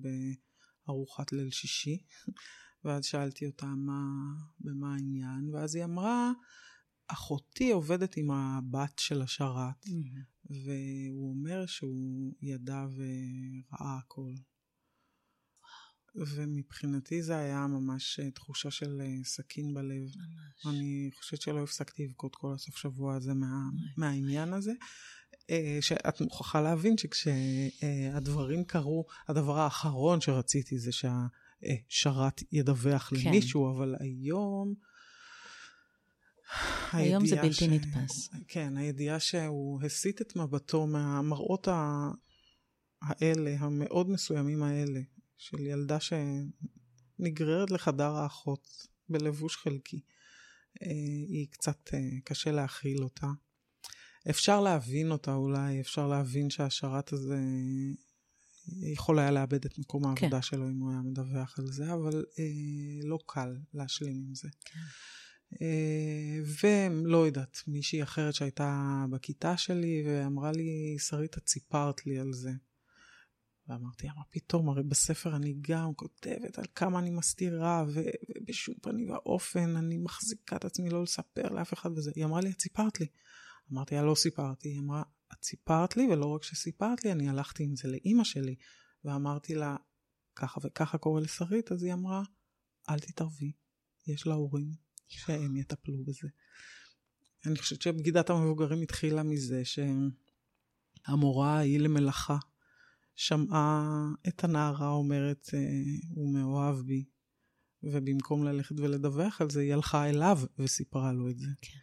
בארוחת 0.87 1.33
ליל 1.33 1.51
שישי. 1.51 1.99
ואז 2.85 3.05
שאלתי 3.05 3.47
אותה 3.47 3.67
מה, 3.67 4.03
במה 4.61 4.95
העניין, 4.95 5.51
ואז 5.53 5.75
היא 5.75 5.85
אמרה, 5.85 6.33
אחותי 7.09 7.71
עובדת 7.71 8.17
עם 8.17 8.31
הבת 8.31 8.99
של 8.99 9.23
השרת, 9.23 9.87
mm-hmm. 9.87 10.51
והוא 10.51 11.31
אומר 11.31 11.67
שהוא 11.67 12.35
ידע 12.43 12.87
וראה 12.97 13.99
הכל. 13.99 14.33
ומבחינתי 16.17 17.23
זה 17.23 17.37
היה 17.37 17.67
ממש 17.67 18.21
אה, 18.21 18.31
תחושה 18.31 18.71
של 18.71 19.01
אה, 19.01 19.25
סכין 19.25 19.75
בלב. 19.75 20.03
ממש. 20.17 20.67
אני 20.67 21.11
חושבת 21.19 21.41
שלא 21.41 21.63
הפסקתי 21.63 22.07
לבכות 22.07 22.37
כל 22.37 22.53
הסוף 22.55 22.77
שבוע 22.77 23.15
הזה 23.15 23.35
מה, 23.35 23.69
מהעניין 23.97 24.53
הזה. 24.53 24.73
אה, 25.51 25.79
שאת 25.81 26.21
מוכרחה 26.21 26.61
להבין 26.61 26.95
שכשהדברים 26.99 28.65
קרו, 28.65 29.05
הדבר 29.29 29.59
האחרון 29.59 30.21
שרציתי 30.21 30.79
זה 30.79 30.91
שהשרת 30.93 32.43
ידווח 32.53 33.11
כן. 33.11 33.17
למישהו, 33.17 33.71
אבל 33.71 33.95
היום... 34.01 34.75
היום 36.93 37.27
זה 37.27 37.37
בלתי 37.37 37.53
ש... 37.55 37.63
נתפס. 37.63 38.31
כן, 38.49 38.77
הידיעה 38.77 39.21
שהוא 39.21 39.83
הסיט 39.83 40.21
את 40.21 40.37
מבטו 40.37 40.87
מהמראות 40.87 41.69
האלה, 43.03 43.57
המאוד 43.59 44.11
מסוימים 44.11 44.63
האלה, 44.63 45.01
של 45.37 45.61
ילדה 45.61 45.99
שנגררת 46.01 47.71
לחדר 47.71 48.11
האחות 48.11 48.87
בלבוש 49.09 49.57
חלקי. 49.57 50.01
אה, 50.83 50.89
היא 51.29 51.47
קצת 51.51 51.95
אה, 51.95 52.01
קשה 52.25 52.51
להכיל 52.51 53.03
אותה. 53.03 53.27
אפשר 54.31 54.61
להבין 54.61 55.11
אותה 55.11 55.35
אולי, 55.35 55.81
אפשר 55.81 56.09
להבין 56.09 56.51
שהשרת 56.51 57.13
הזה 57.13 57.39
יכול 58.69 59.19
היה 59.19 59.31
לאבד 59.31 59.65
את 59.65 59.79
מקום 59.79 60.03
כן. 60.03 60.09
העבודה 60.09 60.37
כן. 60.37 60.43
שלו 60.43 60.69
אם 60.69 60.79
הוא 60.79 60.91
היה 60.91 61.01
מדווח 61.01 61.59
על 61.59 61.67
זה, 61.67 61.93
אבל 61.93 62.25
אה, 62.39 62.45
לא 63.03 63.19
קל 63.27 63.57
להשלים 63.75 64.17
עם 64.29 64.35
זה. 64.35 64.49
כן. 64.65 64.81
אה, 65.63 66.41
ולא 66.63 67.27
יודעת, 67.27 67.59
מישהי 67.67 68.03
אחרת 68.03 68.35
שהייתה 68.35 69.05
בכיתה 69.11 69.57
שלי 69.57 70.03
ואמרה 70.07 70.53
לי, 70.53 70.97
שרית, 70.99 71.39
את 71.39 71.49
סיפרת 71.49 72.07
לי 72.07 72.19
על 72.19 72.33
זה. 72.33 72.51
ואמרתי, 73.69 74.07
מה 74.07 74.23
פתאום, 74.31 74.69
הרי 74.69 74.83
בספר 74.83 75.37
אני 75.37 75.55
גם 75.61 75.95
כותבת 75.95 76.59
על 76.59 76.65
כמה 76.75 76.99
אני 76.99 77.11
מסתירה, 77.11 77.85
ובשום 77.89 78.75
פנים 78.83 79.11
ואופן 79.11 79.77
אני 79.77 79.99
מחזיקה 79.99 80.57
את 80.57 80.65
עצמי 80.65 80.91
לא 80.91 81.03
לספר 81.03 81.49
לאף 81.49 81.73
אחד 81.73 81.91
וזה. 81.91 82.11
היא 82.15 82.25
אמרה 82.25 82.41
לי, 82.41 82.51
את 82.51 82.61
סיפרת 82.61 83.01
לי. 83.01 83.07
אמרתי 83.73 83.95
לה, 83.95 84.03
לא 84.03 84.15
סיפרתי. 84.15 84.69
היא 84.69 84.79
אמרה, 84.79 85.03
את 85.33 85.45
סיפרת 85.45 85.97
לי, 85.97 86.07
ולא 86.13 86.27
רק 86.27 86.43
שסיפרת 86.43 87.05
לי, 87.05 87.13
אני 87.13 87.29
הלכתי 87.29 87.65
עם 87.65 87.77
זה 87.77 87.89
לאימא 87.89 88.25
שלי, 88.25 88.55
ואמרתי 89.05 89.55
לה, 89.55 89.77
ככה 90.37 90.61
וככה 90.65 90.99
קורה 90.99 91.21
לשרית, 91.21 91.73
אז 91.73 91.83
היא 91.83 91.93
אמרה, 91.93 92.23
אל 92.89 92.99
תתערבי, 92.99 93.53
יש 94.07 94.27
לה 94.27 94.35
הורים 94.35 94.73
שהם 95.09 95.57
יטפלו 95.57 96.05
בזה. 96.05 96.29
אני 97.47 97.59
חושבת 97.59 97.83
שבגידת 97.83 98.31
המבוגרים 98.31 98.83
התחילה 98.83 99.23
מזה 99.23 99.63
שהמורה 101.05 101.59
היא 101.59 101.81
למלאכה 101.81 102.37
שמעה 103.17 104.09
את 104.29 104.45
הנערה 104.45 104.89
אומרת, 104.89 105.51
אה, 105.55 105.61
הוא 106.15 106.35
מאוהב 106.35 106.77
בי, 106.77 107.05
ובמקום 107.83 108.45
ללכת 108.45 108.81
ולדווח 108.81 109.41
על 109.41 109.51
זה, 109.51 109.61
היא 109.61 109.73
הלכה 109.75 110.09
אליו 110.09 110.39
וסיפרה 110.59 111.13
לו 111.13 111.31
את 111.31 111.39
זה. 111.39 111.49
כן. 111.61 111.79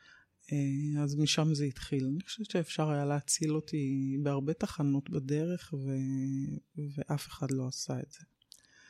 אה, 0.52 1.04
אז 1.04 1.16
משם 1.16 1.54
זה 1.54 1.66
התחיל. 1.66 2.06
אני 2.06 2.22
חושבת 2.24 2.50
שאפשר 2.50 2.90
היה 2.90 3.06
להציל 3.06 3.56
אותי 3.56 4.18
בהרבה 4.24 4.54
תחנות 4.54 5.10
בדרך, 5.10 5.74
ו... 5.74 5.90
ואף 6.96 7.28
אחד 7.28 7.52
לא 7.52 7.68
עשה 7.68 8.00
את 8.00 8.12
זה. 8.12 8.20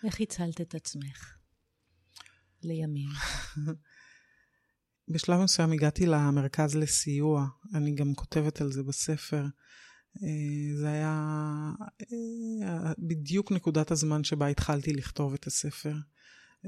איך 0.04 0.22
הצלת 0.22 0.62
את 0.62 0.76
עצמך? 0.76 1.38
לימים. 2.64 3.10
בשלב 5.14 5.40
מסוים 5.40 5.72
הגעתי 5.72 6.06
למרכז 6.06 6.76
לסיוע, 6.76 7.48
אני 7.76 7.96
גם 7.96 8.14
כותבת 8.14 8.62
על 8.62 8.72
זה 8.72 8.84
בספר. 8.84 9.46
אה, 10.22 10.76
זה 10.76 10.88
היה 10.88 11.32
אה, 12.64 12.94
בדיוק 13.00 13.52
נקודת 13.52 13.92
הזמן 13.92 14.24
שבה 14.24 14.48
התחלתי 14.48 14.94
לכתוב 14.94 15.34
את 15.34 15.48
הספר. 15.48 15.96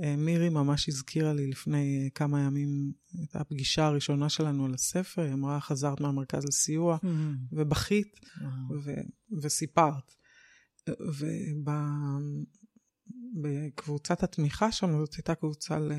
אה, 0.04 0.16
מירי 0.16 0.50
ממש 0.50 0.90
הזכירה 0.90 1.34
לי 1.34 1.48
לפני 1.48 2.10
כמה 2.16 2.42
ימים 2.42 2.94
את 3.24 3.36
הפגישה 3.36 3.86
הראשונה 3.86 4.30
שלנו 4.30 4.66
על 4.66 4.74
הספר, 4.74 5.22
היא 5.22 5.34
אמרה, 5.34 5.60
חזרת 5.60 6.02
מהמרכז 6.02 6.46
לסיוע 6.46 6.98
mm-hmm. 6.98 7.08
ובכית 7.52 8.20
ו- 8.84 9.42
וסיפרת. 9.42 10.16
ובקבוצת 13.36 14.24
התמיכה 14.24 14.72
שם, 14.72 14.98
זאת 14.98 15.14
הייתה 15.14 15.36
קבוצה 15.36 15.80
ל... 15.80 15.92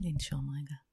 לנשום 0.00 0.50
רגע. 0.50 0.85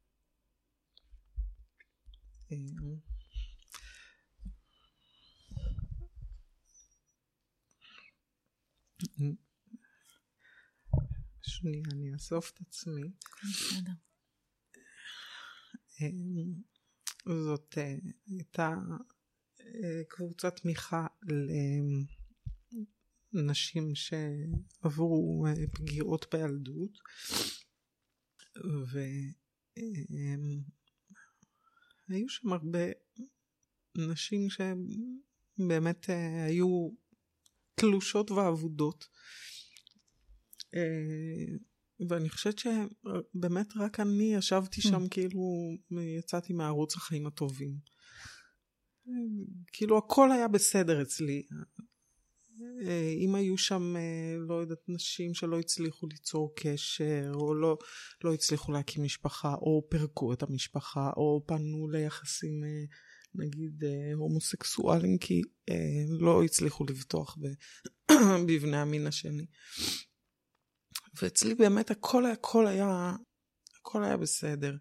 שנייה, 11.64 11.84
אני 11.92 12.14
אאסוף 12.14 12.52
את 12.52 12.62
עצמי. 12.62 13.10
זאת 17.26 17.78
אה, 17.78 17.96
הייתה 18.28 18.74
אה, 19.62 20.02
קבוצת 20.08 20.56
תמיכה 20.56 21.08
לנשים 23.34 23.96
שעברו 23.96 25.46
אה, 25.48 25.68
פגיעות 25.74 26.26
בילדות, 26.34 27.00
היו 32.10 32.30
שם 32.30 32.54
הרבה 32.54 32.80
נשים 33.98 34.48
שבאמת 34.50 36.06
היו 36.48 36.90
תלושות 37.76 38.32
ואבודות. 38.32 39.08
אה, 40.76 41.56
ואני 42.10 42.30
חושבת 42.30 42.60
שבאמת 42.60 43.68
רק 43.76 44.00
אני 44.00 44.36
ישבתי 44.36 44.82
mm. 44.82 44.84
שם 44.84 45.08
כאילו 45.08 45.42
יצאתי 46.20 46.54
מערוץ 46.54 46.96
החיים 46.96 47.28
הטובים. 47.28 47.78
כאילו 49.68 49.98
הכל 49.98 50.32
היה 50.32 50.48
בסדר 50.48 51.02
אצלי. 51.02 51.44
אה, 52.62 53.14
אם 53.18 53.36
היו 53.36 53.58
שם, 53.58 53.96
אה, 53.98 54.38
לא 54.48 54.54
יודעת, 54.54 54.82
נשים 54.88 55.34
שלא 55.34 55.60
הצליחו 55.60 56.08
ליצור 56.08 56.54
קשר, 56.56 57.32
או 57.34 57.56
לא, 57.56 57.78
לא 58.24 58.34
הצליחו 58.34 58.72
להקים 58.72 59.04
משפחה, 59.04 59.54
או 59.54 59.88
פירקו 59.90 60.34
את 60.34 60.44
המשפחה, 60.44 61.10
או 61.18 61.44
פנו 61.48 61.88
ליחסים, 61.90 62.64
אה, 62.64 62.84
נגיד, 63.36 63.84
הומוסקסואלים, 64.16 65.18
כי 65.18 65.42
לא 66.20 66.44
הצליחו 66.44 66.84
לבטוח 66.90 67.38
בבני 68.48 68.78
המין 68.78 69.08
השני. 69.08 69.46
ואצלי 71.22 71.56
באמת 71.56 71.92
הכל, 71.92 72.26
הכל 72.26 72.68
היה, 72.68 73.16
הכל 73.80 74.04
היה 74.04 74.18
בסדר. 74.18 74.78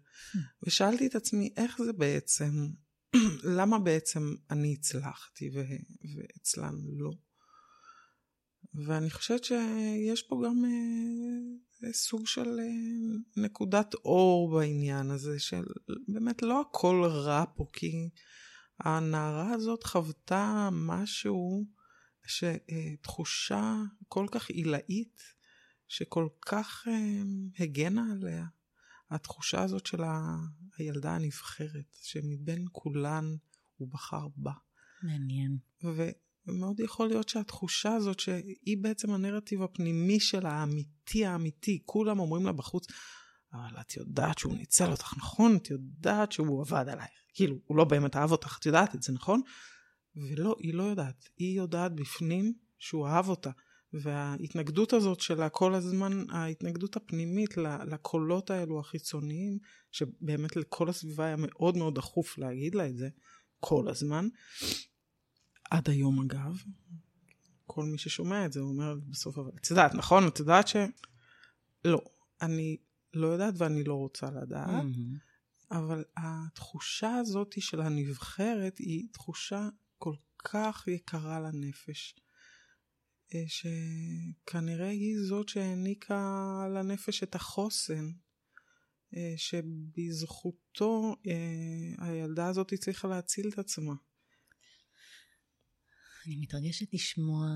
ושאלתי 0.67 1.07
את 1.07 1.15
עצמי, 1.15 1.53
איך 1.57 1.81
זה 1.85 1.93
בעצם, 1.93 2.51
למה 3.57 3.79
בעצם 3.79 4.35
אני 4.51 4.73
הצלחתי 4.79 5.49
ואצלן 6.15 6.75
לא? 6.97 7.11
ואני 8.75 9.09
חושבת 9.09 9.43
שיש 9.43 10.21
פה 10.21 10.41
גם 10.45 10.65
אה, 10.65 11.93
סוג 11.93 12.27
של 12.27 12.59
אה, 12.59 13.43
נקודת 13.43 13.93
אור 13.93 14.51
בעניין 14.51 15.11
הזה, 15.11 15.39
של 15.39 15.63
באמת 16.07 16.41
לא 16.41 16.61
הכל 16.61 17.03
רע 17.05 17.45
פה, 17.55 17.65
כי 17.73 18.09
הנערה 18.79 19.53
הזאת 19.53 19.83
חוותה 19.83 20.69
משהו, 20.71 21.65
שתחושה 22.25 23.75
כל 24.07 24.25
כך 24.31 24.49
עילאית, 24.49 25.19
שכל 25.87 26.27
כך 26.41 26.87
אה, 26.87 27.21
הגנה 27.59 28.11
עליה. 28.11 28.45
התחושה 29.09 29.63
הזאת 29.63 29.85
של 29.85 30.03
ה... 30.03 30.37
הילדה 30.77 31.15
הנבחרת, 31.15 31.97
שמבין 32.01 32.65
כולן 32.71 33.35
הוא 33.77 33.91
בחר 33.91 34.27
בה. 34.35 34.51
מעניין. 35.03 35.57
ו... 35.83 36.09
ומאוד 36.47 36.79
יכול 36.79 37.07
להיות 37.07 37.29
שהתחושה 37.29 37.93
הזאת 37.93 38.19
שהיא 38.19 38.77
בעצם 38.81 39.11
הנרטיב 39.11 39.61
הפנימי 39.61 40.19
של 40.19 40.45
האמיתי 40.45 41.25
האמיתי, 41.25 41.81
כולם 41.85 42.19
אומרים 42.19 42.45
לה 42.45 42.51
בחוץ, 42.51 42.85
אבל 43.53 43.81
את 43.81 43.97
יודעת 43.97 44.37
שהוא 44.37 44.57
ניצל 44.57 44.91
אותך, 44.91 45.13
נכון? 45.17 45.55
את 45.55 45.69
יודעת 45.69 46.31
שהוא 46.31 46.61
עבד 46.61 46.89
עלייך. 46.89 47.11
כאילו, 47.33 47.55
הוא 47.65 47.77
לא 47.77 47.83
באמת 47.83 48.15
אהב 48.15 48.31
אותך, 48.31 48.57
את 48.59 48.65
יודעת 48.65 48.95
את 48.95 49.03
זה, 49.03 49.13
נכון? 49.13 49.41
ולא, 50.15 50.55
היא 50.59 50.73
לא 50.73 50.83
יודעת. 50.83 51.29
היא 51.37 51.57
יודעת 51.57 51.95
בפנים 51.95 52.53
שהוא 52.79 53.07
אהב 53.07 53.29
אותה. 53.29 53.49
וההתנגדות 53.93 54.93
הזאת 54.93 55.19
שלה 55.19 55.49
כל 55.49 55.73
הזמן, 55.73 56.29
ההתנגדות 56.29 56.95
הפנימית 56.95 57.57
לקולות 57.87 58.49
האלו 58.49 58.79
החיצוניים, 58.79 59.57
שבאמת 59.91 60.55
לכל 60.55 60.89
הסביבה 60.89 61.25
היה 61.25 61.35
מאוד 61.37 61.77
מאוד 61.77 61.95
דחוף 61.95 62.37
להגיד 62.37 62.75
לה 62.75 62.87
את 62.87 62.97
זה 62.97 63.09
כל 63.59 63.89
הזמן, 63.89 64.27
עד 65.73 65.89
היום 65.89 66.21
אגב, 66.21 66.63
כל 67.65 67.85
מי 67.85 67.97
ששומע 67.97 68.45
את 68.45 68.53
זה 68.53 68.59
אומר 68.59 68.95
בסוף, 69.09 69.37
אבל 69.37 69.51
את 69.61 69.69
יודעת, 69.69 69.93
נכון? 69.93 70.27
את 70.27 70.39
יודעת 70.39 70.67
ש... 70.67 70.75
לא, 71.85 72.01
אני 72.41 72.77
לא 73.13 73.27
יודעת 73.27 73.53
ואני 73.57 73.83
לא 73.83 73.93
רוצה 73.93 74.31
לדעת, 74.31 74.83
mm-hmm. 74.83 75.75
אבל 75.77 76.03
התחושה 76.17 77.15
הזאת 77.15 77.55
של 77.59 77.81
הנבחרת 77.81 78.77
היא 78.77 79.07
תחושה 79.11 79.69
כל 79.97 80.15
כך 80.43 80.87
יקרה 80.87 81.39
לנפש, 81.39 82.15
אה, 83.33 83.43
שכנראה 83.47 84.89
היא 84.89 85.15
זאת 85.27 85.49
שהעניקה 85.49 86.67
לנפש 86.75 87.23
את 87.23 87.35
החוסן. 87.35 88.11
אה, 89.15 89.33
שבזכותו 89.37 91.15
אה, 91.27 92.05
הילדה 92.05 92.47
הזאת 92.47 92.73
הצליחה 92.73 93.07
להציל 93.07 93.49
את 93.53 93.59
עצמה. 93.59 93.93
אני 96.27 96.37
מתרגשת 96.37 96.93
לשמוע 96.93 97.47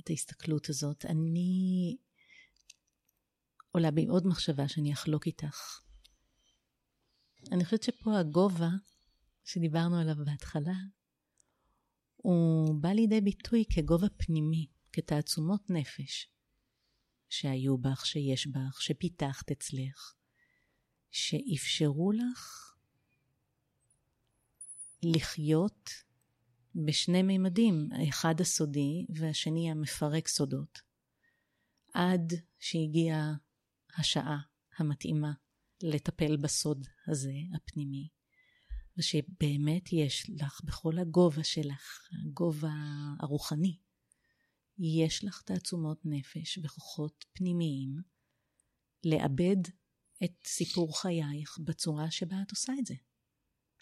את 0.00 0.10
ההסתכלות 0.10 0.68
הזאת. 0.68 1.04
אני 1.04 1.96
עולה 3.72 3.90
בי 3.90 4.06
עוד 4.06 4.26
מחשבה 4.26 4.68
שאני 4.68 4.92
אחלוק 4.92 5.26
איתך. 5.26 5.80
אני 7.52 7.64
חושבת 7.64 7.82
שפה 7.82 8.18
הגובה 8.18 8.68
שדיברנו 9.44 9.98
עליו 10.00 10.14
בהתחלה, 10.24 10.74
הוא 12.16 12.74
בא 12.82 12.88
לידי 12.88 13.20
ביטוי 13.20 13.64
כגובה 13.70 14.06
פנימי, 14.16 14.66
כתעצומות 14.92 15.70
נפש 15.70 16.30
שהיו 17.28 17.78
בך, 17.78 18.06
שיש 18.06 18.46
בך, 18.46 18.82
שפיתחת 18.82 19.50
אצלך, 19.50 20.14
שאפשרו 21.10 22.12
לך 22.12 22.72
לחיות 25.02 26.05
בשני 26.84 27.22
מימדים, 27.22 27.88
האחד 27.92 28.40
הסודי 28.40 29.06
והשני 29.08 29.70
המפרק 29.70 30.28
סודות. 30.28 30.78
עד 31.94 32.32
שהגיעה 32.58 33.34
השעה 33.98 34.38
המתאימה 34.78 35.32
לטפל 35.82 36.36
בסוד 36.36 36.86
הזה, 37.08 37.32
הפנימי, 37.56 38.08
ושבאמת 38.98 39.92
יש 39.92 40.30
לך 40.40 40.60
בכל 40.64 40.98
הגובה 40.98 41.44
שלך, 41.44 42.08
הגובה 42.24 42.74
הרוחני, 43.20 43.78
יש 44.78 45.24
לך 45.24 45.42
תעצומות 45.42 46.00
נפש 46.04 46.58
וכוחות 46.62 47.24
פנימיים 47.32 48.02
לאבד 49.04 49.62
את 50.24 50.32
סיפור 50.46 51.00
חייך 51.00 51.58
בצורה 51.64 52.10
שבה 52.10 52.36
את 52.42 52.50
עושה 52.50 52.72
את 52.78 52.86
זה. 52.86 52.94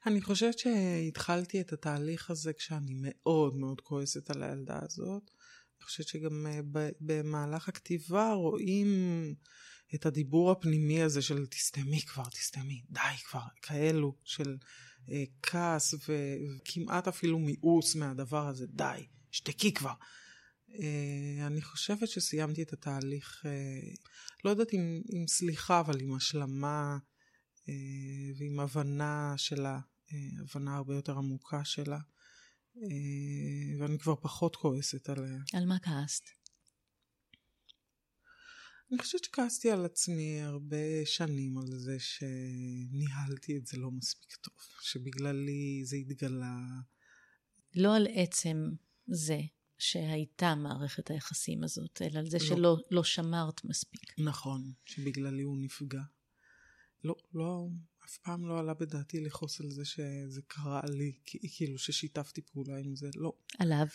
אני 0.07 0.23
חושבת 0.23 0.59
שהתחלתי 0.59 1.61
את 1.61 1.73
התהליך 1.73 2.31
הזה 2.31 2.53
כשאני 2.53 2.95
מאוד 3.01 3.57
מאוד 3.57 3.81
כועסת 3.81 4.31
על 4.31 4.43
הילדה 4.43 4.79
הזאת. 4.83 5.31
אני 5.79 5.85
חושבת 5.85 6.09
שגם 6.09 6.47
אה, 6.47 6.61
במהלך 7.01 7.69
הכתיבה 7.69 8.33
רואים 8.33 8.89
את 9.95 10.07
הדיבור 10.07 10.51
הפנימי 10.51 11.03
הזה 11.03 11.23
של 11.23 11.47
תסתמי 11.47 12.03
כבר, 12.03 12.25
תסתמי, 12.25 12.83
די 12.91 13.01
כבר, 13.31 13.45
כאלו 13.63 14.17
של 14.25 14.57
אה, 15.11 15.25
כעס 15.43 15.95
וכמעט 15.95 17.09
אפילו 17.09 17.39
מיאוס 17.39 17.97
מהדבר 17.97 18.49
הזה, 18.49 18.67
די, 18.67 19.07
שתקי 19.31 19.75
כבר. 19.75 19.95
אה, 20.79 21.47
אני 21.47 21.63
חושבת 21.63 22.09
שסיימתי 22.09 22.63
את 22.63 22.73
התהליך, 22.73 23.43
אה, 23.47 23.93
לא 24.45 24.51
יודעת 24.51 24.75
אם, 24.75 25.03
אם 25.13 25.25
סליחה, 25.29 25.81
אבל 25.81 26.01
עם 26.01 26.15
השלמה 26.15 26.99
אה, 27.69 27.75
ועם 28.39 28.61
הבנה 28.61 29.31
אה, 29.31 29.79
הבנה 30.41 30.77
הרבה 30.77 30.95
יותר 30.95 31.19
עמוקה 31.19 31.65
שלה, 31.65 31.99
אה, 32.77 33.79
ואני 33.79 33.99
כבר 33.99 34.17
פחות 34.17 34.57
כועסת 34.57 35.09
עליה. 35.09 35.39
על 35.53 35.67
מה 35.67 35.79
כעסת? 35.79 36.25
אני 38.93 38.99
חושבת 38.99 39.25
שכעסתי 39.25 39.71
על 39.71 39.85
עצמי 39.85 40.41
הרבה 40.41 40.77
שנים 41.05 41.59
על 41.59 41.79
זה 41.79 41.97
שניהלתי 41.99 43.57
את 43.57 43.67
זה 43.67 43.77
לא 43.77 43.91
מספיק 43.91 44.37
טוב, 44.37 44.55
שבגללי 44.83 45.83
זה 45.85 45.97
התגלה. 45.97 46.57
לא 47.75 47.97
על 47.97 48.07
עצם 48.11 48.57
זה 49.07 49.41
שהייתה 49.79 50.55
מערכת 50.55 51.11
היחסים 51.11 51.65
הזאת, 51.65 52.03
אלא 52.03 52.19
על 52.19 52.31
זה 52.31 52.39
לא. 52.39 52.45
שלא 52.45 52.77
לא 52.91 53.05
שמרת 53.05 53.65
מספיק. 53.65 54.19
נכון, 54.19 54.73
שבגללי 54.85 55.43
הוא 55.43 55.59
נפגע. 55.59 56.03
לא, 57.05 57.15
לא, 57.35 57.69
אף 58.05 58.17
פעם 58.17 58.49
לא 58.49 58.59
עלה 58.59 58.75
בדעתי 58.75 59.21
לכעוס 59.21 59.61
על 59.61 59.71
זה 59.71 59.85
שזה 59.85 60.43
קרה 60.47 60.81
לי, 60.89 61.13
כאילו 61.25 61.79
ששיתפתי 61.79 62.43
פעולה 62.43 62.79
עם 62.79 62.97
זה, 62.97 63.11
לא. 63.15 63.33
עליו? 63.59 63.87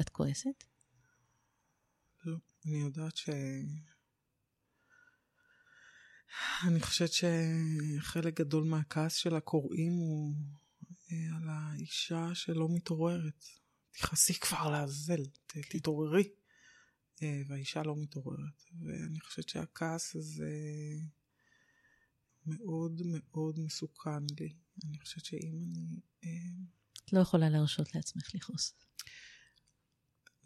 את 0.00 0.08
כועסת? 0.08 0.64
לא, 2.24 2.36
אני 2.66 2.80
יודעת 2.80 3.16
ש... 3.16 3.30
אני 6.68 6.80
חושבת 6.80 7.10
שחלק 7.12 8.40
גדול 8.40 8.64
מהכעס 8.64 9.14
של 9.14 9.34
הקוראים 9.34 9.92
הוא 9.92 10.34
אה, 11.12 11.36
על 11.36 11.48
האישה 11.48 12.34
שלא 12.34 12.68
מתעוררת. 12.70 13.44
תכעסי 13.92 14.34
כבר 14.34 14.70
לעזל, 14.70 15.22
כן. 15.48 15.60
תתעוררי. 15.70 16.28
אה, 17.22 17.42
והאישה 17.48 17.82
לא 17.82 17.96
מתעוררת. 17.96 18.62
ואני 18.80 19.20
חושבת 19.20 19.48
שהכעס 19.48 20.16
הזה... 20.16 20.50
מאוד 22.46 23.02
מאוד 23.04 23.60
מסוכן 23.60 24.22
לי. 24.40 24.52
אני 24.84 25.00
חושבת 25.00 25.24
שאם 25.24 25.58
אני... 25.76 26.00
אה, 26.24 26.30
את 27.04 27.12
לא 27.12 27.20
יכולה 27.20 27.48
להרשות 27.48 27.94
לעצמך 27.94 28.34
לכעוס. 28.34 28.74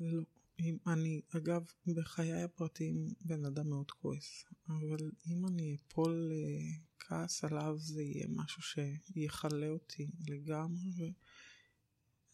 לא. 0.00 0.22
אם 0.60 0.76
אני, 0.86 1.20
אגב, 1.36 1.66
בחיי 1.86 2.42
הפרטיים 2.42 3.14
בן 3.20 3.44
אדם 3.44 3.68
מאוד 3.68 3.90
כועס, 3.90 4.44
אבל 4.68 5.10
אם 5.26 5.46
אני 5.46 5.76
אפול 5.76 6.32
לכעס 6.32 7.44
עליו 7.44 7.78
זה 7.78 8.02
יהיה 8.02 8.26
משהו 8.28 8.62
שיכלה 8.62 9.68
אותי 9.68 10.10
לגמרי, 10.28 11.12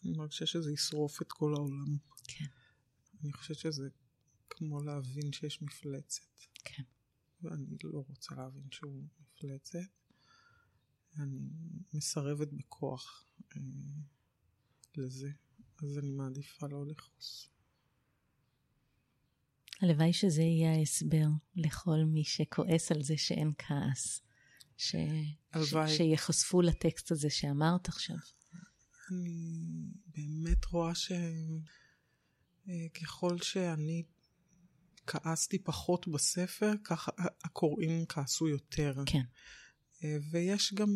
ואני 0.03 0.17
מרגישה 0.17 0.47
שזה 0.47 0.73
ישרוף 0.73 1.23
את 1.23 1.33
כל 1.33 1.55
העולם. 1.57 1.97
כן. 2.25 2.45
אני 3.23 3.33
חושבת 3.33 3.59
שזה 3.59 3.89
כמו 4.51 4.83
להבין 4.83 5.33
שיש 5.33 5.63
מפלצת. 5.63 6.23
כן. 6.65 6.83
ואני 7.43 7.77
לא 7.85 8.05
רוצה 8.09 8.35
להבין 8.35 8.69
שהוא 8.71 9.03
מפלצת. 9.45 9.79
אני 11.19 11.49
מסרבת 11.93 12.49
בכוח 12.53 13.25
אה, 13.57 13.61
לזה, 14.97 15.31
אז 15.83 15.99
אני 15.99 16.11
מעדיפה 16.11 16.67
לא 16.67 16.87
לכעוס. 16.87 17.49
הלוואי 19.83 20.13
שזה 20.13 20.43
יהיה 20.43 20.73
ההסבר 20.73 21.27
לכל 21.57 22.05
מי 22.07 22.25
שכועס 22.25 22.93
על 22.93 23.03
זה 23.03 23.17
שאין 23.17 23.53
כעס. 23.59 24.21
ש... 24.77 24.97
ש... 25.65 25.75
שיחשפו 25.97 26.63
לטקסט 26.63 27.11
הזה 27.11 27.31
שאמרת 27.31 27.89
עכשיו. 27.89 28.17
אני 29.11 29.93
באמת 30.07 30.65
רואה 30.65 30.93
שככל 32.65 33.39
שאני 33.43 34.03
כעסתי 35.07 35.59
פחות 35.59 36.09
בספר, 36.09 36.73
ככה 36.85 37.13
הקוראים 37.45 38.07
כעסו 38.07 38.49
יותר. 38.49 38.95
כן. 39.07 39.23
ויש 40.31 40.75
גם, 40.75 40.89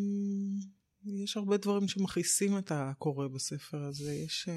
יש 1.05 1.37
הרבה 1.37 1.57
דברים 1.57 1.89
שמכעיסים 1.89 2.59
את 2.59 2.73
הקורא 2.73 3.29
בספר 3.29 3.83
הזה. 3.83 4.15
יש, 4.15 4.49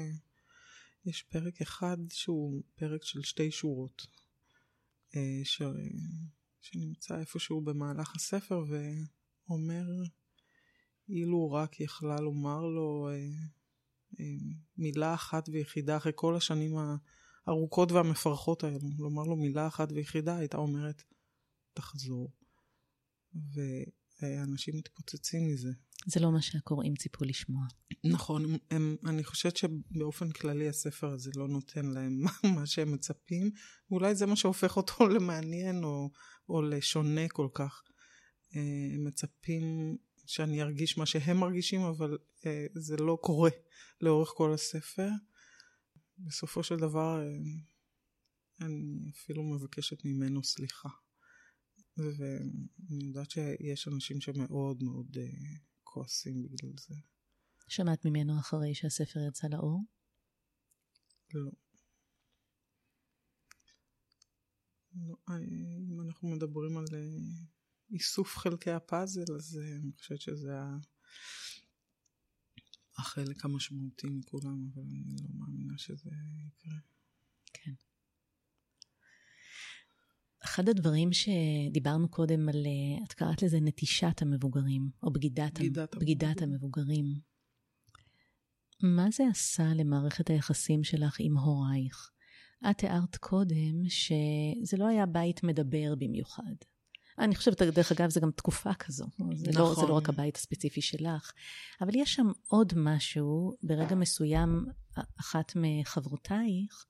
יש 1.06 1.22
פרק 1.22 1.60
אחד 1.62 1.96
שהוא 2.10 2.62
פרק 2.74 3.04
של 3.04 3.22
שתי 3.22 3.50
שורות, 3.50 4.02
ש, 5.44 5.62
שנמצא 6.60 7.20
איפשהו 7.20 7.60
במהלך 7.60 8.16
הספר 8.16 8.64
ואומר, 8.68 9.84
אילו 11.08 11.52
רק 11.52 11.80
יכלה 11.80 12.16
לומר 12.20 12.60
לו 12.60 13.08
אה, 13.08 13.14
אה, 14.20 14.24
מילה 14.76 15.14
אחת 15.14 15.48
ויחידה 15.48 15.96
אחרי 15.96 16.12
כל 16.14 16.36
השנים 16.36 16.76
הארוכות 17.46 17.92
והמפרכות 17.92 18.64
האלו, 18.64 18.88
לומר 18.98 19.22
לו 19.22 19.36
מילה 19.36 19.66
אחת 19.66 19.92
ויחידה, 19.92 20.36
הייתה 20.36 20.56
אומרת, 20.56 21.02
תחזור. 21.74 22.30
ואנשים 24.22 24.76
מתפוצצים 24.76 25.48
מזה. 25.48 25.70
זה 26.06 26.20
לא 26.20 26.32
מה 26.32 26.42
שהקוראים 26.42 26.94
ציפו 26.94 27.24
לשמוע. 27.24 27.66
נכון, 28.04 28.44
הם, 28.44 28.56
הם, 28.70 28.96
אני 29.06 29.24
חושבת 29.24 29.56
שבאופן 29.56 30.30
כללי 30.30 30.68
הספר 30.68 31.12
הזה 31.12 31.30
לא 31.36 31.48
נותן 31.48 31.86
להם 31.86 32.24
מה 32.56 32.66
שהם 32.66 32.92
מצפים, 32.92 33.50
ואולי 33.90 34.14
זה 34.14 34.26
מה 34.26 34.36
שהופך 34.36 34.76
אותו 34.76 35.06
למעניין 35.14 35.84
או, 35.84 36.10
או 36.48 36.62
לשונה 36.62 37.28
כל 37.28 37.48
כך. 37.54 37.82
אה, 38.56 38.94
הם 38.94 39.04
מצפים 39.04 39.96
שאני 40.26 40.62
ארגיש 40.62 40.98
מה 40.98 41.06
שהם 41.06 41.36
מרגישים, 41.36 41.80
אבל 41.80 42.18
אה, 42.46 42.66
זה 42.74 42.96
לא 42.96 43.18
קורה 43.20 43.50
לאורך 44.00 44.28
כל 44.36 44.52
הספר. 44.52 45.08
בסופו 46.26 46.62
של 46.62 46.76
דבר, 46.76 47.20
אה, 47.20 47.36
אני 48.66 49.10
אפילו 49.10 49.42
מבקשת 49.42 50.04
ממנו 50.04 50.44
סליחה. 50.44 50.88
ואני 51.96 53.04
יודעת 53.04 53.30
שיש 53.30 53.88
אנשים 53.88 54.20
שמאוד 54.20 54.82
מאוד 54.82 55.16
אה, 55.20 55.56
כועסים 55.82 56.42
בגלל 56.42 56.72
זה. 56.78 56.94
שמעת 57.68 58.04
ממנו 58.04 58.38
אחרי 58.40 58.74
שהספר 58.74 59.20
יצא 59.28 59.48
לאור? 59.48 59.84
לא. 61.34 61.50
לא, 64.94 65.14
אה, 65.28 65.38
אם 65.90 66.00
אנחנו 66.00 66.28
מדברים 66.28 66.76
על 66.78 66.84
איסוף 67.90 68.36
חלקי 68.36 68.70
הפאזל, 68.70 69.24
אז 69.36 69.58
אני 69.80 69.92
חושבת 69.98 70.20
שזה 70.20 70.52
החלק 73.02 73.44
המשמעותי 73.44 74.06
מכולם, 74.06 74.68
אבל 74.74 74.82
אני 74.82 75.16
לא 75.22 75.28
מאמינה 75.38 75.78
שזה 75.78 76.10
יקרה. 76.46 76.78
כן. 77.52 77.72
אחד 80.44 80.68
הדברים 80.68 81.10
שדיברנו 81.12 82.08
קודם 82.08 82.48
על, 82.48 82.66
את 83.04 83.12
קראת 83.12 83.42
לזה 83.42 83.60
נטישת 83.60 84.22
המבוגרים, 84.22 84.90
או 85.02 85.12
בגידת, 85.12 85.58
בגידת, 85.58 85.94
בגידת 85.96 86.42
המבוגרים. 86.42 87.04
מה 88.82 89.10
זה 89.10 89.24
עשה 89.30 89.74
למערכת 89.74 90.30
היחסים 90.30 90.84
שלך 90.84 91.16
עם 91.20 91.38
הורייך? 91.38 92.10
את 92.70 92.78
תיארת 92.78 93.16
קודם 93.16 93.88
שזה 93.88 94.76
לא 94.78 94.86
היה 94.86 95.06
בית 95.06 95.42
מדבר 95.42 95.94
במיוחד. 95.98 96.54
אני 97.18 97.34
חושבת, 97.36 97.62
דרך 97.62 97.92
אגב, 97.92 98.10
זה 98.10 98.20
גם 98.20 98.30
תקופה 98.30 98.74
כזו. 98.74 99.06
נכון. 99.18 99.36
זה 99.36 99.50
לא, 99.58 99.74
זה 99.74 99.86
לא 99.86 99.92
רק 99.92 100.08
הבית 100.08 100.36
הספציפי 100.36 100.80
שלך. 100.80 101.32
אבל 101.80 101.90
יש 101.94 102.14
שם 102.14 102.30
עוד 102.48 102.72
משהו, 102.76 103.56
ברגע 103.62 103.94
מסוים, 103.94 104.66
אחת 105.20 105.52
מחברותייך 105.56 106.86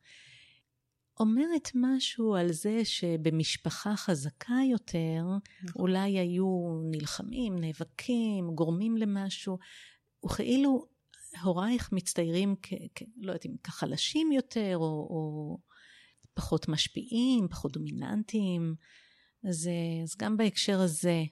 אומרת 1.20 1.70
משהו 1.74 2.34
על 2.34 2.52
זה 2.52 2.84
שבמשפחה 2.84 3.96
חזקה 3.96 4.54
יותר, 4.70 5.24
נכון. 5.62 5.82
אולי 5.82 6.18
היו 6.18 6.80
נלחמים, 6.90 7.58
נאבקים, 7.58 8.54
גורמים 8.54 8.96
למשהו, 8.96 9.58
וכאילו 10.24 10.86
הורייך 11.42 11.92
מצטיירים 11.92 12.54
כ... 12.62 12.72
כ 12.94 13.02
לא 13.16 13.30
יודעת 13.30 13.46
אם 13.46 13.56
כחלשים 13.64 14.32
יותר, 14.32 14.76
או, 14.76 15.06
או 15.10 15.58
פחות 16.34 16.68
משפיעים, 16.68 17.48
פחות 17.48 17.72
דומיננטיים. 17.72 18.74
אז, 19.48 19.68
אה, 19.68 20.02
אז 20.02 20.16
גם 20.16 20.36
בהקשר 20.36 20.80
הזה, 20.80 21.22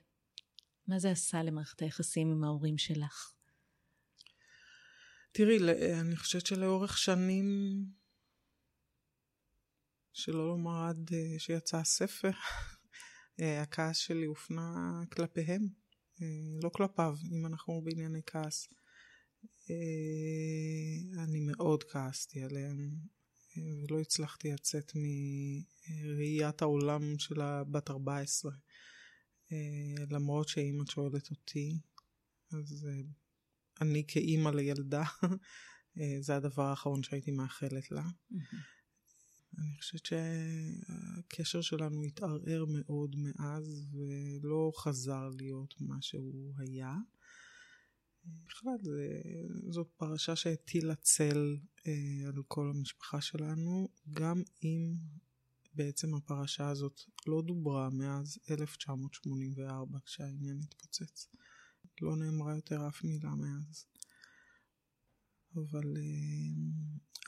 מה 0.86 0.98
זה 0.98 1.10
עשה 1.10 1.42
למערכת 1.42 1.82
היחסים 1.82 2.30
עם 2.30 2.44
ההורים 2.44 2.78
שלך? 2.78 3.34
תראי, 5.32 5.58
אני 6.00 6.16
חושבת 6.16 6.46
שלאורך 6.46 6.98
שנים, 6.98 7.46
שלא 10.12 10.48
לומר 10.48 10.88
עד 10.88 11.10
אה, 11.12 11.38
שיצא 11.38 11.76
הספר, 11.76 12.30
אה, 13.40 13.62
הכעס 13.62 13.96
שלי 13.96 14.26
הופנה 14.26 15.00
כלפיהם, 15.12 15.68
לא 16.62 16.68
כלפיו, 16.68 17.16
אם 17.32 17.46
אנחנו 17.46 17.82
בענייני 17.84 18.20
כעס. 18.26 18.68
אני 21.18 21.40
מאוד 21.40 21.84
כעסתי 21.84 22.42
עליהם, 22.42 22.90
ולא 23.56 24.00
הצלחתי 24.00 24.52
לצאת 24.52 24.92
מראיית 24.94 26.62
העולם 26.62 27.18
של 27.18 27.40
הבת 27.40 27.90
14. 27.90 28.52
אה, 29.52 30.04
למרות 30.10 30.48
שאימא 30.48 30.84
שואלת 30.90 31.30
אותי, 31.30 31.78
אז 32.52 32.86
אה, 32.88 33.02
אני 33.80 34.04
כאימא 34.08 34.48
לילדה, 34.48 35.02
אה, 35.98 36.16
זה 36.20 36.36
הדבר 36.36 36.62
האחרון 36.62 37.02
שהייתי 37.02 37.30
מאחלת 37.30 37.90
לה. 37.90 38.04
אני 39.58 39.76
חושבת 39.78 40.06
שהקשר 40.06 41.60
שלנו 41.60 42.02
התערער 42.02 42.64
מאוד 42.68 43.16
מאז 43.18 43.86
ולא 43.92 44.72
חזר 44.76 45.28
להיות 45.38 45.74
מה 45.80 45.96
שהוא 46.00 46.54
היה. 46.58 46.94
בכלל, 48.24 48.76
זה, 48.82 49.20
זאת 49.68 49.88
פרשה 49.96 50.36
שהטילה 50.36 50.94
צל 50.94 51.56
אה, 51.86 52.28
על 52.28 52.42
כל 52.48 52.70
המשפחה 52.70 53.20
שלנו, 53.20 53.88
גם 54.10 54.42
אם 54.64 54.94
בעצם 55.74 56.14
הפרשה 56.14 56.68
הזאת 56.68 57.00
לא 57.26 57.42
דוברה 57.42 57.90
מאז 57.90 58.38
1984 58.50 59.98
כשהעניין 60.06 60.58
התפוצץ. 60.62 61.28
לא 62.00 62.16
נאמרה 62.16 62.54
יותר 62.54 62.88
אף 62.88 63.04
מילה 63.04 63.34
מאז. 63.34 63.86
אבל 65.56 65.96
אה, 65.96 66.50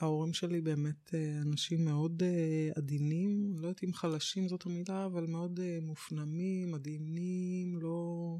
ההורים 0.01 0.33
שלי 0.33 0.61
באמת 0.61 1.13
אה, 1.13 1.41
אנשים 1.41 1.85
מאוד 1.85 2.23
אה, 2.23 2.69
עדינים, 2.75 3.59
לא 3.59 3.67
יודעת 3.67 3.83
אם 3.83 3.93
חלשים 3.93 4.47
זאת 4.49 4.65
המילה, 4.65 5.05
אבל 5.05 5.25
מאוד 5.25 5.59
אה, 5.59 5.77
מופנמים, 5.81 6.73
עדינים, 6.75 7.77
לא... 7.81 8.37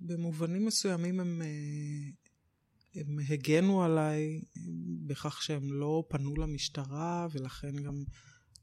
במובנים 0.00 0.66
מסוימים 0.66 1.20
הם, 1.20 1.42
אה, 1.42 2.10
הם 3.00 3.18
הגנו 3.28 3.82
עליי 3.82 4.40
בכך 5.06 5.42
שהם 5.42 5.72
לא 5.72 6.04
פנו 6.08 6.36
למשטרה 6.36 7.28
ולכן 7.32 7.82
גם 7.82 8.04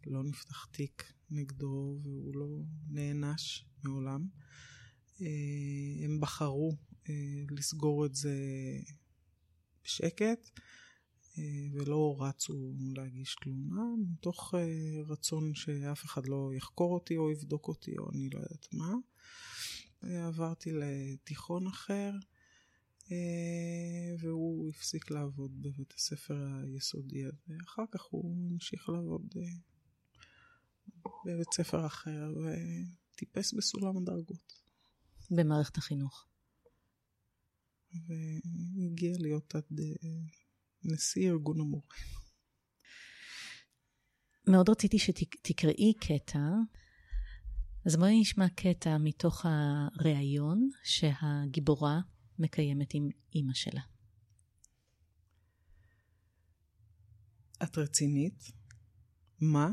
לא 0.08 0.24
נפתח 0.24 0.66
תיק 0.66 1.14
נגדו 1.30 2.00
והוא 2.04 2.36
לא 2.36 2.48
נענש 2.90 3.66
מעולם. 3.84 4.28
אה, 5.22 6.06
הם 6.06 6.20
בחרו 6.20 6.78
אה, 7.10 7.44
לסגור 7.52 8.06
את 8.06 8.16
זה 8.16 8.36
בשקט 9.84 10.50
ולא 11.74 12.16
רצו 12.20 12.74
להגיש 12.96 13.36
תלונה 13.36 13.82
מתוך 14.12 14.54
רצון 15.08 15.56
שאף 15.56 16.06
אחד 16.06 16.28
לא 16.28 16.52
יחקור 16.54 16.94
אותי 16.94 17.18
או 17.18 17.32
יבדוק 17.32 17.68
אותי 17.68 17.98
או 17.98 18.12
אני 18.12 18.30
לא 18.30 18.40
יודעת 18.40 18.68
מה. 18.74 18.94
עברתי 20.08 20.72
לתיכון 20.74 21.68
אחר, 21.68 22.12
אה, 23.12 24.16
והוא 24.20 24.70
הפסיק 24.70 25.12
לעבוד 25.12 25.62
בבית 25.62 25.94
הספר 25.98 26.48
היסודי 26.64 27.26
הזה. 27.26 27.54
אחר 27.66 27.84
כך 27.92 28.02
הוא 28.02 28.52
המשיך 28.52 28.90
לעבוד 28.90 29.34
אה, 29.38 29.42
בבית 31.26 31.54
ספר 31.54 31.86
אחר 31.86 32.34
וטיפס 33.14 33.54
בסולם 33.54 33.98
הדרגות. 33.98 34.54
במערכת 35.32 35.78
החינוך. 35.78 36.28
והגיע 37.94 39.14
להיות 39.20 39.56
עד 39.56 39.80
אה, 39.80 40.10
נשיא 40.84 41.30
ארגון 41.30 41.60
המורים. 41.60 42.18
מאוד 44.48 44.70
רציתי 44.70 45.00
שתקראי 45.00 45.94
קטע, 45.94 46.40
אז 47.88 47.96
בואי 47.96 48.20
נשמע 48.22 48.50
קטע 48.50 48.98
מתוך 48.98 49.46
הריאיון 49.46 50.70
שהגיבורה 50.84 52.00
מקיימת 52.40 52.94
עם 52.94 53.10
אימא 53.36 53.54
שלה. 53.54 53.82
את 57.64 57.78
רצינית? 57.78 58.44
מה? 59.42 59.70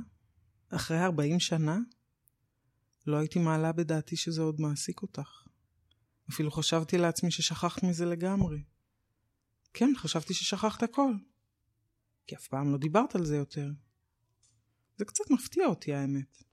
אחרי 0.68 1.04
40 1.04 1.40
שנה? 1.40 1.78
לא 3.06 3.16
הייתי 3.16 3.38
מעלה 3.38 3.72
בדעתי 3.72 4.16
שזה 4.16 4.42
עוד 4.42 4.60
מעסיק 4.60 5.02
אותך. 5.02 5.46
אפילו 6.30 6.50
חשבתי 6.50 6.98
לעצמי 6.98 7.30
ששכחת 7.30 7.82
מזה 7.82 8.06
לגמרי. 8.06 8.62
כן, 9.72 9.92
חשבתי 9.96 10.34
ששכחת 10.34 10.82
הכל. 10.82 11.14
כי 12.26 12.36
אף 12.36 12.46
פעם 12.46 12.72
לא 12.72 12.78
דיברת 12.78 13.14
על 13.14 13.24
זה 13.24 13.36
יותר. 13.36 13.70
זה 14.96 15.04
קצת 15.04 15.24
מפתיע 15.30 15.66
אותי 15.66 15.94
האמת. 15.94 16.44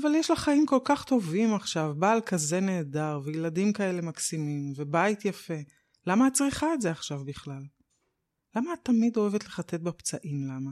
אבל 0.00 0.14
יש 0.14 0.30
לך 0.30 0.38
חיים 0.38 0.66
כל 0.66 0.78
כך 0.84 1.04
טובים 1.04 1.54
עכשיו, 1.54 1.94
בעל 1.98 2.20
כזה 2.20 2.60
נהדר, 2.60 3.20
וילדים 3.24 3.72
כאלה 3.72 4.02
מקסימים, 4.02 4.72
ובית 4.76 5.24
יפה. 5.24 5.54
למה 6.06 6.28
את 6.28 6.32
צריכה 6.32 6.74
את 6.74 6.80
זה 6.80 6.90
עכשיו 6.90 7.24
בכלל? 7.24 7.62
למה 8.56 8.72
את 8.72 8.78
תמיד 8.82 9.16
אוהבת 9.16 9.44
לחטט 9.44 9.80
בפצעים, 9.80 10.46
למה? 10.46 10.70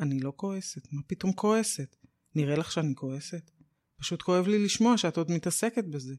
אני 0.00 0.20
לא 0.20 0.32
כועסת, 0.36 0.92
מה 0.92 1.02
פתאום 1.06 1.32
כועסת? 1.32 1.96
נראה 2.34 2.56
לך 2.56 2.72
שאני 2.72 2.94
כועסת? 2.94 3.50
פשוט 3.96 4.22
כואב 4.22 4.46
לי 4.46 4.64
לשמוע 4.64 4.98
שאת 4.98 5.16
עוד 5.16 5.30
מתעסקת 5.30 5.84
בזה. 5.84 6.14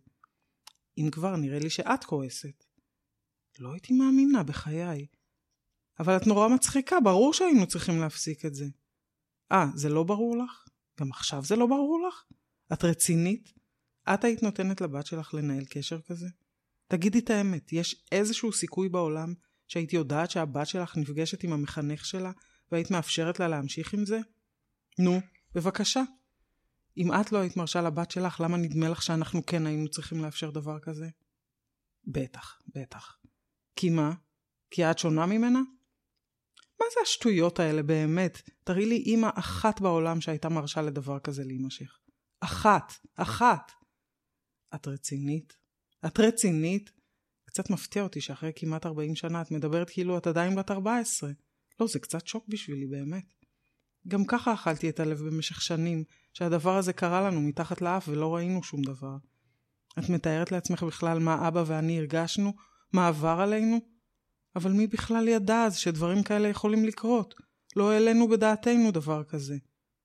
אם 0.98 1.10
כבר, 1.12 1.36
נראה 1.36 1.60
לי 1.60 1.70
שאת 1.70 2.04
כועסת. 2.04 2.66
לא 3.60 3.74
הייתי 3.74 3.94
מאמינה 3.94 4.44
בחיי. 4.44 5.08
אבל 6.00 6.18
את 6.18 6.28
נורא 6.28 6.48
מצחיקה, 6.48 7.00
ברור 7.00 7.34
שהיינו 7.34 7.68
צריכים 7.68 8.00
להפסיק 8.00 8.46
את 8.46 8.56
זה. 8.56 8.66
אה, 9.52 9.66
זה 9.76 9.90
לא 9.90 10.04
ברור 10.04 10.38
לך? 10.38 10.66
גם 11.02 11.12
עכשיו 11.12 11.44
זה 11.44 11.56
לא 11.56 11.66
ברור 11.66 12.08
לך? 12.08 12.24
את 12.74 12.84
רצינית? 12.84 13.54
את 14.14 14.24
היית 14.24 14.44
נותנת 14.44 14.82
לבת 14.82 15.06
שלך 15.06 15.34
לנהל 15.34 15.66
קשר 15.70 16.02
כזה? 16.02 16.28
תגידי 16.88 17.20
את 17.20 17.30
האמת, 17.30 17.74
יש 17.74 18.06
איזשהו 18.12 18.54
סיכוי 18.54 18.90
בעולם 18.90 19.34
שהיית 19.68 19.94
יודעת 19.94 20.32
שהבת 20.32 20.68
שלך 20.68 20.98
נפגשת 20.98 21.44
עם 21.44 21.54
המחנך 21.54 22.06
שלה 22.06 22.32
והיית 22.72 22.92
מאפשרת 22.92 23.40
לה 23.40 23.48
להמשיך 23.48 23.94
עם 23.94 24.06
זה? 24.06 24.20
נו, 25.00 25.20
בבקשה. 25.56 26.04
אם 26.98 27.14
את 27.14 27.32
לא 27.32 27.38
היית 27.38 27.58
מרשה 27.58 27.82
לבת 27.82 28.12
שלך, 28.12 28.42
למה 28.42 28.58
נדמה 28.58 28.90
לך 28.90 29.02
שאנחנו 29.02 29.46
כן 29.46 29.66
היינו 29.66 29.90
צריכים 29.90 30.22
לאפשר 30.22 30.50
דבר 30.50 30.80
כזה? 30.80 31.10
בטח, 32.08 32.62
בטח. 32.76 33.18
כי 33.76 33.90
מה? 33.90 34.14
כי 34.72 34.92
את 34.92 35.00
שונה 35.00 35.26
ממנה? 35.26 35.60
מה 36.82 36.86
זה 36.94 37.00
השטויות 37.04 37.60
האלה 37.60 37.84
באמת? 37.84 38.42
תראי 38.64 38.86
לי 38.86 38.96
אימא 38.96 39.30
אחת 39.36 39.82
בעולם 39.82 40.22
שהייתה 40.22 40.50
מרשה 40.50 40.82
לדבר 40.82 41.20
כזה 41.20 41.44
להימשך. 41.44 42.00
אחת, 42.40 42.94
אחת. 43.16 43.72
את 44.76 44.88
רצינית? 44.88 45.58
את 46.06 46.20
רצינית? 46.20 46.92
קצת 47.46 47.70
מפתיע 47.70 48.04
אותי 48.04 48.22
שאחרי 48.22 48.52
כמעט 48.56 48.86
40 48.86 49.16
שנה 49.16 49.42
את 49.42 49.52
מדברת 49.52 49.90
כאילו 49.90 50.18
את 50.18 50.28
עדיין 50.28 50.56
בת 50.56 50.72
14. 50.72 51.32
לא, 51.80 51.88
זה 51.88 52.00
קצת 52.00 52.28
שוק 52.28 52.46
בשבילי, 52.48 52.88
באמת. 52.88 53.34
גם 54.08 54.26
ככה 54.26 54.54
אכלתי 54.54 54.90
את 54.90 55.00
הלב 55.00 55.22
במשך 55.22 55.62
שנים, 55.62 56.04
שהדבר 56.34 56.78
הזה 56.78 56.94
קרה 56.94 57.22
לנו 57.22 57.42
מתחת 57.42 57.82
לאף 57.82 58.08
ולא 58.08 58.36
ראינו 58.36 58.64
שום 58.64 58.82
דבר. 58.82 59.18
את 60.00 60.10
מתארת 60.10 60.52
לעצמך 60.52 60.84
בכלל 60.84 61.20
מה 61.20 61.48
אבא 61.48 61.64
ואני 61.68 62.00
הרגשנו? 62.00 62.54
מה 62.94 63.08
עבר 63.08 63.40
עלינו? 63.42 63.91
אבל 64.56 64.72
מי 64.72 64.88
בכלל 64.88 65.28
ידע 65.28 65.64
אז 65.64 65.78
שדברים 65.78 66.24
כאלה 66.24 66.48
יכולים 66.48 66.86
לקרות? 66.86 67.36
לא 67.76 67.92
העלינו 67.92 68.28
בדעתנו 68.28 68.92
דבר 68.92 69.24
כזה. 69.24 69.58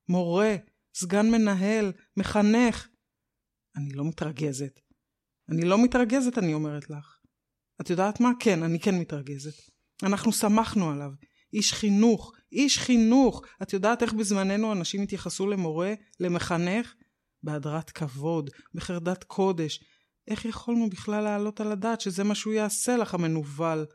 מורה, 0.09 0.57
סגן 0.95 1.31
מנהל, 1.31 1.93
מחנך. 2.17 2.89
אני 3.77 3.93
לא 3.93 4.05
מתרגזת. 4.05 4.81
אני 5.49 5.65
לא 5.65 5.85
מתרגזת, 5.85 6.39
אני 6.39 6.55
אומרת 6.55 6.91
לך. 6.91 7.19
את 7.81 7.91
יודעת 7.91 8.21
מה? 8.21 8.31
כן, 8.41 8.63
אני 8.63 8.81
כן 8.81 8.99
מתרגזת. 8.99 9.71
אנחנו 10.03 10.33
שמחנו 10.33 10.91
עליו. 10.91 11.11
איש 11.53 11.73
חינוך, 11.73 12.33
איש 12.53 12.79
חינוך. 12.79 13.43
את 13.63 13.73
יודעת 13.73 14.03
איך 14.03 14.13
בזמננו 14.13 14.73
אנשים 14.73 15.03
התייחסו 15.03 15.47
למורה, 15.47 15.95
למחנך? 16.21 16.95
בהדרת 17.43 17.91
כבוד, 17.91 18.51
בחרדת 18.75 19.25
קודש. 19.25 19.85
איך 20.29 20.45
יכולנו 20.45 20.91
בכלל 20.91 21.25
להעלות 21.25 21.61
על 21.61 21.73
הדעת 21.73 22.01
שזה 22.01 22.25
מה 22.25 22.35
שהוא 22.35 22.53
יעשה 22.53 22.97
לך, 22.97 23.15
המנוול? 23.15 23.87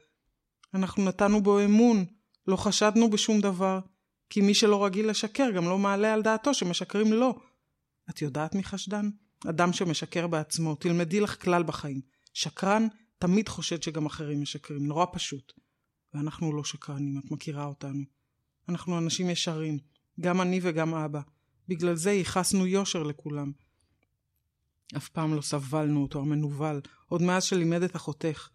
אנחנו 0.73 1.03
נתנו 1.05 1.43
בו 1.43 1.63
אמון, 1.65 2.05
לא 2.47 2.55
חשדנו 2.55 3.09
בשום 3.09 3.41
דבר, 3.41 3.79
כי 4.29 4.41
מי 4.41 4.53
שלא 4.53 4.85
רגיל 4.85 5.09
לשקר 5.09 5.51
גם 5.55 5.65
לא 5.65 5.77
מעלה 5.77 6.13
על 6.13 6.21
דעתו 6.21 6.53
שמשקרים 6.53 7.13
לו. 7.13 7.39
את 8.09 8.21
יודעת 8.21 8.55
מי 8.55 8.63
חשדן? 8.63 9.09
אדם 9.49 9.73
שמשקר 9.73 10.27
בעצמו. 10.27 10.75
תלמדי 10.75 11.19
לך 11.19 11.43
כלל 11.43 11.63
בחיים. 11.63 12.01
שקרן 12.33 12.87
תמיד 13.17 13.49
חושד 13.49 13.83
שגם 13.83 14.05
אחרים 14.05 14.41
משקרים, 14.41 14.85
נורא 14.85 15.05
פשוט. 15.13 15.53
ואנחנו 16.13 16.53
לא 16.53 16.63
שקרנים, 16.63 17.17
את 17.17 17.31
מכירה 17.31 17.65
אותנו. 17.65 18.03
אנחנו 18.69 18.97
אנשים 18.97 19.29
ישרים, 19.29 19.77
גם 20.19 20.41
אני 20.41 20.59
וגם 20.63 20.93
אבא. 20.93 21.21
בגלל 21.67 21.95
זה 21.95 22.11
ייחסנו 22.11 22.67
יושר 22.67 23.03
לכולם. 23.03 23.51
אף 24.97 25.09
פעם 25.09 25.33
לא 25.33 25.41
סבלנו 25.41 26.01
אותו, 26.01 26.19
המנוול, 26.19 26.81
עוד 27.07 27.21
מאז 27.21 27.43
שלימד 27.43 27.83
את 27.83 27.95
אחותך. 27.95 28.49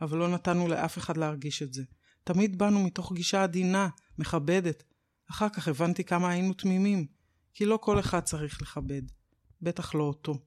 אבל 0.00 0.18
לא 0.18 0.28
נתנו 0.28 0.68
לאף 0.68 0.98
אחד 0.98 1.16
להרגיש 1.16 1.62
את 1.62 1.74
זה. 1.74 1.82
תמיד 2.24 2.58
באנו 2.58 2.84
מתוך 2.84 3.12
גישה 3.12 3.42
עדינה, 3.42 3.88
מכבדת. 4.18 4.82
אחר 5.30 5.48
כך 5.48 5.68
הבנתי 5.68 6.04
כמה 6.04 6.30
היינו 6.30 6.54
תמימים, 6.54 7.06
כי 7.54 7.64
לא 7.64 7.78
כל 7.82 8.00
אחד 8.00 8.20
צריך 8.20 8.62
לכבד. 8.62 9.02
בטח 9.62 9.94
לא 9.94 10.02
אותו. 10.02 10.38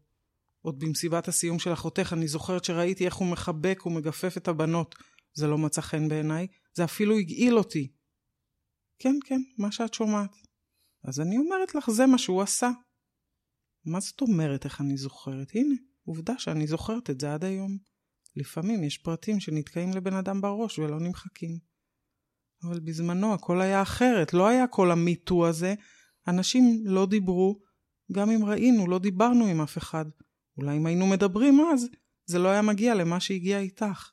עוד 0.62 0.80
במסיבת 0.80 1.28
הסיום 1.28 1.60
של 1.60 1.74
אחותך 1.74 2.14
אני 2.14 2.28
זוכרת 2.28 2.64
שראיתי 2.64 3.06
איך 3.06 3.16
הוא 3.16 3.28
מחבק 3.28 3.86
ומגפף 3.86 4.38
את 4.38 4.47
הבנות. 4.47 4.95
זה 5.34 5.47
לא 5.47 5.58
מצא 5.58 5.82
חן 5.82 6.10
בעיניי, 6.10 6.47
זה 6.74 6.84
אפילו 6.84 7.18
הגעיל 7.18 7.58
אותי. 7.58 7.91
כן, 9.00 9.16
כן, 9.26 9.41
מה 9.58 9.72
שאת 9.72 9.93
שומעת. 9.93 10.32
אז 11.04 11.20
אני 11.20 11.38
אומרת 11.38 11.76
לך, 11.76 11.89
זה 11.89 12.06
מה 12.06 12.18
שהוא 12.18 12.41
עשה. 12.41 12.70
מה 13.86 14.00
זאת 14.00 14.22
אומרת 14.22 14.66
איך 14.66 14.82
אני 14.82 14.97
זוכרת? 14.97 15.52
הנה, 15.56 15.76
עובדה 16.06 16.34
שאני 16.38 16.68
זוכרת 16.68 17.10
את 17.10 17.20
זה 17.20 17.34
עד 17.34 17.43
היום. 17.43 17.78
לפעמים 18.36 18.84
יש 18.84 18.98
פרטים 18.98 19.40
שנתקעים 19.40 19.92
לבן 19.92 20.14
אדם 20.14 20.42
בראש 20.42 20.80
ולא 20.80 21.00
נמחקים. 21.00 21.60
אבל 22.64 22.80
בזמנו 22.80 23.34
הכל 23.34 23.62
היה 23.62 23.82
אחרת, 23.82 24.34
לא 24.34 24.48
היה 24.48 24.68
כל 24.68 24.92
המיטו 24.92 25.48
הזה. 25.48 25.76
אנשים 26.28 26.82
לא 26.86 27.06
דיברו, 27.06 27.60
גם 28.12 28.32
אם 28.32 28.46
ראינו, 28.46 28.88
לא 28.88 29.00
דיברנו 29.00 29.46
עם 29.46 29.62
אף 29.62 29.78
אחד. 29.78 30.06
אולי 30.58 30.78
אם 30.78 30.86
היינו 30.86 31.08
מדברים 31.08 31.60
אז, 31.74 31.90
זה 32.26 32.40
לא 32.40 32.50
היה 32.50 32.62
מגיע 32.62 32.96
למה 32.96 33.20
שהגיע 33.20 33.60
איתך. 33.60 34.12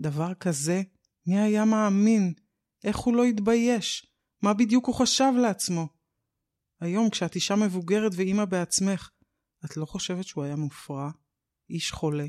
דבר 0.00 0.34
כזה, 0.34 0.82
מי 1.26 1.40
היה 1.40 1.64
מאמין? 1.64 2.34
איך 2.84 2.96
הוא 2.96 3.16
לא 3.16 3.24
התבייש? 3.24 4.06
מה 4.42 4.54
בדיוק 4.54 4.86
הוא 4.86 4.94
חשב 4.94 5.32
לעצמו? 5.42 5.88
היום, 6.80 7.10
כשאת 7.10 7.34
אישה 7.34 7.56
מבוגרת 7.56 8.12
ואימא 8.16 8.44
בעצמך, 8.44 9.10
את 9.64 9.76
לא 9.76 9.84
חושבת 9.86 10.24
שהוא 10.24 10.44
היה 10.44 10.56
מופרע? 10.56 11.10
איש 11.70 11.92
חולה? 11.92 12.26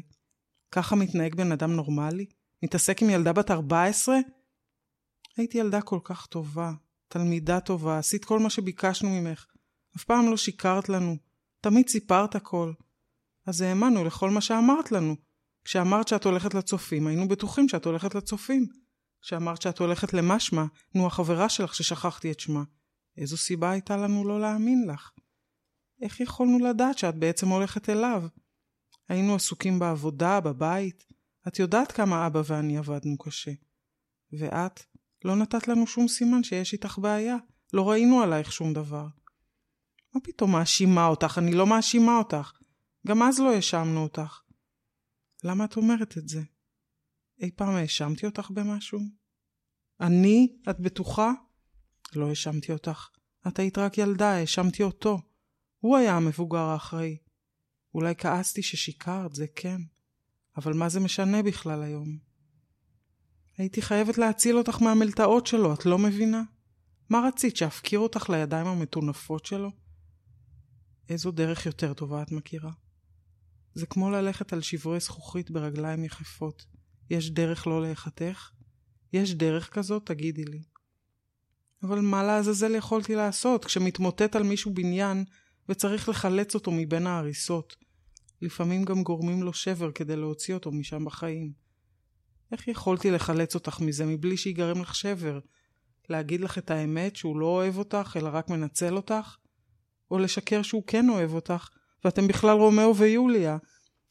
ככה 0.71 0.95
מתנהג 0.95 1.35
בן 1.35 1.51
אדם 1.51 1.71
נורמלי? 1.71 2.25
מתעסק 2.63 3.01
עם 3.01 3.09
ילדה 3.09 3.33
בת 3.33 3.51
14? 3.51 4.15
הייתי 5.37 5.57
ילדה 5.57 5.81
כל 5.81 5.99
כך 6.03 6.25
טובה, 6.25 6.71
תלמידה 7.07 7.59
טובה, 7.59 7.97
עשית 7.97 8.25
כל 8.25 8.39
מה 8.39 8.49
שביקשנו 8.49 9.09
ממך. 9.09 9.45
אף 9.97 10.03
פעם 10.03 10.29
לא 10.29 10.37
שיקרת 10.37 10.89
לנו, 10.89 11.17
תמיד 11.61 11.89
סיפרת 11.89 12.35
הכל. 12.35 12.73
אז 13.45 13.61
האמנו 13.61 14.03
לכל 14.03 14.29
מה 14.29 14.41
שאמרת 14.41 14.91
לנו. 14.91 15.15
כשאמרת 15.63 16.07
שאת 16.07 16.25
הולכת 16.25 16.53
לצופים, 16.53 17.07
היינו 17.07 17.27
בטוחים 17.27 17.69
שאת 17.69 17.85
הולכת 17.85 18.15
לצופים. 18.15 18.67
כשאמרת 19.21 19.61
שאת 19.61 19.79
הולכת 19.79 20.13
למשמע, 20.13 20.65
נו 20.95 21.07
החברה 21.07 21.49
שלך 21.49 21.75
ששכחתי 21.75 22.31
את 22.31 22.39
שמה. 22.39 22.63
איזו 23.17 23.37
סיבה 23.37 23.71
הייתה 23.71 23.97
לנו 23.97 24.27
לא 24.27 24.39
להאמין 24.39 24.87
לך? 24.87 25.11
איך 26.01 26.19
יכולנו 26.19 26.59
לדעת 26.59 26.97
שאת 26.97 27.15
בעצם 27.15 27.47
הולכת 27.47 27.89
אליו? 27.89 28.23
היינו 29.07 29.35
עסוקים 29.35 29.79
בעבודה, 29.79 30.39
בבית. 30.39 31.05
את 31.47 31.59
יודעת 31.59 31.91
כמה 31.91 32.27
אבא 32.27 32.41
ואני 32.45 32.77
עבדנו 32.77 33.17
קשה. 33.17 33.51
ואת, 34.39 34.79
לא 35.25 35.35
נתת 35.35 35.67
לנו 35.67 35.87
שום 35.87 36.07
סימן 36.07 36.43
שיש 36.43 36.73
איתך 36.73 36.99
בעיה. 36.99 37.35
לא 37.73 37.89
ראינו 37.89 38.21
עלייך 38.21 38.51
שום 38.51 38.73
דבר. 38.73 39.07
מה 40.13 40.21
פתאום 40.21 40.51
מאשימה 40.51 41.07
אותך? 41.07 41.37
אני 41.37 41.53
לא 41.53 41.67
מאשימה 41.67 42.17
אותך. 42.17 42.51
גם 43.07 43.23
אז 43.23 43.39
לא 43.39 43.53
האשמנו 43.53 44.03
אותך. 44.03 44.41
למה 45.43 45.65
את 45.65 45.77
אומרת 45.77 46.17
את 46.17 46.29
זה? 46.29 46.41
אי 47.41 47.51
פעם 47.51 47.75
האשמתי 47.75 48.25
אותך 48.25 48.51
במשהו? 48.51 48.99
אני? 50.01 50.57
את 50.69 50.79
בטוחה? 50.79 51.31
לא 52.15 52.29
האשמתי 52.29 52.71
אותך. 52.71 53.09
את 53.47 53.59
היית 53.59 53.77
רק 53.77 53.97
ילדה, 53.97 54.31
האשמתי 54.31 54.83
אותו. 54.83 55.21
הוא 55.79 55.97
היה 55.97 56.17
המבוגר 56.17 56.59
האחראי. 56.59 57.17
אולי 57.95 58.15
כעסתי 58.17 58.61
ששיקרת, 58.61 59.35
זה 59.35 59.45
כן. 59.55 59.81
אבל 60.57 60.73
מה 60.73 60.89
זה 60.89 60.99
משנה 60.99 61.43
בכלל 61.43 61.83
היום? 61.83 62.17
הייתי 63.57 63.81
חייבת 63.81 64.17
להציל 64.17 64.57
אותך 64.57 64.81
מהמלטעות 64.81 65.47
שלו, 65.47 65.73
את 65.73 65.85
לא 65.85 65.97
מבינה? 65.97 66.41
מה 67.09 67.27
רצית, 67.27 67.57
שאפקיר 67.57 67.99
אותך 67.99 68.29
לידיים 68.29 68.67
המטונפות 68.67 69.45
שלו? 69.45 69.71
איזו 71.09 71.31
דרך 71.31 71.65
יותר 71.65 71.93
טובה 71.93 72.21
את 72.21 72.31
מכירה? 72.31 72.71
זה 73.73 73.85
כמו 73.85 74.09
ללכת 74.09 74.53
על 74.53 74.61
שברי 74.61 74.99
זכוכית 74.99 75.51
ברגליים 75.51 76.03
יחפות. 76.03 76.65
יש 77.09 77.29
דרך 77.29 77.67
לא 77.67 77.81
להיחתך? 77.81 78.51
יש 79.13 79.33
דרך 79.33 79.73
כזאת? 79.73 80.05
תגידי 80.05 80.45
לי. 80.45 80.63
אבל 81.83 81.99
מה 81.99 82.23
לעזאזל 82.23 82.75
יכולתי 82.75 83.15
לעשות 83.15 83.65
כשמתמוטט 83.65 84.35
על 84.35 84.43
מישהו 84.43 84.73
בניין 84.73 85.25
וצריך 85.69 86.09
לחלץ 86.09 86.55
אותו 86.55 86.71
מבין 86.71 87.07
ההריסות? 87.07 87.84
לפעמים 88.45 88.85
גם 88.85 89.03
גורמים 89.03 89.43
לו 89.43 89.53
שבר 89.53 89.91
כדי 89.91 90.15
להוציא 90.15 90.53
אותו 90.53 90.71
משם 90.71 91.05
בחיים. 91.05 91.53
איך 92.51 92.67
יכולתי 92.67 93.11
לחלץ 93.11 93.55
אותך 93.55 93.79
מזה 93.79 94.05
מבלי 94.05 94.37
שיגרם 94.37 94.81
לך 94.81 94.95
שבר? 94.95 95.39
להגיד 96.09 96.41
לך 96.41 96.57
את 96.57 96.71
האמת 96.71 97.15
שהוא 97.15 97.39
לא 97.39 97.45
אוהב 97.45 97.77
אותך 97.77 98.17
אלא 98.19 98.29
רק 98.33 98.49
מנצל 98.49 98.95
אותך? 98.95 99.37
או 100.11 100.17
לשקר 100.17 100.61
שהוא 100.61 100.83
כן 100.87 101.09
אוהב 101.09 101.33
אותך 101.33 101.69
ואתם 102.05 102.27
בכלל 102.27 102.57
רומאו 102.57 102.95
ויוליה, 102.95 103.57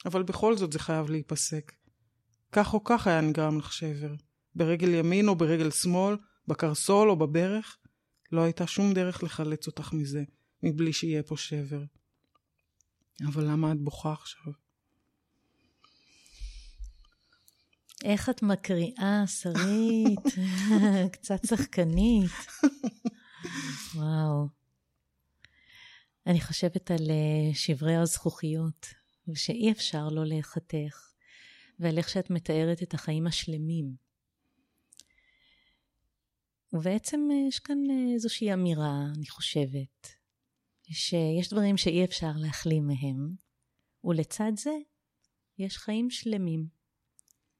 אבל 0.06 0.22
בכל 0.22 0.56
זאת 0.56 0.72
זה 0.72 0.78
חייב 0.78 1.10
להיפסק. 1.10 1.72
כך 2.52 2.74
או 2.74 2.84
כך 2.84 3.06
היה 3.06 3.20
נגרם 3.20 3.58
לך 3.58 3.72
שבר. 3.72 4.14
ברגל 4.54 4.88
ימין 4.88 5.28
או 5.28 5.34
ברגל 5.34 5.70
שמאל, 5.70 6.16
בקרסול 6.48 7.10
או 7.10 7.16
בברך, 7.16 7.76
לא 8.32 8.40
הייתה 8.40 8.66
שום 8.66 8.92
דרך 8.92 9.22
לחלץ 9.22 9.66
אותך 9.66 9.92
מזה, 9.92 10.22
מבלי 10.62 10.92
שיהיה 10.92 11.22
פה 11.22 11.36
שבר. 11.36 11.82
אבל 13.22 13.44
למה 13.44 13.72
את 13.72 13.80
בוכה 13.80 14.12
עכשיו? 14.12 14.52
איך 18.04 18.30
את 18.30 18.42
מקריאה, 18.42 19.26
שרית? 19.26 20.34
קצת 21.12 21.46
שחקנית. 21.46 22.30
וואו. 23.94 24.48
אני 26.26 26.40
חושבת 26.40 26.90
על 26.90 27.10
אה, 27.10 27.54
שברי 27.54 27.96
הזכוכיות, 27.96 28.86
ושאי 29.28 29.72
אפשר 29.72 30.08
לא 30.08 30.24
להיחתך, 30.26 31.12
ועל 31.78 31.98
איך 31.98 32.08
שאת 32.08 32.30
מתארת 32.30 32.82
את 32.82 32.94
החיים 32.94 33.26
השלמים. 33.26 33.94
ובעצם 36.72 37.20
אה, 37.30 37.48
יש 37.48 37.58
כאן 37.58 37.78
אה, 37.90 38.14
איזושהי 38.14 38.52
אמירה, 38.52 39.06
אני 39.16 39.28
חושבת, 39.28 40.14
שיש 40.92 41.52
דברים 41.52 41.76
שאי 41.76 42.04
אפשר 42.04 42.32
להחלים 42.36 42.86
מהם, 42.86 43.34
ולצד 44.04 44.52
זה 44.56 44.70
יש 45.58 45.78
חיים 45.78 46.10
שלמים, 46.10 46.66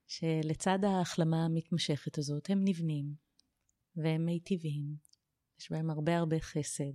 שלצד 0.07 0.79
ההחלמה 0.85 1.45
המתמשכת 1.45 2.18
הזאת 2.18 2.51
הם 2.51 2.64
נבנים, 2.64 3.14
והם 3.97 4.25
מיטיבים, 4.25 4.97
יש 5.61 5.70
בהם 5.70 5.91
הרבה 5.91 6.18
הרבה 6.18 6.41
חסד, 6.41 6.95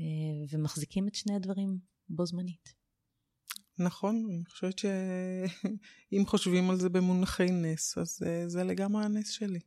אה, 0.00 0.44
ומחזיקים 0.50 1.08
את 1.08 1.14
שני 1.14 1.36
הדברים 1.36 1.78
בו 2.08 2.26
זמנית. 2.26 2.74
נכון, 3.78 4.26
אני 4.30 4.44
חושבת 4.44 4.78
שאם 4.78 6.26
חושבים 6.30 6.70
על 6.70 6.76
זה 6.76 6.88
במונחי 6.88 7.46
נס, 7.50 7.98
אז 7.98 8.16
זה, 8.16 8.48
זה 8.48 8.64
לגמרי 8.64 9.04
הנס 9.04 9.30
שלי. 9.30 9.60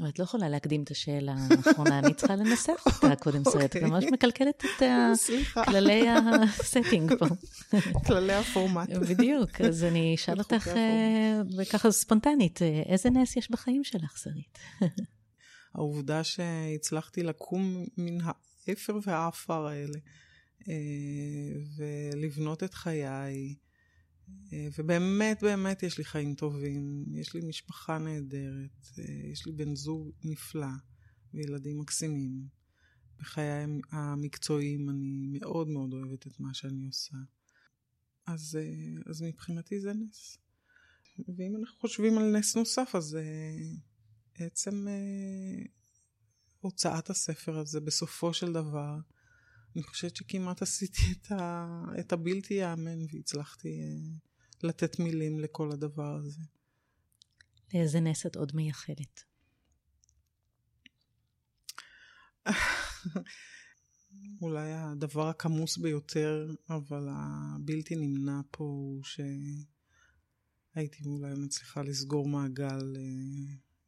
אבל 0.00 0.08
את 0.08 0.18
לא 0.18 0.24
יכולה 0.24 0.48
להקדים 0.48 0.82
את 0.82 0.90
השאלה 0.90 1.34
האחרונה, 1.50 1.98
אני 1.98 2.14
צריכה 2.14 2.36
לנסח 2.36 2.84
אותה 2.86 3.16
קודם 3.24 3.44
שרית, 3.44 3.76
את 3.76 3.82
ממש 3.82 4.04
מקלקלת 4.12 4.64
את 4.64 4.82
כללי 5.64 6.10
ה 6.10 6.23
setting 6.23 7.12
פה. 7.18 7.26
כללי 8.06 8.32
הפורמט. 8.32 8.90
בדיוק, 8.90 9.60
אז 9.60 9.84
אני 9.84 10.14
אשאל 10.14 10.38
אותך 10.38 10.68
אה, 10.68 11.40
ככה 11.72 11.90
ספונטנית, 11.90 12.62
אה, 12.62 12.82
איזה 12.86 13.10
נס 13.10 13.36
יש 13.36 13.50
בחיים 13.50 13.84
שלך, 13.84 14.18
שרית? 14.18 14.58
העובדה 15.74 16.24
שהצלחתי 16.24 17.22
לקום 17.22 17.84
מן 17.98 18.18
האפר 18.20 18.98
והעפר 19.02 19.66
האלה, 19.66 19.98
אה, 20.68 20.74
ולבנות 21.76 22.62
את 22.62 22.74
חיי, 22.74 23.54
ובאמת 24.78 25.42
באמת 25.42 25.82
יש 25.82 25.98
לי 25.98 26.04
חיים 26.04 26.34
טובים, 26.34 27.04
יש 27.12 27.34
לי 27.34 27.40
משפחה 27.48 27.98
נהדרת, 27.98 28.86
אה, 28.98 29.04
יש 29.32 29.46
לי 29.46 29.52
בן 29.52 29.74
זוג 29.74 30.10
נפלא 30.24 30.66
וילדים 31.34 31.80
מקסימים. 31.80 32.48
בחיי 33.18 33.66
המקצועיים 33.90 34.90
אני 34.90 35.26
מאוד 35.32 35.68
מאוד 35.68 35.92
אוהבת 35.92 36.26
את 36.26 36.40
מה 36.40 36.54
שאני 36.54 36.86
עושה. 36.86 37.16
אז, 38.26 38.58
אז 39.06 39.22
מבחינתי 39.22 39.80
זה 39.80 39.92
נס. 39.92 40.38
ואם 41.36 41.56
אנחנו 41.56 41.80
חושבים 41.80 42.18
על 42.18 42.36
נס 42.36 42.56
נוסף, 42.56 42.90
אז 42.94 43.18
עצם 44.34 44.86
הוצאת 46.60 47.10
הספר 47.10 47.58
הזה 47.58 47.80
בסופו 47.80 48.34
של 48.34 48.52
דבר, 48.52 48.98
אני 49.76 49.82
חושבת 49.82 50.16
שכמעט 50.16 50.62
עשיתי 50.62 51.02
את, 51.12 51.32
ה, 51.32 51.66
את 52.00 52.12
הבלתי 52.12 52.54
ייאמן 52.54 52.98
והצלחתי 53.12 53.68
uh, 53.68 53.82
לתת 54.62 54.98
מילים 54.98 55.40
לכל 55.40 55.72
הדבר 55.72 56.16
הזה. 56.16 56.42
לאיזה 57.74 58.00
נס 58.00 58.26
את 58.26 58.36
עוד 58.36 58.52
מייחדת? 58.54 59.24
אולי 64.42 64.72
הדבר 64.72 65.28
הכמוס 65.28 65.76
ביותר, 65.76 66.54
אבל 66.70 67.08
הבלתי 67.10 67.96
נמנע 67.96 68.40
פה 68.50 68.64
הוא 68.64 69.02
שהייתי 70.74 71.04
אולי 71.04 71.34
מצליחה 71.36 71.82
לסגור 71.82 72.28
מעגל 72.28 72.96
uh, 72.96 72.98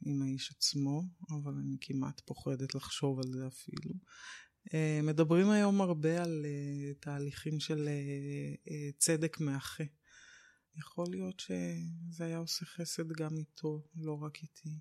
עם 0.07 0.23
האיש 0.23 0.51
עצמו, 0.51 1.03
אבל 1.31 1.55
אני 1.55 1.77
כמעט 1.81 2.21
פוחדת 2.25 2.75
לחשוב 2.75 3.19
על 3.19 3.33
זה 3.33 3.47
אפילו. 3.47 3.95
אה, 4.75 5.01
מדברים 5.03 5.51
היום 5.51 5.81
הרבה 5.81 6.23
על 6.23 6.47
אה, 6.47 6.95
תהליכים 7.01 7.61
של 7.61 7.89
אה, 7.89 8.91
צדק 8.99 9.41
מאחה. 9.41 9.85
יכול 10.77 11.07
להיות 11.11 11.41
שזה 11.41 12.25
היה 12.25 12.39
עושה 12.39 12.65
חסד 12.65 13.13
גם 13.13 13.37
איתו, 13.37 13.89
לא 13.97 14.23
רק 14.23 14.43
איתי. 14.43 14.79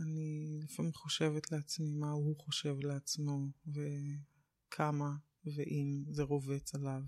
אני 0.00 0.58
לפעמים 0.62 0.92
חושבת 0.92 1.52
לעצמי 1.52 1.90
מה 1.90 2.10
הוא 2.10 2.36
חושב 2.38 2.76
לעצמו, 2.82 3.50
וכמה 3.66 5.16
ואם 5.44 6.04
זה 6.10 6.22
רובץ 6.22 6.74
עליו. 6.74 7.02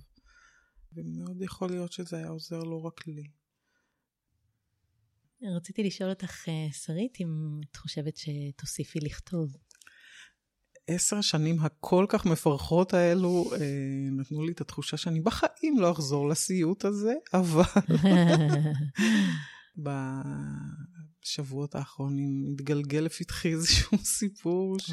ומאוד 0.92 1.42
יכול 1.42 1.70
להיות 1.70 1.92
שזה 1.92 2.16
היה 2.16 2.28
עוזר 2.28 2.58
לא 2.58 2.86
רק 2.86 3.06
לי. 3.06 3.30
רציתי 5.56 5.82
לשאול 5.82 6.10
אותך, 6.10 6.44
שרית, 6.72 7.20
אם 7.20 7.60
את 7.70 7.76
חושבת 7.76 8.16
שתוסיפי 8.16 9.00
לכתוב. 9.00 9.56
העשר 10.88 11.20
שנים 11.20 11.60
הכל 11.60 12.06
כך 12.08 12.26
מפרכות 12.26 12.94
האלו 12.94 13.50
אה, 13.52 13.58
נתנו 14.10 14.44
לי 14.44 14.52
את 14.52 14.60
התחושה 14.60 14.96
שאני 14.96 15.20
בחיים 15.20 15.78
לא 15.78 15.92
אחזור 15.92 16.28
לסיוט 16.28 16.84
הזה, 16.84 17.14
אבל 17.34 17.62
בשבועות 21.24 21.74
האחרונים 21.74 22.44
התגלגל 22.52 22.98
לפתחי 22.98 23.52
איזשהו 23.52 23.98
סיפור 24.18 24.78
ש... 24.78 24.92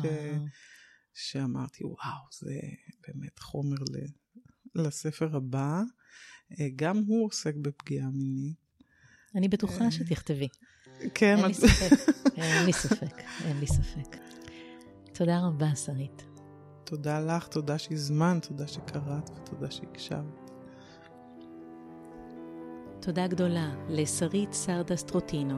שאמרתי, 1.14 1.84
וואו, 1.84 2.26
זה 2.40 2.60
באמת 3.08 3.40
חומר 3.40 3.78
ל... 3.78 3.98
לספר 4.76 5.36
הבא. 5.36 5.82
אה, 6.60 6.68
גם 6.76 6.98
הוא 7.08 7.26
עוסק 7.26 7.56
בפגיעה 7.56 8.08
מינית. 8.14 8.56
אני 9.36 9.48
בטוחה 9.48 9.84
אה, 9.84 9.92
שתכתבי. 9.92 10.48
כן. 11.14 11.38
אין 11.38 11.46
לי 11.46 11.54
ספק, 11.54 11.92
אין 12.38 12.66
לי 12.66 12.74
ספק, 12.74 13.18
אין 13.44 13.60
לי 13.60 13.68
ספק. 13.68 14.31
תודה 15.14 15.40
רבה, 15.48 15.76
שרית. 15.76 16.26
תודה 16.84 17.20
לך, 17.20 17.48
תודה 17.48 17.78
שהזמנת, 17.78 18.46
תודה 18.46 18.68
שקראת 18.68 19.30
ותודה 19.30 19.72
שהקשבת. 19.72 20.52
תודה 23.00 23.28
גדולה 23.28 23.70
לשרית 23.90 24.54
סרדס 24.54 25.04
טרוטינו. 25.04 25.58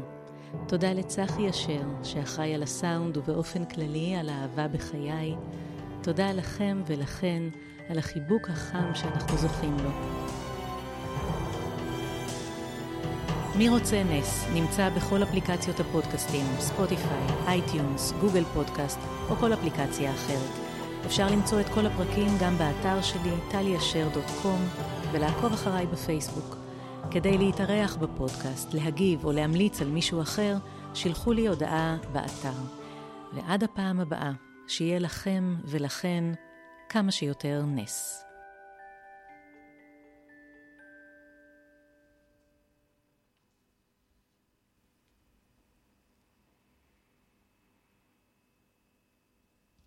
תודה 0.68 0.94
לצחי 0.94 1.50
אשר, 1.50 1.82
שאחראי 2.04 2.54
על 2.54 2.64
הסאונד 2.64 3.18
ובאופן 3.18 3.66
כללי 3.66 4.16
על 4.16 4.30
האהבה 4.30 4.68
בחיי. 4.68 5.36
תודה 6.02 6.32
לכם 6.32 6.82
ולכן 6.88 7.44
על 7.90 7.98
החיבוק 7.98 8.50
החם 8.50 8.96
שאנחנו 8.96 9.38
זוכים 9.38 9.78
לו. 9.78 9.90
מי 13.58 13.70
רוצה 13.70 14.04
נס 14.04 14.46
נמצא 14.54 14.90
בכל 14.90 15.24
אפליקציות 15.24 15.80
הפודקאסטים, 15.80 16.46
ספוטיפיי, 16.60 17.28
iTunes, 17.48 18.12
גוגל 18.22 18.44
פודקאסט 18.44 19.00
או 19.30 19.36
כל 19.36 19.54
אפליקציה 19.54 20.14
אחרת. 20.14 20.52
אפשר 21.06 21.28
למצוא 21.32 21.62
את 21.62 21.70
כל 21.70 21.86
הפרקים 21.86 22.28
גם 22.42 22.58
באתר 22.58 23.02
שלי, 23.02 23.32
taliasher.com, 23.52 24.68
ולעקוב 25.12 25.54
אחריי 25.54 25.86
בפייסבוק. 25.86 26.56
כדי 27.12 27.38
להתארח 27.38 27.96
בפודקאסט, 27.96 28.74
להגיב 28.74 29.26
או 29.26 29.32
להמליץ 29.32 29.82
על 29.82 29.88
מישהו 29.88 30.22
אחר, 30.22 30.56
שילחו 30.94 31.34
לי 31.34 31.48
הודעה 31.48 31.98
באתר. 32.12 32.58
ועד 33.34 33.64
הפעם 33.64 34.00
הבאה, 34.00 34.32
שיהיה 34.68 35.00
לכם 35.00 35.56
ולכן 35.66 36.24
כמה 36.90 37.12
שיותר 37.12 37.64
נס. 37.68 38.24